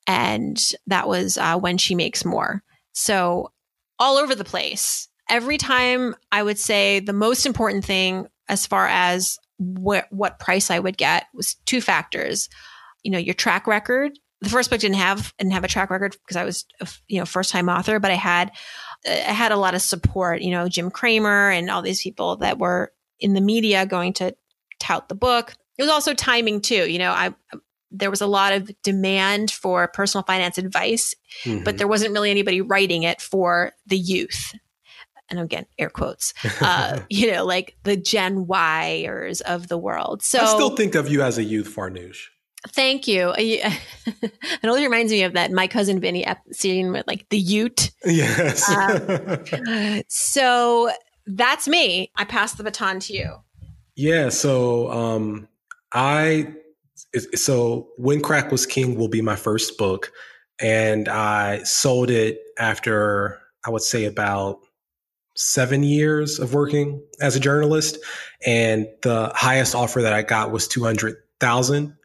And 0.06 0.58
that 0.86 1.08
was 1.08 1.38
uh, 1.38 1.58
when 1.58 1.78
she 1.78 1.94
makes 1.94 2.24
more. 2.24 2.62
So 2.92 3.52
all 3.98 4.16
over 4.16 4.34
the 4.34 4.44
place. 4.44 5.08
every 5.30 5.56
time 5.56 6.14
I 6.30 6.42
would 6.42 6.58
say 6.58 7.00
the 7.00 7.12
most 7.12 7.46
important 7.46 7.84
thing 7.84 8.26
as 8.48 8.66
far 8.66 8.86
as 8.86 9.38
what 9.56 10.06
what 10.10 10.38
price 10.38 10.70
I 10.70 10.78
would 10.78 10.96
get 10.96 11.26
was 11.32 11.54
two 11.66 11.80
factors. 11.80 12.48
You 13.02 13.10
know, 13.10 13.18
your 13.18 13.34
track 13.34 13.66
record. 13.66 14.12
The 14.40 14.50
first 14.50 14.68
book 14.68 14.80
didn't 14.80 14.96
have 14.96 15.32
didn't 15.38 15.52
have 15.52 15.64
a 15.64 15.68
track 15.68 15.90
record 15.90 16.16
because 16.24 16.36
I 16.36 16.44
was 16.44 16.66
a, 16.80 16.88
you 17.08 17.18
know 17.18 17.24
first 17.24 17.50
time 17.50 17.68
author, 17.68 17.98
but 17.98 18.10
I 18.10 18.16
had 18.16 18.50
had 19.06 19.52
a 19.52 19.56
lot 19.56 19.74
of 19.74 19.82
support. 19.82 20.42
You 20.42 20.50
know, 20.50 20.68
Jim 20.68 20.90
Cramer 20.90 21.50
and 21.50 21.70
all 21.70 21.82
these 21.82 22.02
people 22.02 22.36
that 22.36 22.58
were 22.58 22.92
in 23.20 23.34
the 23.34 23.40
media 23.40 23.86
going 23.86 24.12
to 24.14 24.34
tout 24.78 25.08
the 25.08 25.14
book. 25.14 25.54
It 25.76 25.82
was 25.82 25.90
also 25.90 26.14
timing 26.14 26.60
too. 26.60 26.90
You 26.90 26.98
know, 26.98 27.10
I 27.10 27.34
there 27.90 28.10
was 28.10 28.20
a 28.20 28.26
lot 28.26 28.52
of 28.52 28.70
demand 28.82 29.50
for 29.50 29.86
personal 29.88 30.24
finance 30.24 30.58
advice, 30.58 31.14
mm-hmm. 31.44 31.62
but 31.62 31.78
there 31.78 31.86
wasn't 31.86 32.12
really 32.12 32.30
anybody 32.30 32.60
writing 32.60 33.04
it 33.04 33.20
for 33.20 33.72
the 33.86 33.96
youth. 33.96 34.52
And 35.30 35.38
again, 35.38 35.64
air 35.78 35.88
quotes, 35.88 36.34
uh, 36.60 37.00
you 37.10 37.32
know, 37.32 37.44
like 37.44 37.76
the 37.84 37.96
Gen 37.96 38.46
Yers 38.46 39.40
of 39.42 39.68
the 39.68 39.78
world. 39.78 40.22
So 40.22 40.40
I 40.40 40.46
still 40.46 40.76
think 40.76 40.94
of 40.94 41.08
you 41.08 41.22
as 41.22 41.38
a 41.38 41.44
youth, 41.44 41.74
Farnoosh. 41.74 42.26
Thank 42.68 43.06
you. 43.06 43.34
it 43.38 44.64
always 44.64 44.82
reminds 44.82 45.12
me 45.12 45.22
of 45.22 45.34
that 45.34 45.52
my 45.52 45.66
cousin 45.66 46.00
Vinny 46.00 46.24
scene 46.52 46.92
with 46.92 47.06
like 47.06 47.28
the 47.28 47.38
Ute. 47.38 47.90
Yes. 48.04 48.68
um, 48.70 50.02
so 50.08 50.90
that's 51.26 51.68
me. 51.68 52.10
I 52.16 52.24
pass 52.24 52.54
the 52.54 52.64
baton 52.64 53.00
to 53.00 53.12
you. 53.12 53.36
Yeah. 53.96 54.30
So 54.30 54.90
um, 54.90 55.48
I 55.92 56.54
so 57.34 57.88
when 57.96 58.20
crack 58.20 58.50
was 58.50 58.66
king 58.66 58.96
will 58.96 59.08
be 59.08 59.22
my 59.22 59.36
first 59.36 59.78
book 59.78 60.12
and 60.60 61.08
i 61.08 61.62
sold 61.62 62.10
it 62.10 62.40
after 62.58 63.38
i 63.66 63.70
would 63.70 63.82
say 63.82 64.04
about 64.04 64.58
seven 65.36 65.82
years 65.82 66.38
of 66.38 66.54
working 66.54 67.02
as 67.20 67.34
a 67.36 67.40
journalist 67.40 67.98
and 68.46 68.86
the 69.02 69.30
highest 69.34 69.74
offer 69.74 70.02
that 70.02 70.12
i 70.12 70.22
got 70.22 70.50
was 70.50 70.68
200000 70.68 71.96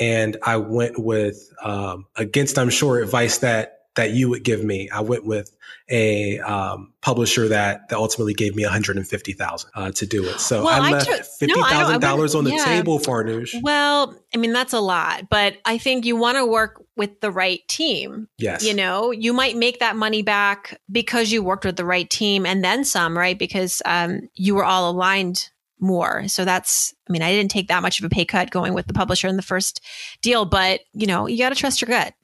and 0.00 0.36
i 0.42 0.56
went 0.56 0.98
with 0.98 1.52
um, 1.62 2.06
against 2.16 2.58
i'm 2.58 2.70
sure 2.70 3.02
advice 3.02 3.38
that 3.38 3.76
that 3.96 4.12
you 4.12 4.28
would 4.28 4.44
give 4.44 4.62
me. 4.62 4.88
I 4.90 5.00
went 5.00 5.24
with 5.24 5.50
a 5.88 6.38
um, 6.40 6.92
publisher 7.00 7.48
that, 7.48 7.88
that 7.88 7.96
ultimately 7.96 8.34
gave 8.34 8.54
me 8.54 8.62
150,000 8.62 9.70
uh, 9.74 9.90
to 9.92 10.06
do 10.06 10.24
it. 10.24 10.38
So 10.38 10.64
well, 10.64 10.82
I 10.82 10.90
left 10.92 11.08
$50,000 11.08 12.00
no, 12.00 12.38
on 12.38 12.44
the 12.44 12.50
yeah. 12.52 12.64
table, 12.64 12.98
Farnoosh. 12.98 13.60
Well, 13.62 14.14
I 14.34 14.38
mean, 14.38 14.52
that's 14.52 14.74
a 14.74 14.80
lot, 14.80 15.28
but 15.28 15.56
I 15.64 15.78
think 15.78 16.04
you 16.04 16.16
want 16.16 16.36
to 16.36 16.46
work 16.46 16.82
with 16.94 17.20
the 17.20 17.30
right 17.30 17.66
team. 17.68 18.28
Yes. 18.38 18.64
You 18.64 18.74
know, 18.74 19.10
you 19.10 19.32
might 19.32 19.56
make 19.56 19.80
that 19.80 19.96
money 19.96 20.22
back 20.22 20.80
because 20.92 21.32
you 21.32 21.42
worked 21.42 21.64
with 21.64 21.76
the 21.76 21.84
right 21.84 22.08
team 22.08 22.44
and 22.44 22.62
then 22.62 22.84
some, 22.84 23.16
right? 23.16 23.38
Because 23.38 23.80
um, 23.86 24.28
you 24.34 24.54
were 24.54 24.64
all 24.64 24.90
aligned 24.90 25.50
more. 25.78 26.26
So 26.28 26.44
that's, 26.44 26.94
I 27.08 27.12
mean, 27.12 27.22
I 27.22 27.32
didn't 27.32 27.50
take 27.50 27.68
that 27.68 27.82
much 27.82 27.98
of 27.98 28.04
a 28.04 28.08
pay 28.08 28.24
cut 28.24 28.50
going 28.50 28.74
with 28.74 28.86
the 28.86 28.94
publisher 28.94 29.28
in 29.28 29.36
the 29.36 29.42
first 29.42 29.80
deal, 30.22 30.44
but 30.44 30.80
you 30.92 31.06
know, 31.06 31.26
you 31.26 31.38
got 31.38 31.50
to 31.50 31.54
trust 31.54 31.80
your 31.80 31.88
gut. 31.88 32.14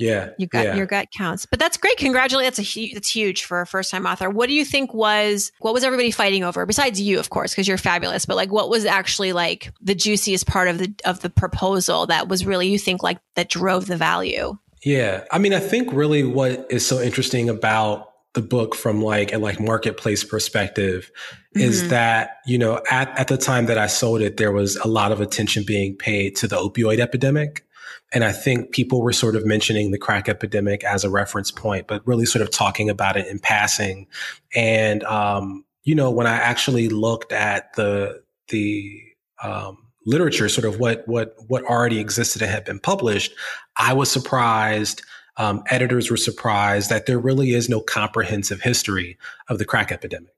Yeah, 0.00 0.30
you 0.38 0.46
got 0.46 0.64
yeah. 0.64 0.76
your 0.76 0.86
gut 0.86 1.08
counts, 1.14 1.44
but 1.44 1.58
that's 1.58 1.76
great. 1.76 1.98
Congratulations! 1.98 2.56
That's 2.56 2.76
a 2.76 2.94
that's 2.94 3.10
huge 3.10 3.44
for 3.44 3.60
a 3.60 3.66
first 3.66 3.90
time 3.90 4.06
author. 4.06 4.30
What 4.30 4.48
do 4.48 4.54
you 4.54 4.64
think 4.64 4.94
was 4.94 5.52
what 5.58 5.74
was 5.74 5.84
everybody 5.84 6.10
fighting 6.10 6.42
over? 6.42 6.64
Besides 6.64 6.98
you, 6.98 7.18
of 7.18 7.28
course, 7.28 7.52
because 7.52 7.68
you're 7.68 7.76
fabulous. 7.76 8.24
But 8.24 8.36
like, 8.36 8.50
what 8.50 8.70
was 8.70 8.86
actually 8.86 9.34
like 9.34 9.70
the 9.82 9.94
juiciest 9.94 10.46
part 10.46 10.68
of 10.68 10.78
the 10.78 10.94
of 11.04 11.20
the 11.20 11.28
proposal 11.28 12.06
that 12.06 12.28
was 12.28 12.46
really 12.46 12.68
you 12.68 12.78
think 12.78 13.02
like 13.02 13.18
that 13.36 13.50
drove 13.50 13.88
the 13.88 13.96
value? 13.98 14.56
Yeah, 14.82 15.24
I 15.30 15.38
mean, 15.38 15.52
I 15.52 15.60
think 15.60 15.92
really 15.92 16.24
what 16.24 16.66
is 16.70 16.86
so 16.86 16.98
interesting 17.02 17.50
about 17.50 18.09
the 18.34 18.42
book 18.42 18.74
from 18.74 19.02
like 19.02 19.32
a 19.32 19.38
like 19.38 19.58
marketplace 19.58 20.22
perspective 20.22 21.10
mm-hmm. 21.56 21.68
is 21.68 21.88
that 21.88 22.36
you 22.46 22.58
know 22.58 22.80
at, 22.90 23.16
at 23.18 23.28
the 23.28 23.36
time 23.36 23.66
that 23.66 23.78
i 23.78 23.86
sold 23.86 24.20
it 24.20 24.36
there 24.36 24.52
was 24.52 24.76
a 24.76 24.88
lot 24.88 25.12
of 25.12 25.20
attention 25.20 25.64
being 25.66 25.96
paid 25.96 26.36
to 26.36 26.46
the 26.46 26.56
opioid 26.56 27.00
epidemic 27.00 27.64
and 28.12 28.24
I 28.24 28.32
think 28.32 28.72
people 28.72 29.02
were 29.02 29.12
sort 29.12 29.36
of 29.36 29.46
mentioning 29.46 29.90
the 29.90 29.98
crack 29.98 30.28
epidemic 30.28 30.82
as 30.82 31.04
a 31.04 31.10
reference 31.10 31.50
point, 31.50 31.86
but 31.86 32.06
really 32.06 32.26
sort 32.26 32.42
of 32.42 32.50
talking 32.50 32.90
about 32.90 33.16
it 33.16 33.26
in 33.28 33.38
passing. 33.38 34.06
And, 34.54 35.04
um, 35.04 35.64
you 35.84 35.94
know, 35.94 36.10
when 36.10 36.26
I 36.26 36.36
actually 36.36 36.88
looked 36.88 37.32
at 37.32 37.72
the, 37.74 38.22
the, 38.48 39.00
um, 39.42 39.78
literature, 40.06 40.48
sort 40.48 40.64
of 40.64 40.80
what, 40.80 41.06
what, 41.06 41.36
what 41.46 41.62
already 41.64 42.00
existed 42.00 42.42
and 42.42 42.50
had 42.50 42.64
been 42.64 42.80
published, 42.80 43.32
I 43.76 43.92
was 43.92 44.10
surprised. 44.10 45.02
Um, 45.36 45.62
editors 45.66 46.10
were 46.10 46.16
surprised 46.16 46.90
that 46.90 47.06
there 47.06 47.18
really 47.18 47.54
is 47.54 47.68
no 47.68 47.80
comprehensive 47.80 48.60
history 48.60 49.18
of 49.48 49.58
the 49.58 49.64
crack 49.64 49.92
epidemic. 49.92 50.34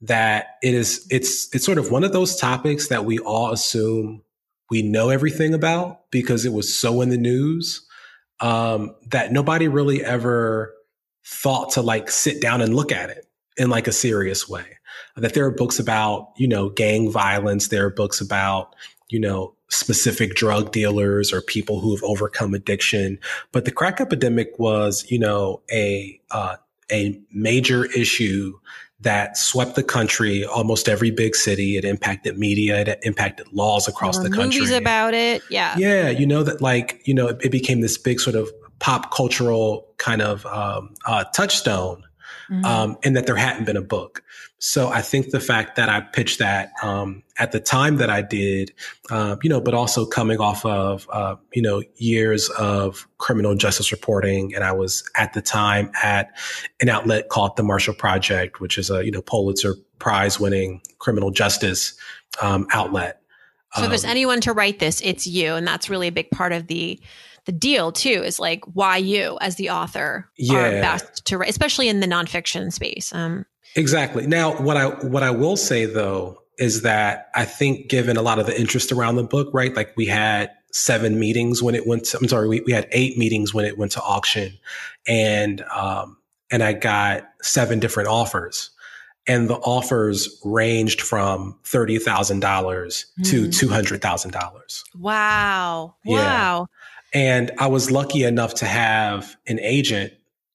That 0.00 0.56
it 0.62 0.74
is, 0.74 1.06
it's, 1.10 1.52
it's 1.54 1.64
sort 1.64 1.78
of 1.78 1.90
one 1.90 2.04
of 2.04 2.12
those 2.12 2.36
topics 2.36 2.88
that 2.88 3.04
we 3.04 3.18
all 3.18 3.52
assume 3.52 4.22
we 4.70 4.82
know 4.82 5.08
everything 5.08 5.54
about 5.54 6.10
because 6.10 6.44
it 6.44 6.52
was 6.52 6.74
so 6.74 7.00
in 7.00 7.08
the 7.08 7.16
news 7.16 7.86
um, 8.40 8.94
that 9.10 9.32
nobody 9.32 9.66
really 9.66 10.04
ever 10.04 10.74
thought 11.24 11.72
to 11.72 11.82
like 11.82 12.10
sit 12.10 12.40
down 12.40 12.60
and 12.60 12.74
look 12.74 12.92
at 12.92 13.10
it 13.10 13.26
in 13.56 13.70
like 13.70 13.86
a 13.86 13.92
serious 13.92 14.48
way. 14.48 14.78
That 15.16 15.34
there 15.34 15.46
are 15.46 15.50
books 15.50 15.78
about, 15.78 16.32
you 16.36 16.48
know, 16.48 16.68
gang 16.68 17.10
violence. 17.10 17.68
There 17.68 17.86
are 17.86 17.90
books 17.90 18.20
about, 18.20 18.74
you 19.08 19.20
know, 19.20 19.54
specific 19.68 20.34
drug 20.34 20.72
dealers 20.72 21.32
or 21.32 21.40
people 21.40 21.80
who 21.80 21.94
have 21.94 22.02
overcome 22.02 22.54
addiction. 22.54 23.18
But 23.52 23.64
the 23.64 23.70
crack 23.70 24.00
epidemic 24.00 24.58
was, 24.58 25.04
you 25.10 25.18
know, 25.18 25.60
a, 25.70 26.20
uh, 26.30 26.56
a 26.90 27.20
major 27.32 27.84
issue 27.86 28.58
that 29.00 29.36
swept 29.36 29.76
the 29.76 29.82
country, 29.82 30.44
almost 30.44 30.88
every 30.88 31.10
big 31.10 31.36
city. 31.36 31.76
It 31.76 31.84
impacted 31.84 32.38
media. 32.38 32.80
It 32.80 32.98
impacted 33.02 33.46
laws 33.52 33.86
across 33.86 34.18
the 34.18 34.30
country. 34.30 34.60
Movies 34.60 34.72
about 34.72 35.14
it. 35.14 35.42
Yeah. 35.50 35.76
Yeah. 35.78 36.08
You 36.08 36.26
know, 36.26 36.42
that 36.42 36.60
like, 36.60 37.00
you 37.04 37.14
know, 37.14 37.28
it, 37.28 37.38
it 37.44 37.52
became 37.52 37.80
this 37.80 37.96
big 37.96 38.18
sort 38.18 38.34
of 38.34 38.50
pop 38.80 39.12
cultural 39.12 39.86
kind 39.98 40.22
of 40.22 40.44
um, 40.46 40.94
uh, 41.04 41.24
touchstone 41.34 42.02
mm-hmm. 42.50 42.64
um, 42.64 42.98
and 43.04 43.16
that 43.16 43.26
there 43.26 43.36
hadn't 43.36 43.64
been 43.64 43.76
a 43.76 43.82
book. 43.82 44.22
So 44.58 44.88
I 44.88 45.02
think 45.02 45.30
the 45.30 45.40
fact 45.40 45.76
that 45.76 45.88
I 45.88 46.00
pitched 46.00 46.40
that 46.40 46.72
um, 46.82 47.22
at 47.38 47.52
the 47.52 47.60
time 47.60 47.98
that 47.98 48.10
I 48.10 48.22
did, 48.22 48.72
uh, 49.08 49.36
you 49.42 49.48
know, 49.48 49.60
but 49.60 49.72
also 49.72 50.04
coming 50.04 50.40
off 50.40 50.64
of, 50.64 51.08
uh, 51.12 51.36
you 51.54 51.62
know, 51.62 51.82
years 51.96 52.50
of 52.58 53.06
criminal 53.18 53.54
justice 53.54 53.92
reporting. 53.92 54.54
And 54.54 54.64
I 54.64 54.72
was 54.72 55.08
at 55.16 55.32
the 55.32 55.42
time 55.42 55.92
at 56.02 56.36
an 56.80 56.88
outlet 56.88 57.28
called 57.28 57.56
the 57.56 57.62
Marshall 57.62 57.94
Project, 57.94 58.60
which 58.60 58.78
is 58.78 58.90
a, 58.90 59.04
you 59.04 59.12
know, 59.12 59.22
Pulitzer 59.22 59.74
Prize 60.00 60.40
winning 60.40 60.80
criminal 60.98 61.30
justice 61.30 61.96
um, 62.42 62.66
outlet. 62.72 63.22
So 63.74 63.84
if 63.84 63.90
there's 63.90 64.04
um, 64.04 64.10
anyone 64.10 64.40
to 64.40 64.52
write 64.52 64.78
this, 64.78 65.00
it's 65.02 65.26
you. 65.26 65.54
And 65.54 65.66
that's 65.66 65.90
really 65.90 66.08
a 66.08 66.12
big 66.12 66.30
part 66.30 66.52
of 66.52 66.66
the 66.66 66.98
the 67.48 67.52
deal 67.52 67.92
too 67.92 68.10
is 68.10 68.38
like 68.38 68.62
why 68.74 68.98
you 68.98 69.38
as 69.40 69.56
the 69.56 69.70
author 69.70 70.30
yeah. 70.36 70.58
are 70.58 70.70
best 70.82 71.24
to 71.24 71.38
write, 71.38 71.48
especially 71.48 71.88
in 71.88 72.00
the 72.00 72.06
nonfiction 72.06 72.70
space. 72.70 73.10
Um, 73.14 73.46
exactly. 73.74 74.26
Now, 74.26 74.60
what 74.60 74.76
I 74.76 74.88
what 75.06 75.22
I 75.22 75.30
will 75.30 75.56
say 75.56 75.86
though 75.86 76.42
is 76.58 76.82
that 76.82 77.30
I 77.34 77.46
think 77.46 77.88
given 77.88 78.18
a 78.18 78.22
lot 78.22 78.38
of 78.38 78.44
the 78.44 78.60
interest 78.60 78.92
around 78.92 79.16
the 79.16 79.22
book, 79.22 79.48
right? 79.54 79.74
Like 79.74 79.96
we 79.96 80.04
had 80.04 80.50
seven 80.72 81.18
meetings 81.18 81.62
when 81.62 81.74
it 81.74 81.86
went 81.86 82.04
to, 82.04 82.18
I'm 82.18 82.28
sorry, 82.28 82.48
we, 82.48 82.60
we 82.60 82.72
had 82.72 82.86
eight 82.92 83.16
meetings 83.16 83.54
when 83.54 83.64
it 83.64 83.78
went 83.78 83.92
to 83.92 84.02
auction 84.02 84.58
and, 85.06 85.62
um, 85.74 86.18
and 86.50 86.62
I 86.62 86.74
got 86.74 87.30
seven 87.40 87.78
different 87.78 88.10
offers 88.10 88.70
and 89.28 89.48
the 89.48 89.56
offers 89.56 90.40
ranged 90.44 91.02
from 91.02 91.58
$30,000 91.64 92.40
mm. 92.40 93.30
to 93.30 93.48
$200,000. 93.48 94.82
Wow. 94.96 95.94
Yeah. 96.04 96.16
Wow. 96.16 96.66
And 97.14 97.50
I 97.58 97.68
was 97.68 97.90
lucky 97.90 98.24
enough 98.24 98.54
to 98.56 98.66
have 98.66 99.36
an 99.46 99.58
agent, 99.60 100.12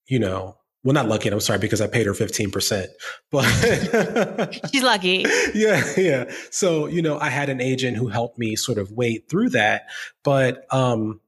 you 0.07 0.19
know, 0.19 0.57
well, 0.83 0.93
not 0.93 1.07
lucky. 1.07 1.29
I'm 1.29 1.39
sorry 1.39 1.59
because 1.59 1.79
I 1.79 1.87
paid 1.87 2.05
her 2.07 2.13
15%, 2.13 2.87
but 3.31 4.59
she's 4.71 4.83
lucky. 4.83 5.25
Yeah. 5.53 5.83
Yeah. 5.95 6.31
So, 6.51 6.87
you 6.87 7.01
know, 7.01 7.17
I 7.17 7.29
had 7.29 7.49
an 7.49 7.61
agent 7.61 7.95
who 7.95 8.07
helped 8.07 8.37
me 8.37 8.57
sort 8.57 8.77
of 8.77 8.91
wade 8.91 9.29
through 9.29 9.49
that. 9.51 9.83
But, 10.23 10.65
um, 10.71 11.21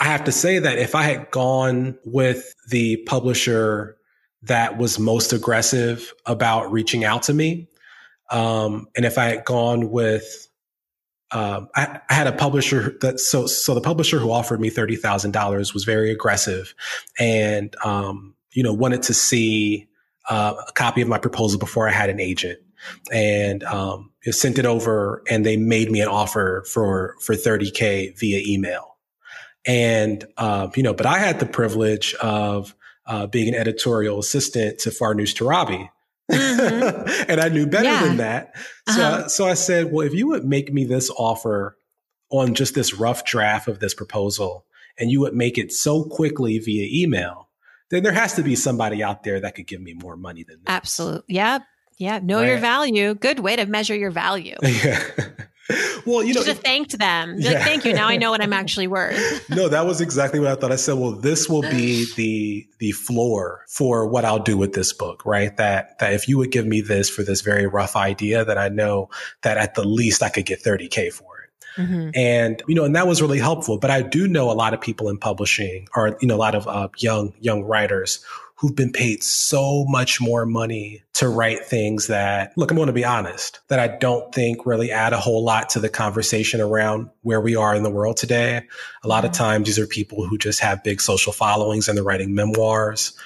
I 0.00 0.04
have 0.04 0.24
to 0.24 0.32
say 0.32 0.58
that 0.58 0.78
if 0.78 0.94
I 0.94 1.02
had 1.02 1.30
gone 1.30 1.98
with 2.04 2.54
the 2.68 2.98
publisher 3.06 3.96
that 4.42 4.78
was 4.78 4.98
most 4.98 5.32
aggressive 5.32 6.12
about 6.26 6.70
reaching 6.70 7.04
out 7.04 7.24
to 7.24 7.34
me, 7.34 7.68
um, 8.30 8.86
and 8.96 9.04
if 9.04 9.18
I 9.18 9.24
had 9.24 9.44
gone 9.44 9.90
with 9.90 10.47
um, 11.30 11.68
I, 11.74 12.00
I, 12.08 12.14
had 12.14 12.26
a 12.26 12.32
publisher 12.32 12.96
that 13.02 13.20
so 13.20 13.46
so 13.46 13.74
the 13.74 13.80
publisher 13.80 14.18
who 14.18 14.30
offered 14.30 14.60
me 14.60 14.70
thirty 14.70 14.96
thousand 14.96 15.32
dollars 15.32 15.74
was 15.74 15.84
very 15.84 16.10
aggressive, 16.10 16.74
and 17.18 17.74
um, 17.84 18.34
you 18.52 18.62
know 18.62 18.72
wanted 18.72 19.02
to 19.04 19.14
see 19.14 19.88
uh, 20.30 20.54
a 20.66 20.72
copy 20.72 21.02
of 21.02 21.08
my 21.08 21.18
proposal 21.18 21.58
before 21.58 21.86
I 21.86 21.92
had 21.92 22.08
an 22.08 22.18
agent, 22.18 22.60
and 23.12 23.62
um, 23.64 24.10
sent 24.30 24.58
it 24.58 24.64
over, 24.64 25.22
and 25.30 25.44
they 25.44 25.58
made 25.58 25.90
me 25.90 26.00
an 26.00 26.08
offer 26.08 26.64
for 26.66 27.14
for 27.20 27.34
thirty 27.34 27.70
k 27.70 28.14
via 28.16 28.42
email, 28.46 28.96
and 29.66 30.24
uh, 30.38 30.68
you 30.76 30.82
know, 30.82 30.94
but 30.94 31.04
I 31.04 31.18
had 31.18 31.40
the 31.40 31.46
privilege 31.46 32.14
of 32.14 32.74
uh, 33.06 33.26
being 33.26 33.48
an 33.48 33.54
editorial 33.54 34.18
assistant 34.18 34.78
to 34.80 34.90
Farnoosh 34.90 35.34
Torabi, 35.34 35.90
Mm-hmm. 36.30 37.24
and 37.28 37.40
I 37.40 37.48
knew 37.48 37.66
better 37.66 37.84
yeah. 37.84 38.02
than 38.04 38.16
that. 38.18 38.56
So, 38.88 39.02
uh-huh. 39.02 39.22
I, 39.24 39.26
so 39.28 39.46
I 39.46 39.54
said, 39.54 39.92
well, 39.92 40.06
if 40.06 40.14
you 40.14 40.28
would 40.28 40.44
make 40.44 40.72
me 40.72 40.84
this 40.84 41.10
offer 41.10 41.76
on 42.30 42.54
just 42.54 42.74
this 42.74 42.94
rough 42.94 43.24
draft 43.24 43.68
of 43.68 43.80
this 43.80 43.94
proposal 43.94 44.66
and 44.98 45.10
you 45.10 45.20
would 45.20 45.34
make 45.34 45.58
it 45.58 45.72
so 45.72 46.04
quickly 46.04 46.58
via 46.58 46.86
email, 46.90 47.48
then 47.90 48.02
there 48.02 48.12
has 48.12 48.34
to 48.34 48.42
be 48.42 48.54
somebody 48.54 49.02
out 49.02 49.22
there 49.22 49.40
that 49.40 49.54
could 49.54 49.66
give 49.66 49.80
me 49.80 49.94
more 49.94 50.16
money 50.16 50.44
than 50.44 50.56
this. 50.56 50.66
Absolutely. 50.66 51.34
Yeah. 51.34 51.60
Yeah. 51.98 52.20
Know 52.22 52.40
right. 52.40 52.48
your 52.48 52.58
value. 52.58 53.14
Good 53.14 53.40
way 53.40 53.56
to 53.56 53.66
measure 53.66 53.94
your 53.94 54.10
value. 54.10 54.56
Yeah. 54.62 55.02
Well, 56.06 56.22
you 56.22 56.34
know, 56.34 56.42
just 56.42 56.62
thanked 56.62 56.98
them. 56.98 57.36
Yeah. 57.38 57.52
Like, 57.52 57.62
thank 57.62 57.84
you. 57.84 57.92
Now 57.92 58.08
I 58.08 58.16
know 58.16 58.30
what 58.30 58.40
I'm 58.40 58.52
actually 58.52 58.86
worth. 58.86 59.48
no, 59.50 59.68
that 59.68 59.86
was 59.86 60.00
exactly 60.00 60.40
what 60.40 60.50
I 60.50 60.54
thought. 60.54 60.72
I 60.72 60.76
said, 60.76 60.94
well, 60.94 61.12
this 61.12 61.48
will 61.48 61.62
be 61.62 62.06
the 62.16 62.66
the 62.78 62.92
floor 62.92 63.64
for 63.68 64.06
what 64.06 64.24
I'll 64.24 64.38
do 64.38 64.56
with 64.56 64.72
this 64.72 64.92
book, 64.92 65.24
right? 65.26 65.56
That 65.56 65.98
that 65.98 66.12
if 66.12 66.28
you 66.28 66.38
would 66.38 66.50
give 66.50 66.66
me 66.66 66.80
this 66.80 67.10
for 67.10 67.22
this 67.22 67.42
very 67.42 67.66
rough 67.66 67.96
idea, 67.96 68.44
that 68.44 68.58
I 68.58 68.68
know 68.68 69.10
that 69.42 69.58
at 69.58 69.74
the 69.74 69.84
least 69.84 70.22
I 70.22 70.30
could 70.30 70.46
get 70.46 70.62
30k 70.62 71.12
for 71.12 71.38
it. 71.40 71.80
Mm-hmm. 71.80 72.10
And 72.14 72.62
you 72.66 72.74
know, 72.74 72.84
and 72.84 72.96
that 72.96 73.06
was 73.06 73.22
really 73.22 73.38
helpful. 73.38 73.78
But 73.78 73.90
I 73.90 74.02
do 74.02 74.26
know 74.26 74.50
a 74.50 74.52
lot 74.52 74.74
of 74.74 74.80
people 74.80 75.08
in 75.08 75.18
publishing, 75.18 75.88
or 75.94 76.16
you 76.20 76.28
know, 76.28 76.34
a 76.34 76.38
lot 76.38 76.54
of 76.54 76.66
uh, 76.66 76.88
young 76.98 77.34
young 77.40 77.62
writers 77.62 78.24
who've 78.58 78.74
been 78.74 78.90
paid 78.90 79.22
so 79.22 79.84
much 79.86 80.20
more 80.20 80.44
money 80.44 81.00
to 81.14 81.28
write 81.28 81.64
things 81.64 82.08
that, 82.08 82.52
look, 82.56 82.72
I'm 82.72 82.76
going 82.76 82.88
to 82.88 82.92
be 82.92 83.04
honest, 83.04 83.60
that 83.68 83.78
I 83.78 83.86
don't 83.98 84.34
think 84.34 84.66
really 84.66 84.90
add 84.90 85.12
a 85.12 85.18
whole 85.18 85.44
lot 85.44 85.70
to 85.70 85.80
the 85.80 85.88
conversation 85.88 86.60
around 86.60 87.08
where 87.22 87.40
we 87.40 87.54
are 87.54 87.72
in 87.76 87.84
the 87.84 87.90
world 87.90 88.16
today. 88.16 88.62
A 89.04 89.08
lot 89.08 89.24
of 89.24 89.30
mm-hmm. 89.30 89.44
times 89.44 89.66
these 89.66 89.78
are 89.78 89.86
people 89.86 90.26
who 90.26 90.36
just 90.36 90.58
have 90.58 90.82
big 90.82 91.00
social 91.00 91.32
followings 91.32 91.86
and 91.86 91.96
they're 91.96 92.04
writing 92.04 92.34
memoirs, 92.34 93.16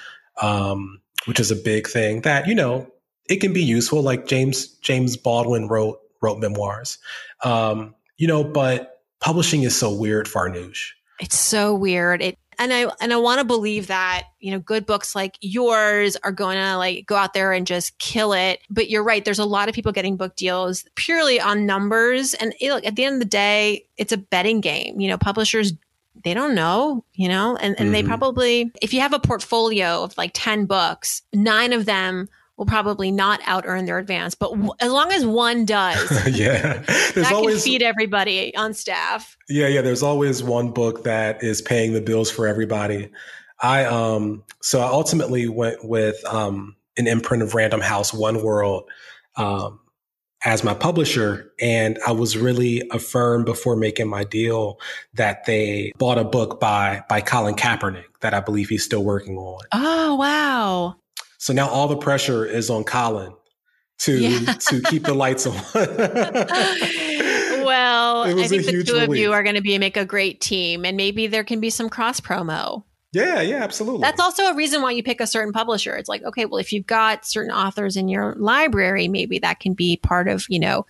um, 0.43 1.01
which 1.25 1.41
is 1.41 1.51
a 1.51 1.57
big 1.57 1.89
thing 1.89 2.21
that, 2.23 2.47
you 2.47 2.55
know, 2.55 2.87
it 3.31 3.37
can 3.37 3.55
be 3.55 3.63
useful. 3.63 4.03
Like 4.03 4.27
James, 4.27 4.67
James 4.67 5.17
Baldwin 5.17 5.67
wrote, 5.67 5.99
wrote 6.21 6.41
memoirs. 6.41 6.99
Um, 7.43 7.95
you 8.19 8.27
know, 8.27 8.45
but 8.45 9.01
publishing 9.21 9.63
is 9.63 9.75
so 9.75 9.95
weird, 9.95 10.27
Farnoosh. 10.27 10.91
It's 11.21 11.39
so 11.39 11.75
weird. 11.75 12.21
It 12.21 12.37
and 12.63 12.73
I 12.73 12.93
and 13.01 13.13
I 13.13 13.17
want 13.17 13.41
to 13.41 13.45
believe 13.45 13.89
that 13.89 14.29
you 14.41 14.51
know 14.53 14.59
good 14.59 14.87
books 14.87 15.15
like 15.15 15.37
yours 15.41 16.17
are 16.23 16.33
going 16.33 16.57
to 16.57 16.77
like 16.77 17.07
go 17.07 17.17
out 17.17 17.35
there 17.35 17.53
and 17.53 17.67
just 17.67 17.99
kill 17.99 18.33
it. 18.33 18.61
But 18.71 18.89
you're 18.89 19.03
right. 19.03 19.25
There's 19.25 19.39
a 19.39 19.45
lot 19.45 19.69
of 19.69 19.75
people 19.75 19.93
getting 19.93 20.17
book 20.17 20.37
deals 20.37 20.85
purely 20.95 21.41
on 21.41 21.67
numbers, 21.67 22.35
and 22.35 22.55
it, 22.61 22.85
at 22.85 22.97
the 22.97 23.05
end 23.05 23.15
of 23.15 23.21
the 23.21 23.27
day, 23.27 23.87
it's 23.97 24.13
a 24.13 24.17
betting 24.17 24.61
game. 24.61 25.01
You 25.01 25.09
know, 25.09 25.19
publishers 25.19 25.73
they 26.25 26.35
don't 26.35 26.55
know, 26.55 27.05
you 27.15 27.29
know, 27.29 27.57
and, 27.57 27.75
and 27.79 27.87
mm-hmm. 27.87 27.93
they 27.93 28.03
probably, 28.05 28.71
if 28.81 28.95
you 28.95 29.01
have 29.01 29.13
a 29.13 29.19
portfolio 29.19 30.05
of 30.05 30.17
like 30.17 30.31
10 30.35 30.67
books, 30.67 31.23
nine 31.33 31.73
of 31.73 31.85
them 31.85 32.29
will 32.63 32.67
probably 32.67 33.11
not 33.11 33.41
out 33.45 33.65
earn 33.67 33.87
their 33.87 33.99
advance, 33.99 34.37
but 34.37 34.51
w- 34.53 34.71
as 34.79 34.93
long 34.93 35.11
as 35.11 35.27
one 35.27 35.65
does, 35.65 36.11
yeah, 36.39 36.85
there's 36.87 37.15
that 37.15 37.33
always, 37.35 37.57
can 37.57 37.73
feed 37.73 37.83
everybody 37.83 38.55
on 38.55 38.73
staff. 38.73 39.37
Yeah, 39.49 39.67
yeah. 39.67 39.83
There's 39.83 40.05
always 40.05 40.45
one 40.45 40.71
book 40.71 41.03
that 41.03 41.43
is 41.43 41.61
paying 41.61 41.93
the 41.93 42.01
bills 42.01 42.31
for 42.31 42.47
everybody. 42.47 43.11
I 43.59 43.85
um 43.85 44.45
so 44.61 44.81
I 44.81 44.87
ultimately 44.87 45.49
went 45.49 45.85
with 45.85 46.25
um 46.25 46.77
an 46.97 47.09
imprint 47.09 47.43
of 47.43 47.55
Random 47.55 47.81
House 47.81 48.15
One 48.15 48.45
World 48.45 48.89
um 49.37 49.81
as 50.45 50.63
my 50.63 50.75
publisher 50.75 51.53
and 51.61 51.99
I 52.07 52.13
was 52.13 52.37
really 52.37 52.89
affirmed 52.93 53.45
before 53.45 53.75
making 53.75 54.09
my 54.09 54.23
deal 54.23 54.79
that 55.15 55.47
they 55.47 55.93
bought 55.99 56.19
a 56.19 56.25
book 56.25 56.61
by 56.61 57.03
by 57.09 57.23
Colin 57.23 57.57
Kaepernick 57.57 58.05
that 58.21 58.35
I 58.35 58.41
believe 58.41 58.69
he's 58.69 58.85
still 58.85 59.03
working 59.03 59.37
on. 59.37 59.63
Oh 59.73 60.15
wow. 60.15 60.97
So 61.43 61.53
now 61.53 61.69
all 61.69 61.89
the 61.89 61.97
pressure 61.97 62.47
is 62.47 62.71
on 62.71 62.85
Colin 62.85 63.35
to 63.99 64.17
yeah. 64.17 64.53
to 64.53 64.81
keep 64.83 65.03
the 65.03 65.13
lights 65.13 65.45
on. 65.45 65.55
well, 67.65 68.23
I 68.23 68.47
think 68.47 68.65
the 68.65 68.85
two 68.85 68.93
relief. 68.93 69.09
of 69.09 69.17
you 69.17 69.33
are 69.33 69.43
going 69.43 69.57
to 69.57 69.61
be 69.61 69.77
make 69.77 69.97
a 69.97 70.05
great 70.05 70.41
team, 70.41 70.85
and 70.85 70.97
maybe 70.97 71.27
there 71.27 71.43
can 71.43 71.59
be 71.59 71.69
some 71.69 71.89
cross 71.89 72.21
promo. 72.21 72.85
Yeah, 73.13 73.41
yeah, 73.41 73.57
absolutely. 73.57 74.03
That's 74.03 74.21
also 74.21 74.45
a 74.45 74.55
reason 74.55 74.83
why 74.83 74.93
you 74.93 75.03
pick 75.03 75.21
a 75.21 75.27
certain 75.27 75.53
publisher. 75.53 75.97
It's 75.97 76.09
like, 76.09 76.23
okay, 76.23 76.45
well, 76.45 76.61
if 76.61 76.73
you've 76.73 76.87
got 76.87 77.27
certain 77.27 77.51
authors 77.51 77.97
in 77.97 78.07
your 78.07 78.37
library, 78.37 79.09
maybe 79.09 79.41
that 79.41 79.59
can 79.59 79.75
be 79.75 79.97
part 79.97 80.29
of, 80.29 80.47
you 80.49 80.61
know, 80.61 80.87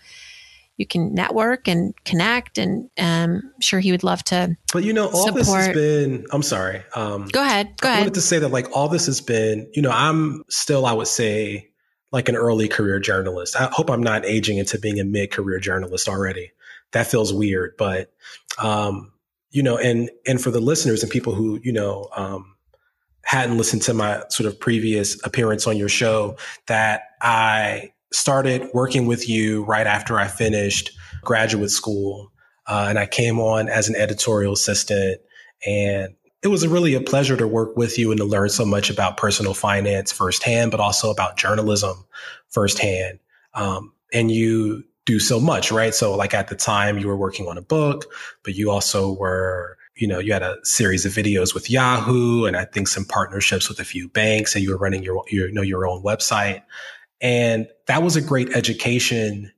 you 0.82 0.86
can 0.86 1.14
network 1.14 1.68
and 1.68 1.94
connect 2.04 2.58
and 2.58 2.90
um, 2.98 3.40
I'm 3.54 3.60
sure 3.60 3.78
he 3.78 3.92
would 3.92 4.02
love 4.02 4.24
to 4.24 4.56
but 4.72 4.82
you 4.82 4.92
know 4.92 5.06
all 5.06 5.26
support. 5.26 5.36
this 5.36 5.54
has 5.54 5.68
been 5.68 6.26
i'm 6.32 6.42
sorry 6.42 6.82
um, 6.96 7.28
go 7.28 7.40
ahead 7.40 7.80
go 7.80 7.88
I 7.88 7.92
ahead. 7.92 8.00
I 8.00 8.02
wanted 8.02 8.14
to 8.14 8.20
say 8.20 8.40
that 8.40 8.48
like 8.48 8.76
all 8.76 8.88
this 8.88 9.06
has 9.06 9.20
been 9.20 9.70
you 9.74 9.80
know 9.80 9.92
i'm 9.92 10.42
still 10.48 10.84
i 10.84 10.92
would 10.92 11.06
say 11.06 11.68
like 12.10 12.28
an 12.28 12.36
early 12.36 12.68
career 12.68 12.98
journalist. 12.98 13.54
I 13.58 13.70
hope 13.72 13.88
i'm 13.88 14.02
not 14.02 14.26
aging 14.26 14.58
into 14.58 14.76
being 14.78 14.98
a 14.98 15.04
mid-career 15.04 15.60
journalist 15.60 16.08
already. 16.08 16.50
That 16.90 17.06
feels 17.06 17.32
weird 17.32 17.76
but 17.78 18.12
um, 18.58 19.12
you 19.52 19.62
know 19.62 19.78
and 19.78 20.10
and 20.26 20.42
for 20.42 20.50
the 20.50 20.60
listeners 20.60 21.04
and 21.04 21.12
people 21.12 21.34
who 21.34 21.60
you 21.62 21.72
know 21.72 22.08
um, 22.16 22.56
hadn't 23.24 23.56
listened 23.56 23.82
to 23.82 23.94
my 23.94 24.24
sort 24.30 24.46
of 24.46 24.58
previous 24.58 25.24
appearance 25.24 25.66
on 25.66 25.76
your 25.76 25.88
show 25.88 26.36
that 26.66 27.02
i 27.20 27.91
started 28.12 28.68
working 28.72 29.06
with 29.06 29.28
you 29.28 29.64
right 29.64 29.86
after 29.86 30.18
I 30.18 30.28
finished 30.28 30.90
graduate 31.22 31.70
school. 31.70 32.32
Uh, 32.66 32.86
and 32.88 32.98
I 32.98 33.06
came 33.06 33.40
on 33.40 33.68
as 33.68 33.88
an 33.88 33.96
editorial 33.96 34.52
assistant. 34.52 35.20
And 35.66 36.14
it 36.42 36.48
was 36.48 36.66
really 36.66 36.94
a 36.94 37.00
pleasure 37.00 37.36
to 37.36 37.46
work 37.46 37.76
with 37.76 37.98
you 37.98 38.10
and 38.10 38.18
to 38.18 38.24
learn 38.24 38.48
so 38.48 38.64
much 38.64 38.90
about 38.90 39.16
personal 39.16 39.54
finance 39.54 40.12
firsthand, 40.12 40.70
but 40.70 40.80
also 40.80 41.10
about 41.10 41.36
journalism 41.36 42.04
firsthand. 42.48 43.18
Um, 43.54 43.92
and 44.12 44.30
you 44.30 44.84
do 45.04 45.18
so 45.18 45.40
much, 45.40 45.72
right? 45.72 45.94
So, 45.94 46.14
like 46.16 46.34
at 46.34 46.48
the 46.48 46.54
time, 46.54 46.98
you 46.98 47.08
were 47.08 47.16
working 47.16 47.48
on 47.48 47.58
a 47.58 47.62
book, 47.62 48.06
but 48.44 48.54
you 48.54 48.70
also 48.70 49.12
were 49.12 49.76
you 49.96 50.06
know, 50.06 50.18
you 50.18 50.32
had 50.32 50.42
a 50.42 50.56
series 50.64 51.04
of 51.04 51.12
videos 51.12 51.54
with 51.54 51.70
Yahoo 51.70 52.46
and 52.46 52.56
I 52.56 52.64
think 52.64 52.88
some 52.88 53.04
partnerships 53.04 53.68
with 53.68 53.78
a 53.78 53.84
few 53.84 54.08
banks 54.08 54.54
and 54.54 54.64
you 54.64 54.70
were 54.70 54.78
running 54.78 55.02
your, 55.02 55.22
your 55.28 55.48
you 55.48 55.54
know, 55.54 55.62
your 55.62 55.86
own 55.86 56.02
website. 56.02 56.62
And 57.22 57.68
that 57.86 58.02
was 58.02 58.16
a 58.16 58.20
great 58.20 58.50
education 58.54 59.50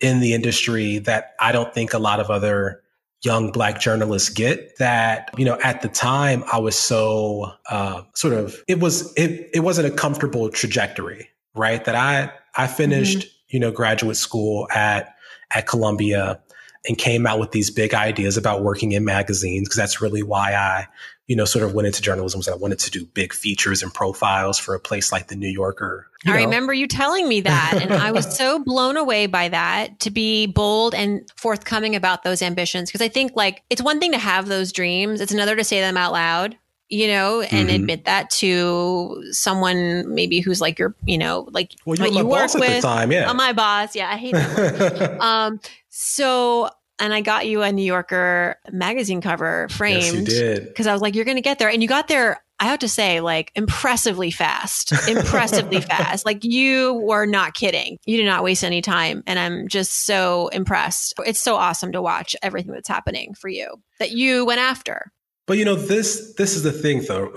in 0.00 0.20
the 0.20 0.32
industry 0.32 0.98
that 1.00 1.34
I 1.40 1.52
don't 1.52 1.74
think 1.74 1.92
a 1.92 1.98
lot 1.98 2.20
of 2.20 2.30
other 2.30 2.82
young 3.22 3.50
black 3.50 3.80
journalists 3.80 4.28
get 4.28 4.76
that 4.78 5.30
you 5.36 5.44
know 5.44 5.58
at 5.64 5.82
the 5.82 5.88
time 5.88 6.44
i 6.52 6.58
was 6.58 6.76
so 6.76 7.50
uh, 7.68 8.02
sort 8.14 8.32
of 8.32 8.62
it 8.68 8.78
was 8.78 9.12
it, 9.16 9.50
it 9.52 9.60
wasn't 9.60 9.86
a 9.86 9.90
comfortable 9.90 10.48
trajectory 10.50 11.28
right 11.54 11.84
that 11.84 11.96
i 11.96 12.30
i 12.56 12.66
finished 12.66 13.18
mm-hmm. 13.18 13.28
you 13.48 13.58
know 13.58 13.72
graduate 13.72 14.16
school 14.16 14.68
at 14.72 15.16
at 15.52 15.66
columbia 15.66 16.40
and 16.86 16.96
came 16.96 17.26
out 17.26 17.40
with 17.40 17.50
these 17.50 17.72
big 17.72 17.92
ideas 17.92 18.36
about 18.36 18.62
working 18.62 18.92
in 18.92 19.04
magazines 19.04 19.68
because 19.68 19.76
that's 19.76 20.00
really 20.00 20.22
why 20.22 20.54
i 20.54 20.86
you 21.28 21.36
know, 21.36 21.44
sort 21.44 21.62
of 21.62 21.74
went 21.74 21.86
into 21.86 22.00
journalism 22.00 22.38
was 22.38 22.48
I 22.48 22.54
wanted 22.56 22.78
to 22.80 22.90
do 22.90 23.04
big 23.04 23.34
features 23.34 23.82
and 23.82 23.92
profiles 23.92 24.58
for 24.58 24.74
a 24.74 24.80
place 24.80 25.12
like 25.12 25.28
the 25.28 25.36
New 25.36 25.48
Yorker. 25.48 26.08
I 26.26 26.30
know. 26.30 26.36
remember 26.36 26.72
you 26.72 26.88
telling 26.88 27.28
me 27.28 27.42
that. 27.42 27.78
And 27.80 27.92
I 27.92 28.12
was 28.12 28.34
so 28.34 28.58
blown 28.64 28.96
away 28.96 29.26
by 29.26 29.50
that 29.50 30.00
to 30.00 30.10
be 30.10 30.46
bold 30.46 30.94
and 30.94 31.30
forthcoming 31.36 31.94
about 31.94 32.22
those 32.22 32.40
ambitions. 32.40 32.88
Because 32.88 33.02
I 33.02 33.08
think 33.08 33.32
like 33.36 33.62
it's 33.68 33.82
one 33.82 34.00
thing 34.00 34.12
to 34.12 34.18
have 34.18 34.48
those 34.48 34.72
dreams, 34.72 35.20
it's 35.20 35.30
another 35.30 35.54
to 35.54 35.64
say 35.64 35.80
them 35.80 35.98
out 35.98 36.12
loud 36.12 36.56
you 36.90 37.06
know, 37.06 37.42
and 37.42 37.68
mm-hmm. 37.68 37.76
admit 37.76 38.06
that 38.06 38.30
to 38.30 39.22
someone 39.30 40.14
maybe 40.14 40.40
who's 40.40 40.58
like 40.58 40.78
your, 40.78 40.94
you 41.04 41.18
know, 41.18 41.46
like 41.50 41.74
well, 41.84 41.96
you, 41.96 42.24
work 42.24 42.54
with. 42.54 42.80
time, 42.80 43.12
yeah. 43.12 43.28
Uh, 43.28 43.34
my 43.34 43.52
boss, 43.52 43.94
yeah, 43.94 44.10
I 44.10 44.16
hate 44.16 44.32
that. 44.32 45.20
um, 45.20 45.60
so 45.90 46.70
and 46.98 47.12
I 47.14 47.20
got 47.20 47.46
you 47.46 47.62
a 47.62 47.72
New 47.72 47.84
Yorker 47.84 48.56
magazine 48.70 49.20
cover 49.20 49.68
framed. 49.70 50.02
Yes, 50.02 50.14
you 50.14 50.24
did. 50.24 50.68
Because 50.68 50.86
I 50.86 50.92
was 50.92 51.02
like, 51.02 51.14
you're 51.14 51.24
going 51.24 51.36
to 51.36 51.42
get 51.42 51.58
there. 51.58 51.68
And 51.68 51.82
you 51.82 51.88
got 51.88 52.08
there, 52.08 52.42
I 52.60 52.66
have 52.66 52.80
to 52.80 52.88
say, 52.88 53.20
like 53.20 53.52
impressively 53.54 54.30
fast. 54.30 54.92
Impressively 55.08 55.80
fast. 55.80 56.26
Like 56.26 56.44
you 56.44 56.94
were 56.94 57.26
not 57.26 57.54
kidding. 57.54 57.98
You 58.04 58.16
did 58.16 58.26
not 58.26 58.42
waste 58.42 58.64
any 58.64 58.82
time. 58.82 59.22
And 59.26 59.38
I'm 59.38 59.68
just 59.68 60.04
so 60.04 60.48
impressed. 60.48 61.14
It's 61.24 61.40
so 61.40 61.54
awesome 61.54 61.92
to 61.92 62.02
watch 62.02 62.34
everything 62.42 62.72
that's 62.72 62.88
happening 62.88 63.34
for 63.34 63.48
you 63.48 63.76
that 64.00 64.10
you 64.10 64.44
went 64.44 64.60
after. 64.60 65.12
But 65.48 65.56
you 65.56 65.64
know 65.64 65.76
this 65.76 66.34
this 66.34 66.54
is 66.54 66.62
the 66.62 66.72
thing 66.72 67.04
though, 67.08 67.32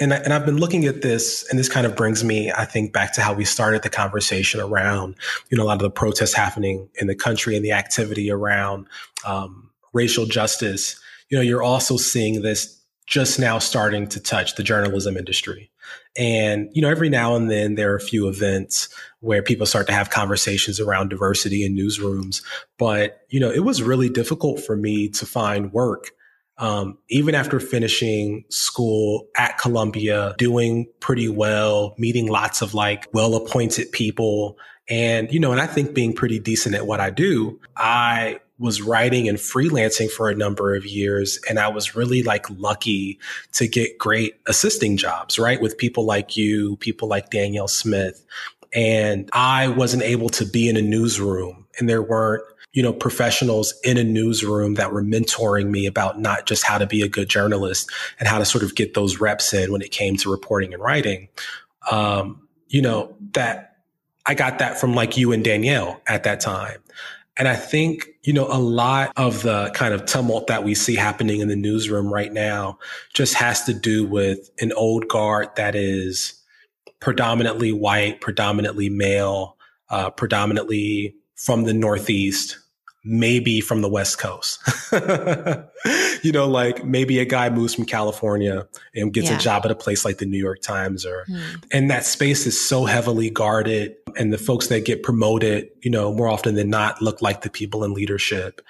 and 0.00 0.14
I, 0.14 0.18
and 0.18 0.32
I've 0.32 0.46
been 0.46 0.58
looking 0.58 0.84
at 0.84 1.02
this, 1.02 1.44
and 1.50 1.58
this 1.58 1.68
kind 1.68 1.86
of 1.86 1.96
brings 1.96 2.22
me, 2.22 2.52
I 2.52 2.64
think, 2.64 2.92
back 2.92 3.12
to 3.14 3.20
how 3.20 3.34
we 3.34 3.44
started 3.44 3.82
the 3.82 3.90
conversation 3.90 4.60
around 4.60 5.16
you 5.50 5.58
know 5.58 5.64
a 5.64 5.66
lot 5.66 5.74
of 5.74 5.82
the 5.82 5.90
protests 5.90 6.34
happening 6.34 6.88
in 6.94 7.08
the 7.08 7.16
country 7.16 7.56
and 7.56 7.64
the 7.64 7.72
activity 7.72 8.30
around 8.30 8.86
um, 9.26 9.70
racial 9.92 10.24
justice. 10.24 10.98
You 11.30 11.36
know, 11.36 11.42
you're 11.42 11.62
also 11.62 11.96
seeing 11.96 12.42
this 12.42 12.80
just 13.06 13.40
now 13.40 13.58
starting 13.58 14.06
to 14.06 14.20
touch 14.20 14.54
the 14.54 14.62
journalism 14.62 15.16
industry. 15.16 15.68
And, 16.16 16.68
you 16.74 16.82
know, 16.82 16.90
every 16.90 17.08
now 17.08 17.34
and 17.34 17.50
then 17.50 17.74
there 17.74 17.92
are 17.92 17.96
a 17.96 18.00
few 18.00 18.28
events 18.28 18.88
where 19.20 19.42
people 19.42 19.66
start 19.66 19.86
to 19.88 19.92
have 19.94 20.10
conversations 20.10 20.78
around 20.78 21.08
diversity 21.08 21.64
in 21.64 21.74
newsrooms. 21.74 22.42
But, 22.78 23.22
you 23.30 23.40
know, 23.40 23.50
it 23.50 23.60
was 23.60 23.82
really 23.82 24.10
difficult 24.10 24.60
for 24.60 24.76
me 24.76 25.08
to 25.08 25.26
find 25.26 25.72
work 25.72 26.12
Um, 26.58 26.98
even 27.08 27.34
after 27.34 27.60
finishing 27.60 28.44
school 28.48 29.28
at 29.36 29.58
Columbia, 29.58 30.34
doing 30.38 30.88
pretty 31.00 31.28
well, 31.28 31.94
meeting 31.98 32.26
lots 32.26 32.62
of 32.62 32.74
like 32.74 33.08
well 33.12 33.34
appointed 33.34 33.92
people. 33.92 34.58
And, 34.88 35.32
you 35.32 35.38
know, 35.38 35.52
and 35.52 35.60
I 35.60 35.66
think 35.66 35.94
being 35.94 36.14
pretty 36.14 36.38
decent 36.38 36.74
at 36.74 36.86
what 36.86 36.98
I 36.98 37.10
do, 37.10 37.60
I 37.76 38.40
was 38.58 38.82
writing 38.82 39.28
and 39.28 39.38
freelancing 39.38 40.10
for 40.10 40.28
a 40.28 40.34
number 40.34 40.74
of 40.74 40.84
years. 40.84 41.38
And 41.48 41.58
I 41.58 41.68
was 41.68 41.94
really 41.94 42.22
like 42.22 42.48
lucky 42.50 43.18
to 43.52 43.68
get 43.68 43.98
great 43.98 44.34
assisting 44.46 44.96
jobs, 44.96 45.38
right? 45.38 45.60
With 45.60 45.78
people 45.78 46.04
like 46.04 46.36
you, 46.36 46.76
people 46.78 47.08
like 47.08 47.30
Danielle 47.30 47.68
Smith. 47.68 48.24
And 48.74 49.30
I 49.32 49.68
wasn't 49.68 50.02
able 50.02 50.28
to 50.30 50.44
be 50.44 50.68
in 50.68 50.76
a 50.76 50.82
newsroom 50.82 51.66
and 51.78 51.88
there 51.88 52.02
weren't 52.02 52.42
you 52.78 52.84
know, 52.84 52.92
professionals 52.92 53.74
in 53.82 53.98
a 53.98 54.04
newsroom 54.04 54.74
that 54.74 54.92
were 54.92 55.02
mentoring 55.02 55.68
me 55.68 55.84
about 55.84 56.20
not 56.20 56.46
just 56.46 56.62
how 56.62 56.78
to 56.78 56.86
be 56.86 57.02
a 57.02 57.08
good 57.08 57.28
journalist 57.28 57.90
and 58.20 58.28
how 58.28 58.38
to 58.38 58.44
sort 58.44 58.62
of 58.62 58.76
get 58.76 58.94
those 58.94 59.18
reps 59.18 59.52
in 59.52 59.72
when 59.72 59.82
it 59.82 59.90
came 59.90 60.16
to 60.16 60.30
reporting 60.30 60.72
and 60.72 60.80
writing. 60.80 61.26
Um, 61.90 62.46
you 62.68 62.80
know, 62.80 63.16
that 63.32 63.78
I 64.26 64.34
got 64.34 64.60
that 64.60 64.78
from 64.78 64.94
like 64.94 65.16
you 65.16 65.32
and 65.32 65.42
Danielle 65.42 66.00
at 66.06 66.22
that 66.22 66.38
time. 66.38 66.78
And 67.36 67.48
I 67.48 67.56
think, 67.56 68.10
you 68.22 68.32
know, 68.32 68.46
a 68.46 68.60
lot 68.60 69.10
of 69.16 69.42
the 69.42 69.72
kind 69.74 69.92
of 69.92 70.06
tumult 70.06 70.46
that 70.46 70.62
we 70.62 70.76
see 70.76 70.94
happening 70.94 71.40
in 71.40 71.48
the 71.48 71.56
newsroom 71.56 72.14
right 72.14 72.32
now 72.32 72.78
just 73.12 73.34
has 73.34 73.64
to 73.64 73.74
do 73.74 74.06
with 74.06 74.50
an 74.60 74.72
old 74.74 75.08
guard 75.08 75.48
that 75.56 75.74
is 75.74 76.40
predominantly 77.00 77.72
white, 77.72 78.20
predominantly 78.20 78.88
male, 78.88 79.56
uh, 79.90 80.10
predominantly 80.10 81.16
from 81.34 81.64
the 81.64 81.74
Northeast, 81.74 82.58
maybe 83.08 83.62
from 83.62 83.80
the 83.80 83.88
West 83.88 84.18
Coast. 84.18 84.60
you 86.22 86.30
know, 86.30 86.46
like 86.46 86.84
maybe 86.84 87.18
a 87.20 87.24
guy 87.24 87.48
moves 87.48 87.74
from 87.74 87.86
California 87.86 88.68
and 88.94 89.14
gets 89.14 89.30
yeah. 89.30 89.36
a 89.36 89.40
job 89.40 89.64
at 89.64 89.70
a 89.70 89.74
place 89.74 90.04
like 90.04 90.18
the 90.18 90.26
New 90.26 90.38
York 90.38 90.60
Times 90.60 91.06
or, 91.06 91.24
mm. 91.28 91.64
and 91.72 91.90
that 91.90 92.04
space 92.04 92.46
is 92.46 92.60
so 92.60 92.84
heavily 92.84 93.30
guarded. 93.30 93.96
And 94.18 94.30
the 94.30 94.38
folks 94.38 94.66
that 94.66 94.84
get 94.84 95.02
promoted, 95.02 95.70
you 95.82 95.90
know, 95.90 96.12
more 96.12 96.28
often 96.28 96.54
than 96.54 96.68
not 96.68 97.00
look 97.00 97.22
like 97.22 97.40
the 97.40 97.50
people 97.50 97.82
in 97.82 97.94
leadership. 97.94 98.60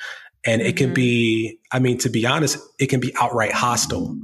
And 0.44 0.60
mm-hmm. 0.60 0.68
it 0.68 0.76
can 0.76 0.86
mm-hmm. 0.86 0.94
be, 0.94 1.58
I 1.72 1.80
mean, 1.80 1.98
to 1.98 2.08
be 2.08 2.24
honest, 2.24 2.58
it 2.78 2.86
can 2.86 3.00
be 3.00 3.12
outright 3.20 3.52
hostile. 3.52 4.16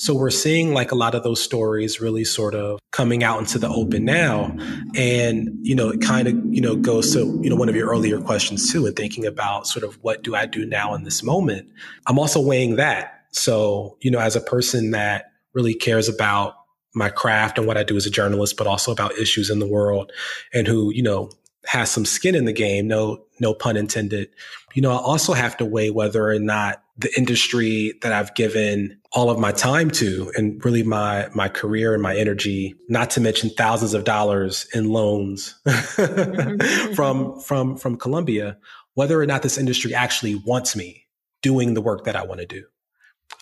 So 0.00 0.14
we're 0.14 0.30
seeing 0.30 0.72
like 0.72 0.92
a 0.92 0.94
lot 0.94 1.14
of 1.14 1.24
those 1.24 1.42
stories 1.42 2.00
really 2.00 2.24
sort 2.24 2.54
of 2.54 2.80
coming 2.90 3.22
out 3.22 3.38
into 3.38 3.58
the 3.58 3.68
open 3.68 4.06
now. 4.06 4.56
And, 4.94 5.58
you 5.60 5.74
know, 5.74 5.90
it 5.90 6.00
kind 6.00 6.26
of, 6.26 6.34
you 6.46 6.62
know, 6.62 6.74
goes 6.74 7.12
to, 7.12 7.38
you 7.42 7.50
know, 7.50 7.56
one 7.56 7.68
of 7.68 7.76
your 7.76 7.90
earlier 7.90 8.18
questions 8.18 8.72
too, 8.72 8.86
and 8.86 8.96
thinking 8.96 9.26
about 9.26 9.66
sort 9.66 9.84
of 9.84 10.02
what 10.02 10.22
do 10.22 10.34
I 10.34 10.46
do 10.46 10.64
now 10.64 10.94
in 10.94 11.04
this 11.04 11.22
moment? 11.22 11.68
I'm 12.06 12.18
also 12.18 12.40
weighing 12.40 12.76
that. 12.76 13.26
So, 13.32 13.98
you 14.00 14.10
know, 14.10 14.20
as 14.20 14.36
a 14.36 14.40
person 14.40 14.92
that 14.92 15.32
really 15.52 15.74
cares 15.74 16.08
about 16.08 16.54
my 16.94 17.10
craft 17.10 17.58
and 17.58 17.66
what 17.66 17.76
I 17.76 17.82
do 17.82 17.98
as 17.98 18.06
a 18.06 18.10
journalist, 18.10 18.56
but 18.56 18.66
also 18.66 18.92
about 18.92 19.18
issues 19.18 19.50
in 19.50 19.58
the 19.58 19.68
world 19.68 20.12
and 20.54 20.66
who, 20.66 20.90
you 20.94 21.02
know, 21.02 21.30
has 21.66 21.90
some 21.90 22.06
skin 22.06 22.34
in 22.34 22.46
the 22.46 22.54
game, 22.54 22.88
no, 22.88 23.22
no 23.38 23.52
pun 23.52 23.76
intended. 23.76 24.30
You 24.72 24.80
know, 24.80 24.92
I 24.92 24.96
also 24.96 25.34
have 25.34 25.58
to 25.58 25.66
weigh 25.66 25.90
whether 25.90 26.26
or 26.26 26.38
not 26.38 26.82
the 27.00 27.10
industry 27.16 27.94
that 28.02 28.12
I've 28.12 28.34
given 28.34 29.00
all 29.12 29.30
of 29.30 29.38
my 29.38 29.52
time 29.52 29.90
to 29.92 30.30
and 30.36 30.62
really 30.64 30.82
my 30.82 31.28
my 31.34 31.48
career 31.48 31.94
and 31.94 32.02
my 32.02 32.16
energy, 32.16 32.74
not 32.88 33.10
to 33.10 33.20
mention 33.20 33.50
thousands 33.50 33.94
of 33.94 34.04
dollars 34.04 34.66
in 34.74 34.90
loans 34.90 35.58
from 36.94 37.40
from 37.40 37.76
from 37.76 37.96
Columbia, 37.96 38.58
whether 38.94 39.20
or 39.20 39.26
not 39.26 39.42
this 39.42 39.58
industry 39.58 39.94
actually 39.94 40.34
wants 40.34 40.76
me 40.76 41.06
doing 41.42 41.74
the 41.74 41.80
work 41.80 42.04
that 42.04 42.16
I 42.16 42.24
want 42.24 42.40
to 42.40 42.46
do. 42.46 42.64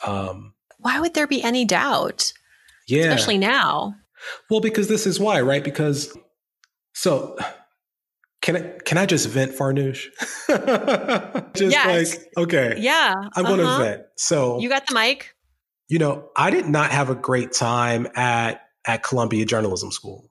Um, 0.07 0.55
why 0.79 1.01
would 1.01 1.15
there 1.15 1.27
be 1.27 1.43
any 1.43 1.65
doubt? 1.65 2.33
Yeah. 2.87 3.07
Especially 3.07 3.39
now. 3.39 3.95
Well, 4.51 4.61
because 4.61 4.89
this 4.89 5.07
is 5.07 5.19
why, 5.19 5.41
right? 5.41 5.63
Because 5.63 6.17
so 6.95 7.37
can 8.41 8.57
I 8.57 8.61
can 8.85 8.99
I 8.99 9.07
just 9.07 9.29
vent 9.29 9.53
Farnoosh? 9.53 10.07
just 11.55 11.73
yes. 11.73 12.17
like 12.17 12.33
okay. 12.37 12.77
Yeah. 12.79 13.15
I'm 13.35 13.47
uh-huh. 13.47 13.57
gonna 13.57 13.85
vent. 13.85 14.03
So 14.17 14.61
you 14.61 14.69
got 14.69 14.87
the 14.87 14.95
mic. 14.95 15.35
You 15.89 15.99
know, 15.99 16.29
I 16.37 16.51
did 16.51 16.67
not 16.67 16.91
have 16.91 17.11
a 17.11 17.15
great 17.15 17.53
time 17.53 18.07
at 18.15 18.63
at 18.87 19.03
Columbia 19.03 19.45
Journalism 19.45 19.91
School. 19.91 20.31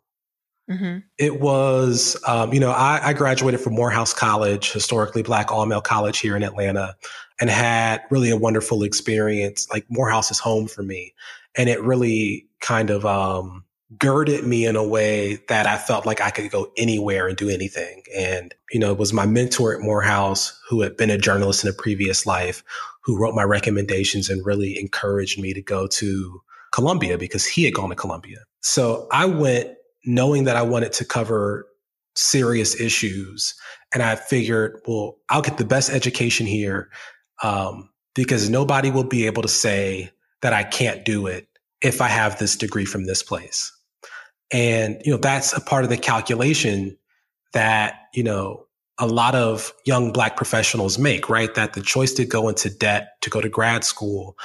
Mm-hmm. 0.69 0.99
It 1.17 1.39
was, 1.39 2.17
um, 2.27 2.53
you 2.53 2.59
know, 2.59 2.71
I, 2.71 2.99
I, 3.01 3.13
graduated 3.13 3.61
from 3.61 3.73
Morehouse 3.73 4.13
College, 4.13 4.73
historically 4.73 5.23
black 5.23 5.49
all 5.49 5.65
male 5.65 5.79
college 5.79 6.19
here 6.19 6.35
in 6.35 6.43
Atlanta, 6.43 6.93
and 7.39 7.49
had 7.49 8.01
really 8.09 8.31
a 8.31 8.37
wonderful 8.37 8.83
experience. 8.83 9.65
Like 9.71 9.85
Morehouse 9.89 10.29
is 10.29 10.39
home 10.39 10.67
for 10.67 10.83
me, 10.83 11.13
and 11.55 11.69
it 11.69 11.81
really 11.81 12.47
kind 12.59 12.89
of 12.89 13.05
um, 13.05 13.63
girded 13.97 14.45
me 14.45 14.65
in 14.65 14.75
a 14.75 14.85
way 14.85 15.39
that 15.47 15.65
I 15.65 15.77
felt 15.77 16.05
like 16.05 16.19
I 16.19 16.29
could 16.29 16.51
go 16.51 16.71
anywhere 16.75 17.27
and 17.27 17.37
do 17.37 17.49
anything. 17.49 18.03
And, 18.15 18.53
you 18.71 18.79
know, 18.79 18.91
it 18.91 18.97
was 18.97 19.13
my 19.13 19.25
mentor 19.25 19.73
at 19.73 19.81
Morehouse 19.81 20.59
who 20.69 20.81
had 20.81 20.97
been 20.97 21.09
a 21.09 21.17
journalist 21.17 21.63
in 21.63 21.69
a 21.69 21.73
previous 21.73 22.25
life 22.25 22.63
who 23.03 23.17
wrote 23.17 23.33
my 23.33 23.43
recommendations 23.43 24.29
and 24.29 24.45
really 24.45 24.77
encouraged 24.77 25.39
me 25.39 25.53
to 25.53 25.61
go 25.61 25.87
to 25.87 26.41
Columbia 26.73 27.17
because 27.17 27.45
he 27.45 27.63
had 27.63 27.73
gone 27.73 27.89
to 27.89 27.95
Columbia. 27.95 28.39
So 28.61 29.07
I 29.11 29.25
went 29.25 29.69
knowing 30.05 30.45
that 30.45 30.57
I 30.57 30.63
wanted 30.63 30.91
to 30.93 31.05
cover 31.05 31.67
serious 32.15 32.79
issues. 32.79 33.55
And 33.93 34.03
I 34.03 34.15
figured, 34.15 34.81
well, 34.85 35.17
I'll 35.29 35.41
get 35.41 35.57
the 35.57 35.65
best 35.65 35.91
education 35.91 36.45
here 36.45 36.89
um, 37.43 37.89
because 38.15 38.49
nobody 38.49 38.91
will 38.91 39.03
be 39.03 39.27
able 39.27 39.43
to 39.43 39.47
say 39.47 40.11
that 40.41 40.53
I 40.53 40.63
can't 40.63 41.05
do 41.05 41.27
it 41.27 41.47
if 41.81 42.01
I 42.01 42.07
have 42.07 42.39
this 42.39 42.55
degree 42.55 42.85
from 42.85 43.05
this 43.05 43.23
place. 43.23 43.71
And, 44.51 45.01
you 45.03 45.11
know, 45.11 45.17
that's 45.17 45.53
a 45.53 45.61
part 45.61 45.83
of 45.83 45.89
the 45.89 45.97
calculation 45.97 46.97
that, 47.53 47.95
you 48.13 48.23
know, 48.23 48.65
a 48.99 49.07
lot 49.07 49.35
of 49.35 49.73
young 49.85 50.11
black 50.11 50.37
professionals 50.37 50.97
make, 50.97 51.29
right? 51.29 51.53
That 51.55 51.73
the 51.73 51.81
choice 51.81 52.13
to 52.13 52.25
go 52.25 52.49
into 52.49 52.69
debt, 52.69 53.09
to 53.21 53.29
go 53.29 53.41
to 53.41 53.49
grad 53.49 53.83
school 53.83 54.37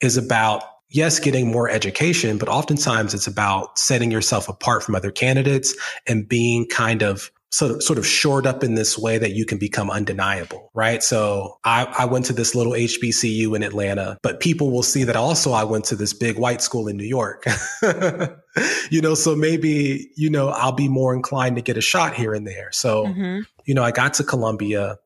is 0.00 0.16
about, 0.16 0.62
yes, 0.88 1.18
getting 1.20 1.50
more 1.50 1.68
education, 1.68 2.38
but 2.38 2.48
oftentimes 2.48 3.14
it's 3.14 3.26
about 3.26 3.78
setting 3.78 4.10
yourself 4.10 4.48
apart 4.48 4.82
from 4.82 4.94
other 4.94 5.10
candidates 5.10 5.76
and 6.08 6.28
being 6.28 6.66
kind 6.66 7.02
of 7.02 7.30
sort 7.52 7.72
of, 7.72 7.82
sort 7.82 7.98
of 7.98 8.06
shored 8.06 8.46
up 8.46 8.62
in 8.62 8.74
this 8.74 8.96
way 8.96 9.18
that 9.18 9.32
you 9.32 9.44
can 9.44 9.58
become 9.58 9.90
undeniable, 9.90 10.70
right? 10.72 11.02
So 11.02 11.58
I, 11.64 11.84
I 11.98 12.04
went 12.04 12.26
to 12.26 12.32
this 12.32 12.54
little 12.54 12.72
HBCU 12.72 13.54
in 13.56 13.62
Atlanta, 13.62 14.18
but 14.22 14.40
people 14.40 14.70
will 14.70 14.84
see 14.84 15.04
that 15.04 15.16
also 15.16 15.52
I 15.52 15.64
went 15.64 15.84
to 15.86 15.96
this 15.96 16.14
big 16.14 16.38
white 16.38 16.62
school 16.62 16.86
in 16.86 16.96
New 16.96 17.04
York. 17.04 17.44
you 18.90 19.00
know, 19.00 19.14
so 19.14 19.34
maybe, 19.34 20.10
you 20.16 20.30
know, 20.30 20.50
I'll 20.50 20.72
be 20.72 20.88
more 20.88 21.12
inclined 21.12 21.56
to 21.56 21.62
get 21.62 21.76
a 21.76 21.80
shot 21.80 22.14
here 22.14 22.34
and 22.34 22.46
there. 22.46 22.70
So, 22.72 23.06
mm-hmm. 23.06 23.40
you 23.64 23.74
know, 23.74 23.82
I 23.82 23.90
got 23.90 24.14
to 24.14 24.24
Columbia 24.24 24.98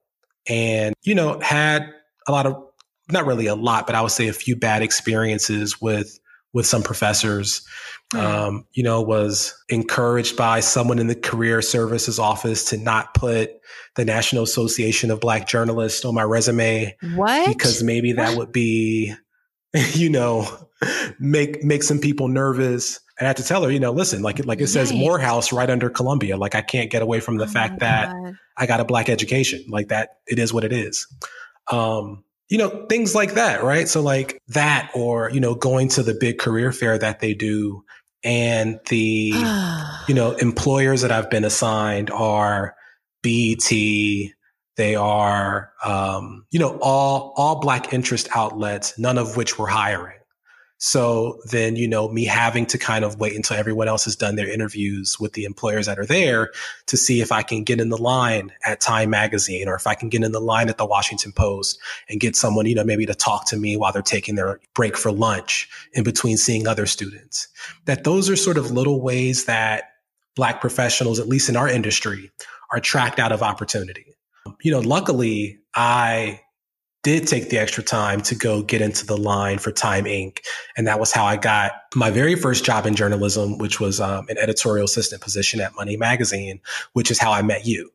and, 0.46 0.94
you 1.02 1.14
know, 1.14 1.40
had 1.40 1.92
a 2.28 2.32
lot 2.32 2.46
of, 2.46 2.62
not 3.10 3.26
really 3.26 3.46
a 3.46 3.54
lot, 3.54 3.86
but 3.86 3.94
I 3.94 4.02
would 4.02 4.10
say 4.10 4.28
a 4.28 4.32
few 4.34 4.56
bad 4.56 4.82
experiences 4.82 5.80
with, 5.80 6.18
with 6.52 6.66
some 6.66 6.82
professors 6.82 7.66
um, 8.14 8.66
you 8.72 8.82
know, 8.82 9.02
was 9.02 9.54
encouraged 9.68 10.36
by 10.36 10.60
someone 10.60 10.98
in 10.98 11.06
the 11.06 11.14
career 11.14 11.62
services 11.62 12.18
office 12.18 12.66
to 12.66 12.76
not 12.76 13.14
put 13.14 13.52
the 13.96 14.04
National 14.04 14.42
Association 14.42 15.10
of 15.10 15.20
Black 15.20 15.46
Journalists 15.46 16.04
on 16.04 16.14
my 16.14 16.22
resume. 16.22 16.96
What? 17.14 17.48
Because 17.48 17.82
maybe 17.82 18.12
that 18.12 18.36
would 18.36 18.52
be, 18.52 19.14
you 19.92 20.10
know, 20.10 20.46
make 21.18 21.62
make 21.64 21.82
some 21.82 21.98
people 21.98 22.28
nervous. 22.28 23.00
And 23.18 23.26
I 23.26 23.28
had 23.28 23.36
to 23.36 23.44
tell 23.44 23.62
her, 23.62 23.70
you 23.70 23.80
know, 23.80 23.92
listen, 23.92 24.22
like 24.22 24.44
like 24.44 24.60
it 24.60 24.66
says 24.66 24.92
Morehouse 24.92 25.52
right 25.52 25.70
under 25.70 25.88
Columbia. 25.88 26.36
Like 26.36 26.54
I 26.54 26.62
can't 26.62 26.90
get 26.90 27.02
away 27.02 27.20
from 27.20 27.36
the 27.36 27.44
oh 27.44 27.48
fact 27.48 27.80
that 27.80 28.14
I 28.56 28.66
got 28.66 28.80
a 28.80 28.84
black 28.84 29.08
education. 29.08 29.64
Like 29.68 29.88
that, 29.88 30.18
it 30.26 30.38
is 30.38 30.52
what 30.52 30.64
it 30.64 30.72
is. 30.72 31.06
Um, 31.70 32.24
you 32.48 32.58
know, 32.58 32.86
things 32.88 33.14
like 33.14 33.34
that, 33.34 33.62
right? 33.62 33.88
So 33.88 34.02
like 34.02 34.40
that, 34.48 34.90
or, 34.94 35.30
you 35.30 35.40
know, 35.40 35.54
going 35.54 35.88
to 35.90 36.02
the 36.02 36.14
big 36.14 36.38
career 36.38 36.72
fair 36.72 36.98
that 36.98 37.20
they 37.20 37.34
do 37.34 37.84
and 38.24 38.80
the, 38.88 39.32
you 40.08 40.14
know, 40.14 40.32
employers 40.32 41.02
that 41.02 41.12
I've 41.12 41.30
been 41.30 41.44
assigned 41.44 42.10
are 42.10 42.74
BET, 43.22 43.70
they 44.76 44.96
are, 44.96 45.72
um, 45.84 46.46
you 46.50 46.58
know, 46.58 46.78
all, 46.82 47.32
all 47.36 47.60
black 47.60 47.92
interest 47.92 48.28
outlets, 48.34 48.98
none 48.98 49.18
of 49.18 49.36
which 49.36 49.58
were 49.58 49.68
hiring. 49.68 50.18
So 50.86 51.40
then, 51.46 51.76
you 51.76 51.88
know, 51.88 52.10
me 52.10 52.26
having 52.26 52.66
to 52.66 52.76
kind 52.76 53.06
of 53.06 53.18
wait 53.18 53.34
until 53.34 53.56
everyone 53.56 53.88
else 53.88 54.04
has 54.04 54.16
done 54.16 54.36
their 54.36 54.52
interviews 54.52 55.18
with 55.18 55.32
the 55.32 55.44
employers 55.44 55.86
that 55.86 55.98
are 55.98 56.04
there 56.04 56.50
to 56.88 56.98
see 56.98 57.22
if 57.22 57.32
I 57.32 57.40
can 57.40 57.64
get 57.64 57.80
in 57.80 57.88
the 57.88 57.96
line 57.96 58.52
at 58.66 58.82
Time 58.82 59.08
Magazine 59.08 59.66
or 59.66 59.76
if 59.76 59.86
I 59.86 59.94
can 59.94 60.10
get 60.10 60.22
in 60.22 60.32
the 60.32 60.42
line 60.42 60.68
at 60.68 60.76
the 60.76 60.84
Washington 60.84 61.32
Post 61.32 61.78
and 62.10 62.20
get 62.20 62.36
someone, 62.36 62.66
you 62.66 62.74
know, 62.74 62.84
maybe 62.84 63.06
to 63.06 63.14
talk 63.14 63.46
to 63.46 63.56
me 63.56 63.78
while 63.78 63.92
they're 63.92 64.02
taking 64.02 64.34
their 64.34 64.60
break 64.74 64.98
for 64.98 65.10
lunch 65.10 65.70
in 65.94 66.04
between 66.04 66.36
seeing 66.36 66.68
other 66.68 66.84
students. 66.84 67.48
That 67.86 68.04
those 68.04 68.28
are 68.28 68.36
sort 68.36 68.58
of 68.58 68.70
little 68.70 69.00
ways 69.00 69.46
that 69.46 69.84
Black 70.36 70.60
professionals, 70.60 71.18
at 71.18 71.28
least 71.28 71.48
in 71.48 71.56
our 71.56 71.68
industry, 71.68 72.30
are 72.72 72.80
tracked 72.80 73.18
out 73.18 73.32
of 73.32 73.42
opportunity. 73.42 74.18
You 74.60 74.72
know, 74.72 74.80
luckily, 74.80 75.60
I 75.74 76.42
did 77.04 77.28
take 77.28 77.50
the 77.50 77.58
extra 77.58 77.84
time 77.84 78.20
to 78.22 78.34
go 78.34 78.62
get 78.62 78.80
into 78.80 79.06
the 79.06 79.16
line 79.16 79.58
for 79.58 79.70
Time 79.70 80.04
Inc. 80.04 80.40
And 80.76 80.88
that 80.88 80.98
was 80.98 81.12
how 81.12 81.24
I 81.24 81.36
got 81.36 81.72
my 81.94 82.10
very 82.10 82.34
first 82.34 82.64
job 82.64 82.86
in 82.86 82.96
journalism, 82.96 83.58
which 83.58 83.78
was 83.78 84.00
um, 84.00 84.26
an 84.28 84.38
editorial 84.38 84.86
assistant 84.86 85.22
position 85.22 85.60
at 85.60 85.76
Money 85.76 85.96
Magazine, 85.96 86.60
which 86.94 87.12
is 87.12 87.20
how 87.20 87.30
I 87.30 87.42
met 87.42 87.66
you. 87.66 87.92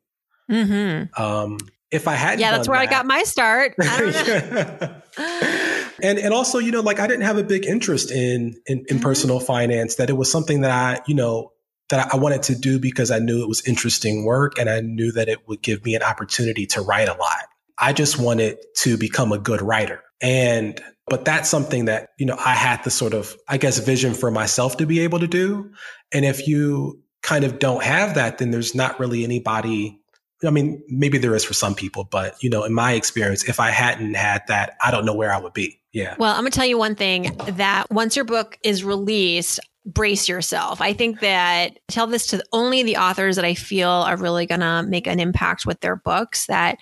Mm-hmm. 0.49 1.21
Um, 1.21 1.57
if 1.91 2.07
I 2.07 2.13
had, 2.13 2.39
yeah, 2.39 2.51
that's 2.51 2.69
where 2.69 2.77
that, 2.77 2.87
I 2.87 2.91
got 2.91 3.07
my 3.07 3.23
start. 3.23 3.73
and 6.03 6.19
and 6.19 6.33
also, 6.33 6.59
you 6.59 6.71
know, 6.71 6.81
like 6.81 6.99
I 6.99 7.07
didn't 7.07 7.23
have 7.23 7.39
a 7.39 7.43
big 7.43 7.65
interest 7.65 8.11
in 8.11 8.61
in, 8.67 8.77
in 8.77 8.85
mm-hmm. 8.85 8.99
personal 8.99 9.39
finance. 9.39 9.95
That 9.95 10.11
it 10.11 10.13
was 10.13 10.31
something 10.31 10.61
that 10.61 10.71
I, 10.71 11.01
you 11.07 11.15
know, 11.15 11.51
that 11.89 12.13
I 12.13 12.17
wanted 12.17 12.43
to 12.43 12.55
do 12.55 12.77
because 12.77 13.09
I 13.09 13.17
knew 13.17 13.41
it 13.41 13.47
was 13.47 13.67
interesting 13.67 14.23
work, 14.23 14.59
and 14.59 14.69
I 14.69 14.81
knew 14.81 15.11
that 15.13 15.29
it 15.29 15.47
would 15.47 15.63
give 15.63 15.83
me 15.83 15.95
an 15.95 16.03
opportunity 16.03 16.67
to 16.67 16.81
write 16.81 17.09
a 17.09 17.15
lot. 17.15 17.45
I 17.79 17.93
just 17.93 18.19
wanted 18.19 18.57
to 18.77 18.97
become 18.97 19.31
a 19.31 19.39
good 19.39 19.61
writer. 19.61 20.01
And, 20.21 20.81
but 21.07 21.25
that's 21.25 21.49
something 21.49 21.85
that, 21.85 22.09
you 22.17 22.25
know, 22.25 22.37
I 22.37 22.53
had 22.53 22.83
the 22.83 22.91
sort 22.91 23.13
of, 23.13 23.35
I 23.47 23.57
guess, 23.57 23.79
vision 23.79 24.13
for 24.13 24.31
myself 24.31 24.77
to 24.77 24.85
be 24.85 24.99
able 24.99 25.19
to 25.19 25.27
do. 25.27 25.71
And 26.11 26.25
if 26.25 26.47
you 26.47 27.01
kind 27.21 27.43
of 27.43 27.59
don't 27.59 27.83
have 27.83 28.15
that, 28.15 28.37
then 28.37 28.51
there's 28.51 28.75
not 28.75 28.99
really 28.99 29.23
anybody. 29.23 29.99
I 30.45 30.51
mean, 30.51 30.81
maybe 30.87 31.17
there 31.17 31.35
is 31.35 31.43
for 31.43 31.53
some 31.53 31.75
people, 31.75 32.03
but, 32.03 32.41
you 32.41 32.49
know, 32.49 32.63
in 32.63 32.73
my 32.73 32.93
experience, 32.93 33.43
if 33.47 33.59
I 33.59 33.71
hadn't 33.71 34.13
had 34.13 34.43
that, 34.47 34.77
I 34.83 34.91
don't 34.91 35.05
know 35.05 35.15
where 35.15 35.33
I 35.33 35.39
would 35.39 35.53
be. 35.53 35.79
Yeah. 35.91 36.15
Well, 36.19 36.31
I'm 36.33 36.41
going 36.41 36.51
to 36.51 36.55
tell 36.55 36.67
you 36.67 36.77
one 36.77 36.95
thing 36.95 37.35
that 37.47 37.89
once 37.89 38.15
your 38.15 38.25
book 38.25 38.57
is 38.63 38.83
released, 38.83 39.59
brace 39.85 40.29
yourself. 40.29 40.81
I 40.81 40.93
think 40.93 41.21
that 41.21 41.79
tell 41.87 42.05
this 42.07 42.27
to 42.27 42.43
only 42.53 42.83
the 42.83 42.97
authors 42.97 43.37
that 43.37 43.45
I 43.45 43.55
feel 43.55 43.89
are 43.89 44.17
really 44.17 44.45
going 44.45 44.59
to 44.59 44.83
make 44.83 45.07
an 45.07 45.19
impact 45.19 45.65
with 45.65 45.79
their 45.79 45.95
books 45.95 46.45
that 46.45 46.77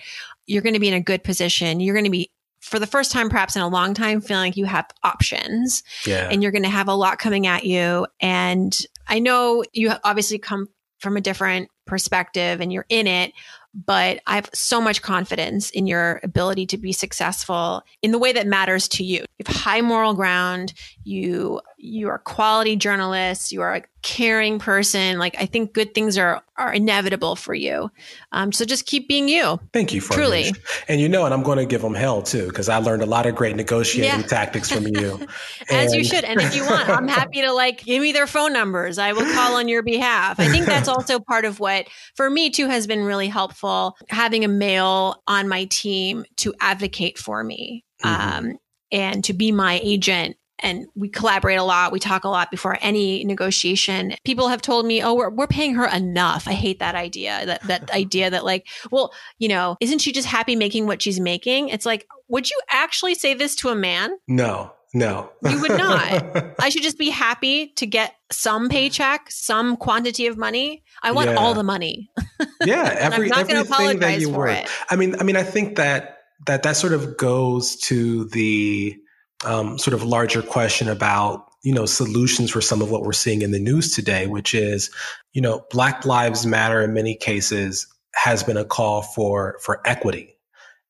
you're 0.47 0.63
going 0.63 0.73
to 0.73 0.79
be 0.79 0.87
in 0.87 0.93
a 0.93 1.01
good 1.01 1.23
position. 1.23 1.79
You're 1.79 1.93
going 1.93 2.05
to 2.05 2.11
be 2.11 2.31
for 2.59 2.79
the 2.79 2.87
first 2.87 3.11
time, 3.11 3.29
perhaps 3.29 3.55
in 3.55 3.61
a 3.61 3.67
long 3.67 3.93
time, 3.93 4.19
feeling 4.19 4.47
like 4.49 4.57
you 4.57 4.65
have 4.65 4.89
options 5.03 5.83
yeah. 6.05 6.27
and 6.29 6.41
you're 6.41 6.51
going 6.51 6.63
to 6.63 6.69
have 6.69 6.87
a 6.87 6.93
lot 6.93 7.19
coming 7.19 7.45
at 7.45 7.65
you. 7.65 8.07
And 8.19 8.77
I 9.07 9.19
know 9.19 9.63
you 9.73 9.91
obviously 10.03 10.39
come 10.39 10.67
from 10.99 11.15
a 11.15 11.21
different 11.21 11.69
perspective 11.85 12.59
and 12.59 12.73
you're 12.73 12.85
in 12.89 13.05
it, 13.05 13.31
but 13.73 14.19
I 14.25 14.35
have 14.35 14.49
so 14.53 14.81
much 14.81 15.01
confidence 15.01 15.69
in 15.69 15.85
your 15.85 16.19
ability 16.23 16.65
to 16.67 16.77
be 16.77 16.91
successful 16.91 17.83
in 18.01 18.11
the 18.11 18.17
way 18.17 18.33
that 18.33 18.47
matters 18.47 18.87
to 18.89 19.03
you. 19.03 19.19
You 19.19 19.45
have 19.45 19.55
high 19.55 19.81
moral 19.81 20.15
ground. 20.15 20.73
You 21.03 21.61
you 21.79 22.09
are 22.09 22.15
a 22.15 22.19
quality 22.19 22.75
journalist. 22.75 23.51
You 23.51 23.61
are 23.61 23.75
a 23.75 23.83
caring 24.01 24.57
person. 24.57 25.19
Like 25.19 25.35
I 25.39 25.45
think 25.45 25.73
good 25.73 25.93
things 25.93 26.17
are 26.17 26.41
are 26.57 26.73
inevitable 26.73 27.35
for 27.35 27.53
you. 27.53 27.91
Um, 28.31 28.51
so 28.51 28.65
just 28.65 28.87
keep 28.87 29.07
being 29.07 29.27
you. 29.27 29.59
Thank 29.73 29.93
you, 29.93 30.01
for 30.01 30.13
truly. 30.13 30.51
And 30.87 30.99
you 30.99 31.07
know, 31.07 31.25
and 31.25 31.33
I'm 31.33 31.43
going 31.43 31.59
to 31.59 31.65
give 31.65 31.81
them 31.81 31.93
hell 31.93 32.23
too 32.23 32.47
because 32.47 32.67
I 32.67 32.77
learned 32.77 33.03
a 33.03 33.05
lot 33.05 33.27
of 33.27 33.35
great 33.35 33.55
negotiating 33.55 34.21
yeah. 34.21 34.25
tactics 34.25 34.71
from 34.71 34.87
you. 34.87 35.27
As 35.69 35.93
you 35.93 36.03
should. 36.03 36.23
And 36.23 36.41
if 36.41 36.55
you 36.55 36.65
want, 36.65 36.89
I'm 36.89 37.07
happy 37.07 37.41
to 37.41 37.51
like 37.51 37.83
give 37.83 38.01
me 38.01 38.11
their 38.11 38.27
phone 38.27 38.53
numbers. 38.53 38.97
I 38.97 39.13
will 39.13 39.31
call 39.33 39.55
on 39.55 39.67
your 39.67 39.83
behalf. 39.83 40.39
I 40.39 40.47
think 40.47 40.65
that's 40.65 40.87
also 40.87 41.19
part 41.27 41.45
of 41.45 41.59
what 41.59 41.87
for 42.15 42.29
me 42.29 42.49
too 42.49 42.67
has 42.67 42.87
been 42.87 43.03
really 43.03 43.27
helpful 43.27 43.95
having 44.09 44.43
a 44.43 44.49
male 44.49 45.21
on 45.27 45.47
my 45.47 45.65
team 45.65 46.25
to 46.37 46.55
advocate 46.59 47.19
for 47.19 47.43
me. 47.43 47.85
Mm-hmm. 48.03 48.47
Um, 48.47 48.57
and 48.91 49.23
to 49.25 49.33
be 49.33 49.51
my 49.51 49.79
agent 49.83 50.37
and 50.59 50.87
we 50.95 51.09
collaborate 51.09 51.59
a 51.59 51.63
lot. 51.63 51.91
We 51.91 51.99
talk 51.99 52.23
a 52.23 52.29
lot 52.29 52.51
before 52.51 52.77
any 52.81 53.23
negotiation. 53.23 54.15
People 54.23 54.47
have 54.47 54.61
told 54.61 54.85
me, 54.85 55.01
"Oh, 55.01 55.13
we're 55.13 55.29
we're 55.29 55.47
paying 55.47 55.75
her 55.75 55.85
enough." 55.85 56.47
I 56.47 56.53
hate 56.53 56.79
that 56.79 56.95
idea. 56.95 57.45
That 57.45 57.63
that 57.63 57.91
idea 57.93 58.29
that 58.29 58.45
like, 58.45 58.67
well, 58.91 59.13
you 59.37 59.47
know, 59.47 59.77
isn't 59.79 59.99
she 59.99 60.11
just 60.11 60.27
happy 60.27 60.55
making 60.55 60.87
what 60.87 61.01
she's 61.01 61.19
making? 61.19 61.69
It's 61.69 61.85
like, 61.85 62.07
would 62.27 62.49
you 62.49 62.59
actually 62.69 63.15
say 63.15 63.33
this 63.33 63.55
to 63.57 63.69
a 63.69 63.75
man? 63.75 64.17
No. 64.27 64.73
No. 64.93 65.29
you 65.43 65.61
would 65.61 65.71
not. 65.77 66.55
I 66.59 66.69
should 66.69 66.81
just 66.81 66.97
be 66.97 67.09
happy 67.09 67.67
to 67.75 67.85
get 67.85 68.15
some 68.31 68.69
paycheck, 68.69 69.29
some 69.29 69.77
quantity 69.77 70.27
of 70.27 70.37
money. 70.37 70.83
I 71.03 71.11
want 71.11 71.29
yeah. 71.29 71.35
all 71.35 71.53
the 71.53 71.63
money. 71.63 72.09
yeah, 72.65 72.95
every 72.97 73.25
I'm 73.25 73.47
not 73.47 73.49
everything 73.49 73.99
that 73.99 74.19
you 74.19 74.29
work. 74.29 74.57
It. 74.57 74.69
I 74.89 74.95
mean, 74.95 75.15
I 75.19 75.23
mean, 75.23 75.35
I 75.35 75.43
think 75.43 75.75
that 75.75 76.17
that 76.45 76.63
that 76.63 76.77
sort 76.77 76.93
of 76.93 77.17
goes 77.17 77.75
to 77.75 78.25
the 78.25 78.97
um, 79.45 79.77
sort 79.77 79.93
of 79.93 80.03
larger 80.03 80.41
question 80.41 80.87
about 80.87 81.45
you 81.63 81.73
know 81.73 81.85
solutions 81.85 82.51
for 82.51 82.61
some 82.61 82.81
of 82.81 82.91
what 82.91 83.03
we're 83.03 83.13
seeing 83.13 83.41
in 83.41 83.51
the 83.51 83.59
news 83.59 83.93
today, 83.93 84.27
which 84.27 84.53
is 84.53 84.89
you 85.33 85.41
know 85.41 85.65
Black 85.69 86.05
Lives 86.05 86.45
Matter 86.45 86.81
in 86.81 86.93
many 86.93 87.15
cases 87.15 87.87
has 88.15 88.43
been 88.43 88.57
a 88.57 88.65
call 88.65 89.01
for 89.01 89.57
for 89.61 89.81
equity. 89.85 90.33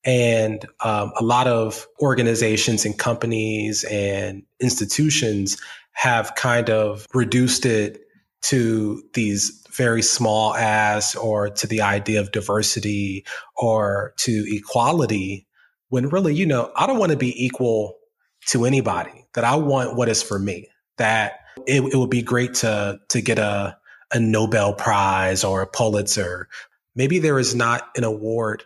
And 0.06 0.66
um, 0.80 1.12
a 1.20 1.24
lot 1.24 1.48
of 1.48 1.86
organizations 2.02 2.86
and 2.86 2.98
companies 2.98 3.84
and 3.84 4.43
institutions 4.62 5.58
have 5.91 6.36
kind 6.36 6.70
of 6.70 7.06
reduced 7.14 7.66
it 7.66 8.02
to 8.43 9.04
these 9.14 9.64
very 9.76 10.02
small 10.02 10.54
as 10.56 11.16
or 11.16 11.50
to 11.50 11.68
the 11.68 11.82
idea 11.82 12.22
of 12.22 12.32
diversity 12.32 13.26
or 13.56 14.14
to 14.18 14.45
equality 14.48 15.48
when 15.89 16.10
really, 16.10 16.36
you 16.36 16.45
know, 16.45 16.72
I 16.76 16.88
don't 16.88 17.00
want 17.00 17.12
to 17.12 17.18
be 17.18 17.45
equal 17.45 17.97
to 18.48 18.66
anybody, 18.66 19.26
that 19.34 19.43
I 19.43 19.56
want 19.56 19.95
what 19.95 20.10
is 20.10 20.24
for 20.24 20.39
me, 20.39 20.68
that 20.98 21.39
it, 21.66 21.82
it 21.82 21.95
would 21.95 22.10
be 22.10 22.22
great 22.22 22.56
to, 22.56 23.00
to 23.10 23.22
get 23.22 23.39
a, 23.39 23.78
a 24.12 24.20
Nobel 24.20 24.74
Prize 24.74 25.43
or 25.43 25.62
a 25.62 25.68
Pulitzer. 25.68 26.48
Maybe 26.95 27.20
there 27.20 27.39
is 27.39 27.56
not 27.56 27.89
an 27.95 28.04
award 28.04 28.64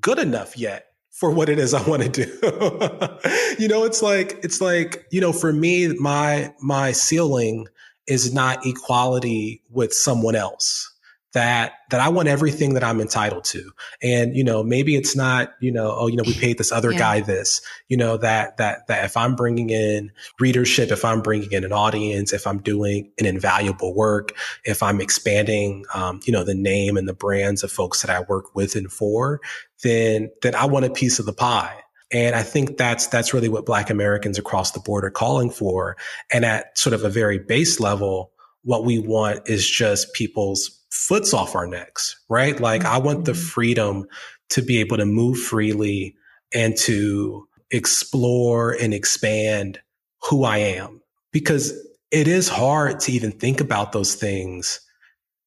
good 0.00 0.18
enough 0.18 0.56
yet 0.56 0.86
for 1.10 1.30
what 1.30 1.48
it 1.48 1.58
is 1.58 1.74
I 1.74 1.86
want 1.88 2.02
to 2.02 2.08
do. 2.08 3.58
you 3.58 3.68
know, 3.68 3.84
it's 3.84 4.02
like, 4.02 4.38
it's 4.42 4.60
like, 4.60 5.06
you 5.10 5.20
know, 5.20 5.32
for 5.32 5.52
me, 5.52 5.88
my, 5.98 6.52
my 6.60 6.92
ceiling 6.92 7.66
is 8.06 8.32
not 8.32 8.64
equality 8.66 9.62
with 9.70 9.92
someone 9.92 10.36
else 10.36 10.95
that 11.36 11.74
that 11.90 12.00
I 12.00 12.08
want 12.08 12.28
everything 12.28 12.72
that 12.74 12.82
I'm 12.82 12.98
entitled 12.98 13.44
to. 13.44 13.70
And 14.02 14.34
you 14.34 14.42
know, 14.42 14.62
maybe 14.62 14.96
it's 14.96 15.14
not, 15.14 15.52
you 15.60 15.70
know, 15.70 15.94
oh, 15.94 16.06
you 16.06 16.16
know, 16.16 16.22
we 16.26 16.32
paid 16.32 16.56
this 16.56 16.72
other 16.72 16.92
yeah. 16.92 16.98
guy 16.98 17.20
this. 17.20 17.60
You 17.88 17.98
know, 17.98 18.16
that 18.16 18.56
that 18.56 18.86
that 18.86 19.04
if 19.04 19.18
I'm 19.18 19.36
bringing 19.36 19.68
in 19.68 20.12
readership, 20.40 20.90
if 20.90 21.04
I'm 21.04 21.20
bringing 21.20 21.52
in 21.52 21.62
an 21.62 21.74
audience, 21.74 22.32
if 22.32 22.46
I'm 22.46 22.62
doing 22.62 23.12
an 23.18 23.26
invaluable 23.26 23.94
work, 23.94 24.32
if 24.64 24.82
I'm 24.82 24.98
expanding, 24.98 25.84
um, 25.92 26.20
you 26.24 26.32
know, 26.32 26.42
the 26.42 26.54
name 26.54 26.96
and 26.96 27.06
the 27.06 27.12
brands 27.12 27.62
of 27.62 27.70
folks 27.70 28.00
that 28.00 28.10
I 28.10 28.20
work 28.20 28.54
with 28.54 28.74
and 28.74 28.90
for, 28.90 29.42
then 29.82 30.30
then 30.40 30.54
I 30.54 30.64
want 30.64 30.86
a 30.86 30.90
piece 30.90 31.18
of 31.18 31.26
the 31.26 31.34
pie. 31.34 31.76
And 32.10 32.34
I 32.34 32.44
think 32.44 32.78
that's 32.78 33.08
that's 33.08 33.34
really 33.34 33.50
what 33.50 33.66
Black 33.66 33.90
Americans 33.90 34.38
across 34.38 34.70
the 34.70 34.80
board 34.80 35.04
are 35.04 35.10
calling 35.10 35.50
for. 35.50 35.98
And 36.32 36.46
at 36.46 36.78
sort 36.78 36.94
of 36.94 37.04
a 37.04 37.10
very 37.10 37.38
base 37.38 37.78
level, 37.78 38.32
what 38.66 38.84
we 38.84 38.98
want 38.98 39.48
is 39.48 39.64
just 39.64 40.12
people's 40.12 40.84
foots 40.90 41.32
off 41.32 41.54
our 41.54 41.68
necks, 41.68 42.20
right? 42.28 42.58
Like 42.58 42.84
I 42.84 42.98
want 42.98 43.24
the 43.24 43.32
mm-hmm. 43.32 43.40
freedom 43.40 44.06
to 44.50 44.60
be 44.60 44.78
able 44.78 44.96
to 44.96 45.06
move 45.06 45.38
freely 45.38 46.16
and 46.52 46.76
to 46.78 47.46
explore 47.70 48.72
and 48.72 48.92
expand 48.92 49.80
who 50.28 50.42
I 50.42 50.58
am 50.58 51.00
because 51.32 51.72
it 52.10 52.26
is 52.26 52.48
hard 52.48 52.98
to 53.00 53.12
even 53.12 53.30
think 53.30 53.60
about 53.60 53.92
those 53.92 54.16
things 54.16 54.80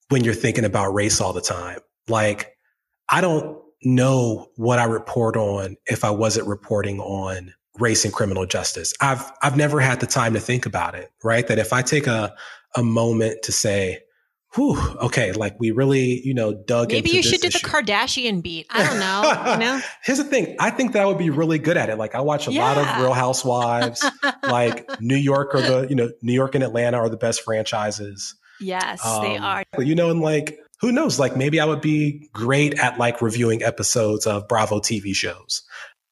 when 0.08 0.24
you're 0.24 0.34
thinking 0.34 0.64
about 0.64 0.94
race 0.94 1.20
all 1.20 1.34
the 1.34 1.42
time. 1.42 1.80
Like 2.08 2.56
I 3.10 3.20
don't 3.20 3.58
know 3.84 4.48
what 4.56 4.80
I 4.80 4.86
report 4.86 5.36
on 5.36 5.76
if 5.88 6.06
I 6.06 6.12
wasn't 6.12 6.48
reporting 6.48 7.02
on 7.02 7.54
race 7.80 8.06
and 8.06 8.14
criminal 8.14 8.46
justice. 8.46 8.94
I've 9.02 9.30
I've 9.42 9.58
never 9.58 9.82
had 9.82 10.00
the 10.00 10.08
time 10.08 10.36
to 10.36 10.40
think 10.40 10.66
about 10.66 10.96
it, 10.96 11.12
right? 11.22 11.46
That 11.48 11.60
if 11.60 11.74
I 11.74 11.82
take 11.82 12.08
a 12.08 12.34
a 12.76 12.84
moment 12.84 13.44
to 13.44 13.52
say, 13.52 14.00
whew, 14.56 14.78
okay, 14.98 15.32
like 15.32 15.60
we 15.60 15.72
really, 15.72 16.22
you 16.26 16.34
know, 16.34 16.54
dug 16.54 16.92
Maybe 16.92 17.12
you 17.12 17.22
should 17.22 17.42
do 17.42 17.50
the 17.50 17.60
Kardashian 17.60 18.42
beat. 18.42 18.68
I 18.70 18.84
don't 18.84 19.00
know. 19.00 19.52
you 19.54 19.60
know? 19.60 19.82
Here's 20.04 20.18
the 20.18 20.24
thing. 20.24 20.56
I 20.60 20.70
think 20.72 20.94
that 20.94 21.02
I 21.02 21.06
would 21.06 21.18
be 21.18 21.30
really 21.30 21.60
good 21.60 21.78
at 21.78 21.90
it. 21.90 21.98
Like 21.98 22.16
I 22.16 22.22
watch 22.22 22.48
a 22.48 22.52
yeah. 22.52 22.64
lot 22.64 22.78
of 22.78 23.02
Real 23.02 23.14
Housewives. 23.14 24.04
like 24.44 24.90
New 25.00 25.16
York 25.16 25.54
or 25.54 25.62
the, 25.62 25.88
you 25.90 25.96
know, 25.96 26.10
New 26.22 26.34
York 26.34 26.56
and 26.56 26.64
Atlanta 26.64 26.98
are 26.98 27.10
the 27.10 27.18
best 27.18 27.42
franchises. 27.42 28.36
Yes, 28.60 29.06
um, 29.06 29.24
they 29.24 29.38
are. 29.38 29.64
You 29.78 29.96
know, 29.96 30.10
and 30.10 30.20
like 30.20 30.60
who 30.82 30.92
knows? 30.92 31.20
Like 31.20 31.38
maybe 31.38 31.60
I 31.60 31.66
would 31.66 31.82
be 31.82 32.30
great 32.34 32.78
at 32.80 32.98
like 32.98 33.22
reviewing 33.22 33.64
episodes 33.64 34.28
of 34.28 34.48
Bravo 34.48 34.80
TV 34.80 35.16
shows. 35.16 35.64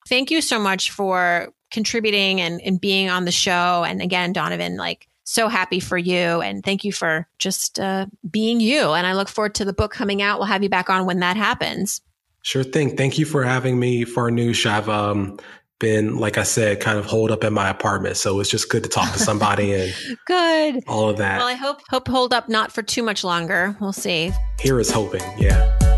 Thank 0.07 0.31
you 0.31 0.41
so 0.41 0.57
much 0.59 0.91
for 0.91 1.49
contributing 1.71 2.39
and, 2.39 2.61
and 2.61 2.79
being 2.79 3.09
on 3.09 3.25
the 3.25 3.31
show. 3.31 3.83
And 3.83 4.01
again, 4.01 4.31
Donovan, 4.31 4.77
like 4.77 5.07
so 5.27 5.49
happy 5.49 5.81
for 5.81 5.97
you 5.97 6.41
and 6.41 6.63
thank 6.63 6.85
you 6.85 6.93
for 6.93 7.27
just 7.37 7.81
uh, 7.81 8.05
being 8.31 8.61
you. 8.61 8.93
And 8.93 9.05
I 9.05 9.11
look 9.11 9.27
forward 9.27 9.55
to 9.55 9.65
the 9.65 9.73
book 9.73 9.91
coming 9.91 10.21
out. 10.21 10.39
We'll 10.39 10.47
have 10.47 10.63
you 10.63 10.69
back 10.69 10.89
on 10.89 11.05
when 11.05 11.19
that 11.19 11.35
happens. 11.35 11.99
Sure 12.43 12.63
thing. 12.63 12.95
Thank 12.95 13.19
you 13.19 13.25
for 13.25 13.43
having 13.43 13.77
me 13.77 14.05
Farnoosh. 14.05 14.65
I've 14.65 14.87
um, 14.87 15.37
been, 15.79 16.17
like 16.17 16.37
I 16.37 16.43
said, 16.43 16.79
kind 16.79 16.97
of 16.97 17.05
holed 17.05 17.29
up 17.29 17.43
in 17.43 17.51
my 17.51 17.67
apartment. 17.69 18.15
So 18.15 18.39
it's 18.39 18.49
just 18.49 18.69
good 18.69 18.83
to 18.83 18.89
talk 18.89 19.11
to 19.11 19.19
somebody 19.19 19.73
and 19.81 19.93
good. 20.25 20.83
All 20.87 21.09
of 21.09 21.17
that. 21.17 21.39
Well, 21.39 21.47
I 21.47 21.55
hope 21.55 21.81
hope 21.89 22.07
holed 22.07 22.33
up 22.33 22.47
not 22.47 22.71
for 22.71 22.81
too 22.81 23.03
much 23.03 23.25
longer. 23.25 23.75
We'll 23.81 23.91
see. 23.91 24.31
Here 24.61 24.79
is 24.79 24.89
hoping. 24.89 25.23
Yeah. 25.37 25.96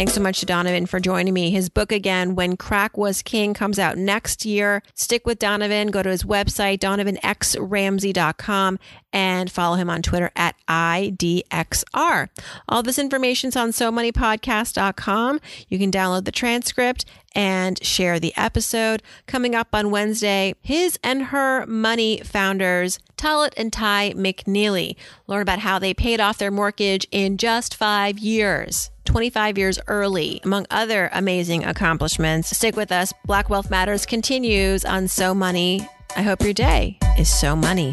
Thanks 0.00 0.14
so 0.14 0.22
much 0.22 0.40
to 0.40 0.46
Donovan 0.46 0.86
for 0.86 0.98
joining 0.98 1.34
me. 1.34 1.50
His 1.50 1.68
book 1.68 1.92
again, 1.92 2.34
When 2.34 2.56
Crack 2.56 2.96
Was 2.96 3.20
King, 3.20 3.52
comes 3.52 3.78
out 3.78 3.98
next 3.98 4.46
year. 4.46 4.82
Stick 4.94 5.26
with 5.26 5.38
Donovan. 5.38 5.90
Go 5.90 6.02
to 6.02 6.08
his 6.08 6.24
website, 6.24 6.78
donovanxramsey.com, 6.78 8.78
and 9.12 9.52
follow 9.52 9.76
him 9.76 9.90
on 9.90 10.00
Twitter 10.00 10.30
at 10.34 10.56
IDXR. 10.66 12.30
All 12.66 12.82
this 12.82 12.98
information 12.98 13.48
is 13.48 13.56
on 13.56 13.72
SoMoneyPodcast.com. 13.72 15.40
You 15.68 15.78
can 15.78 15.92
download 15.92 16.24
the 16.24 16.32
transcript 16.32 17.04
and 17.34 17.82
share 17.84 18.18
the 18.18 18.32
episode. 18.36 19.02
Coming 19.26 19.54
up 19.54 19.68
on 19.72 19.90
Wednesday, 19.90 20.54
his 20.62 20.98
and 21.02 21.24
her 21.24 21.66
money 21.66 22.20
founders, 22.24 22.98
Talaat 23.16 23.52
and 23.56 23.72
Tai 23.72 24.12
McNeely, 24.16 24.96
learn 25.26 25.42
about 25.42 25.60
how 25.60 25.78
they 25.78 25.94
paid 25.94 26.20
off 26.20 26.38
their 26.38 26.50
mortgage 26.50 27.06
in 27.10 27.36
just 27.36 27.74
five 27.74 28.18
years. 28.18 28.90
25 29.04 29.58
years 29.58 29.78
early, 29.88 30.40
among 30.44 30.66
other 30.70 31.10
amazing 31.12 31.64
accomplishments. 31.64 32.56
Stick 32.56 32.76
with 32.76 32.92
us. 32.92 33.12
Black 33.24 33.50
Wealth 33.50 33.70
Matters 33.70 34.06
continues 34.06 34.84
on 34.84 35.08
So 35.08 35.34
Money. 35.34 35.88
I 36.16 36.22
hope 36.22 36.42
your 36.42 36.52
day 36.52 36.98
is 37.18 37.28
so 37.28 37.56
money. 37.56 37.92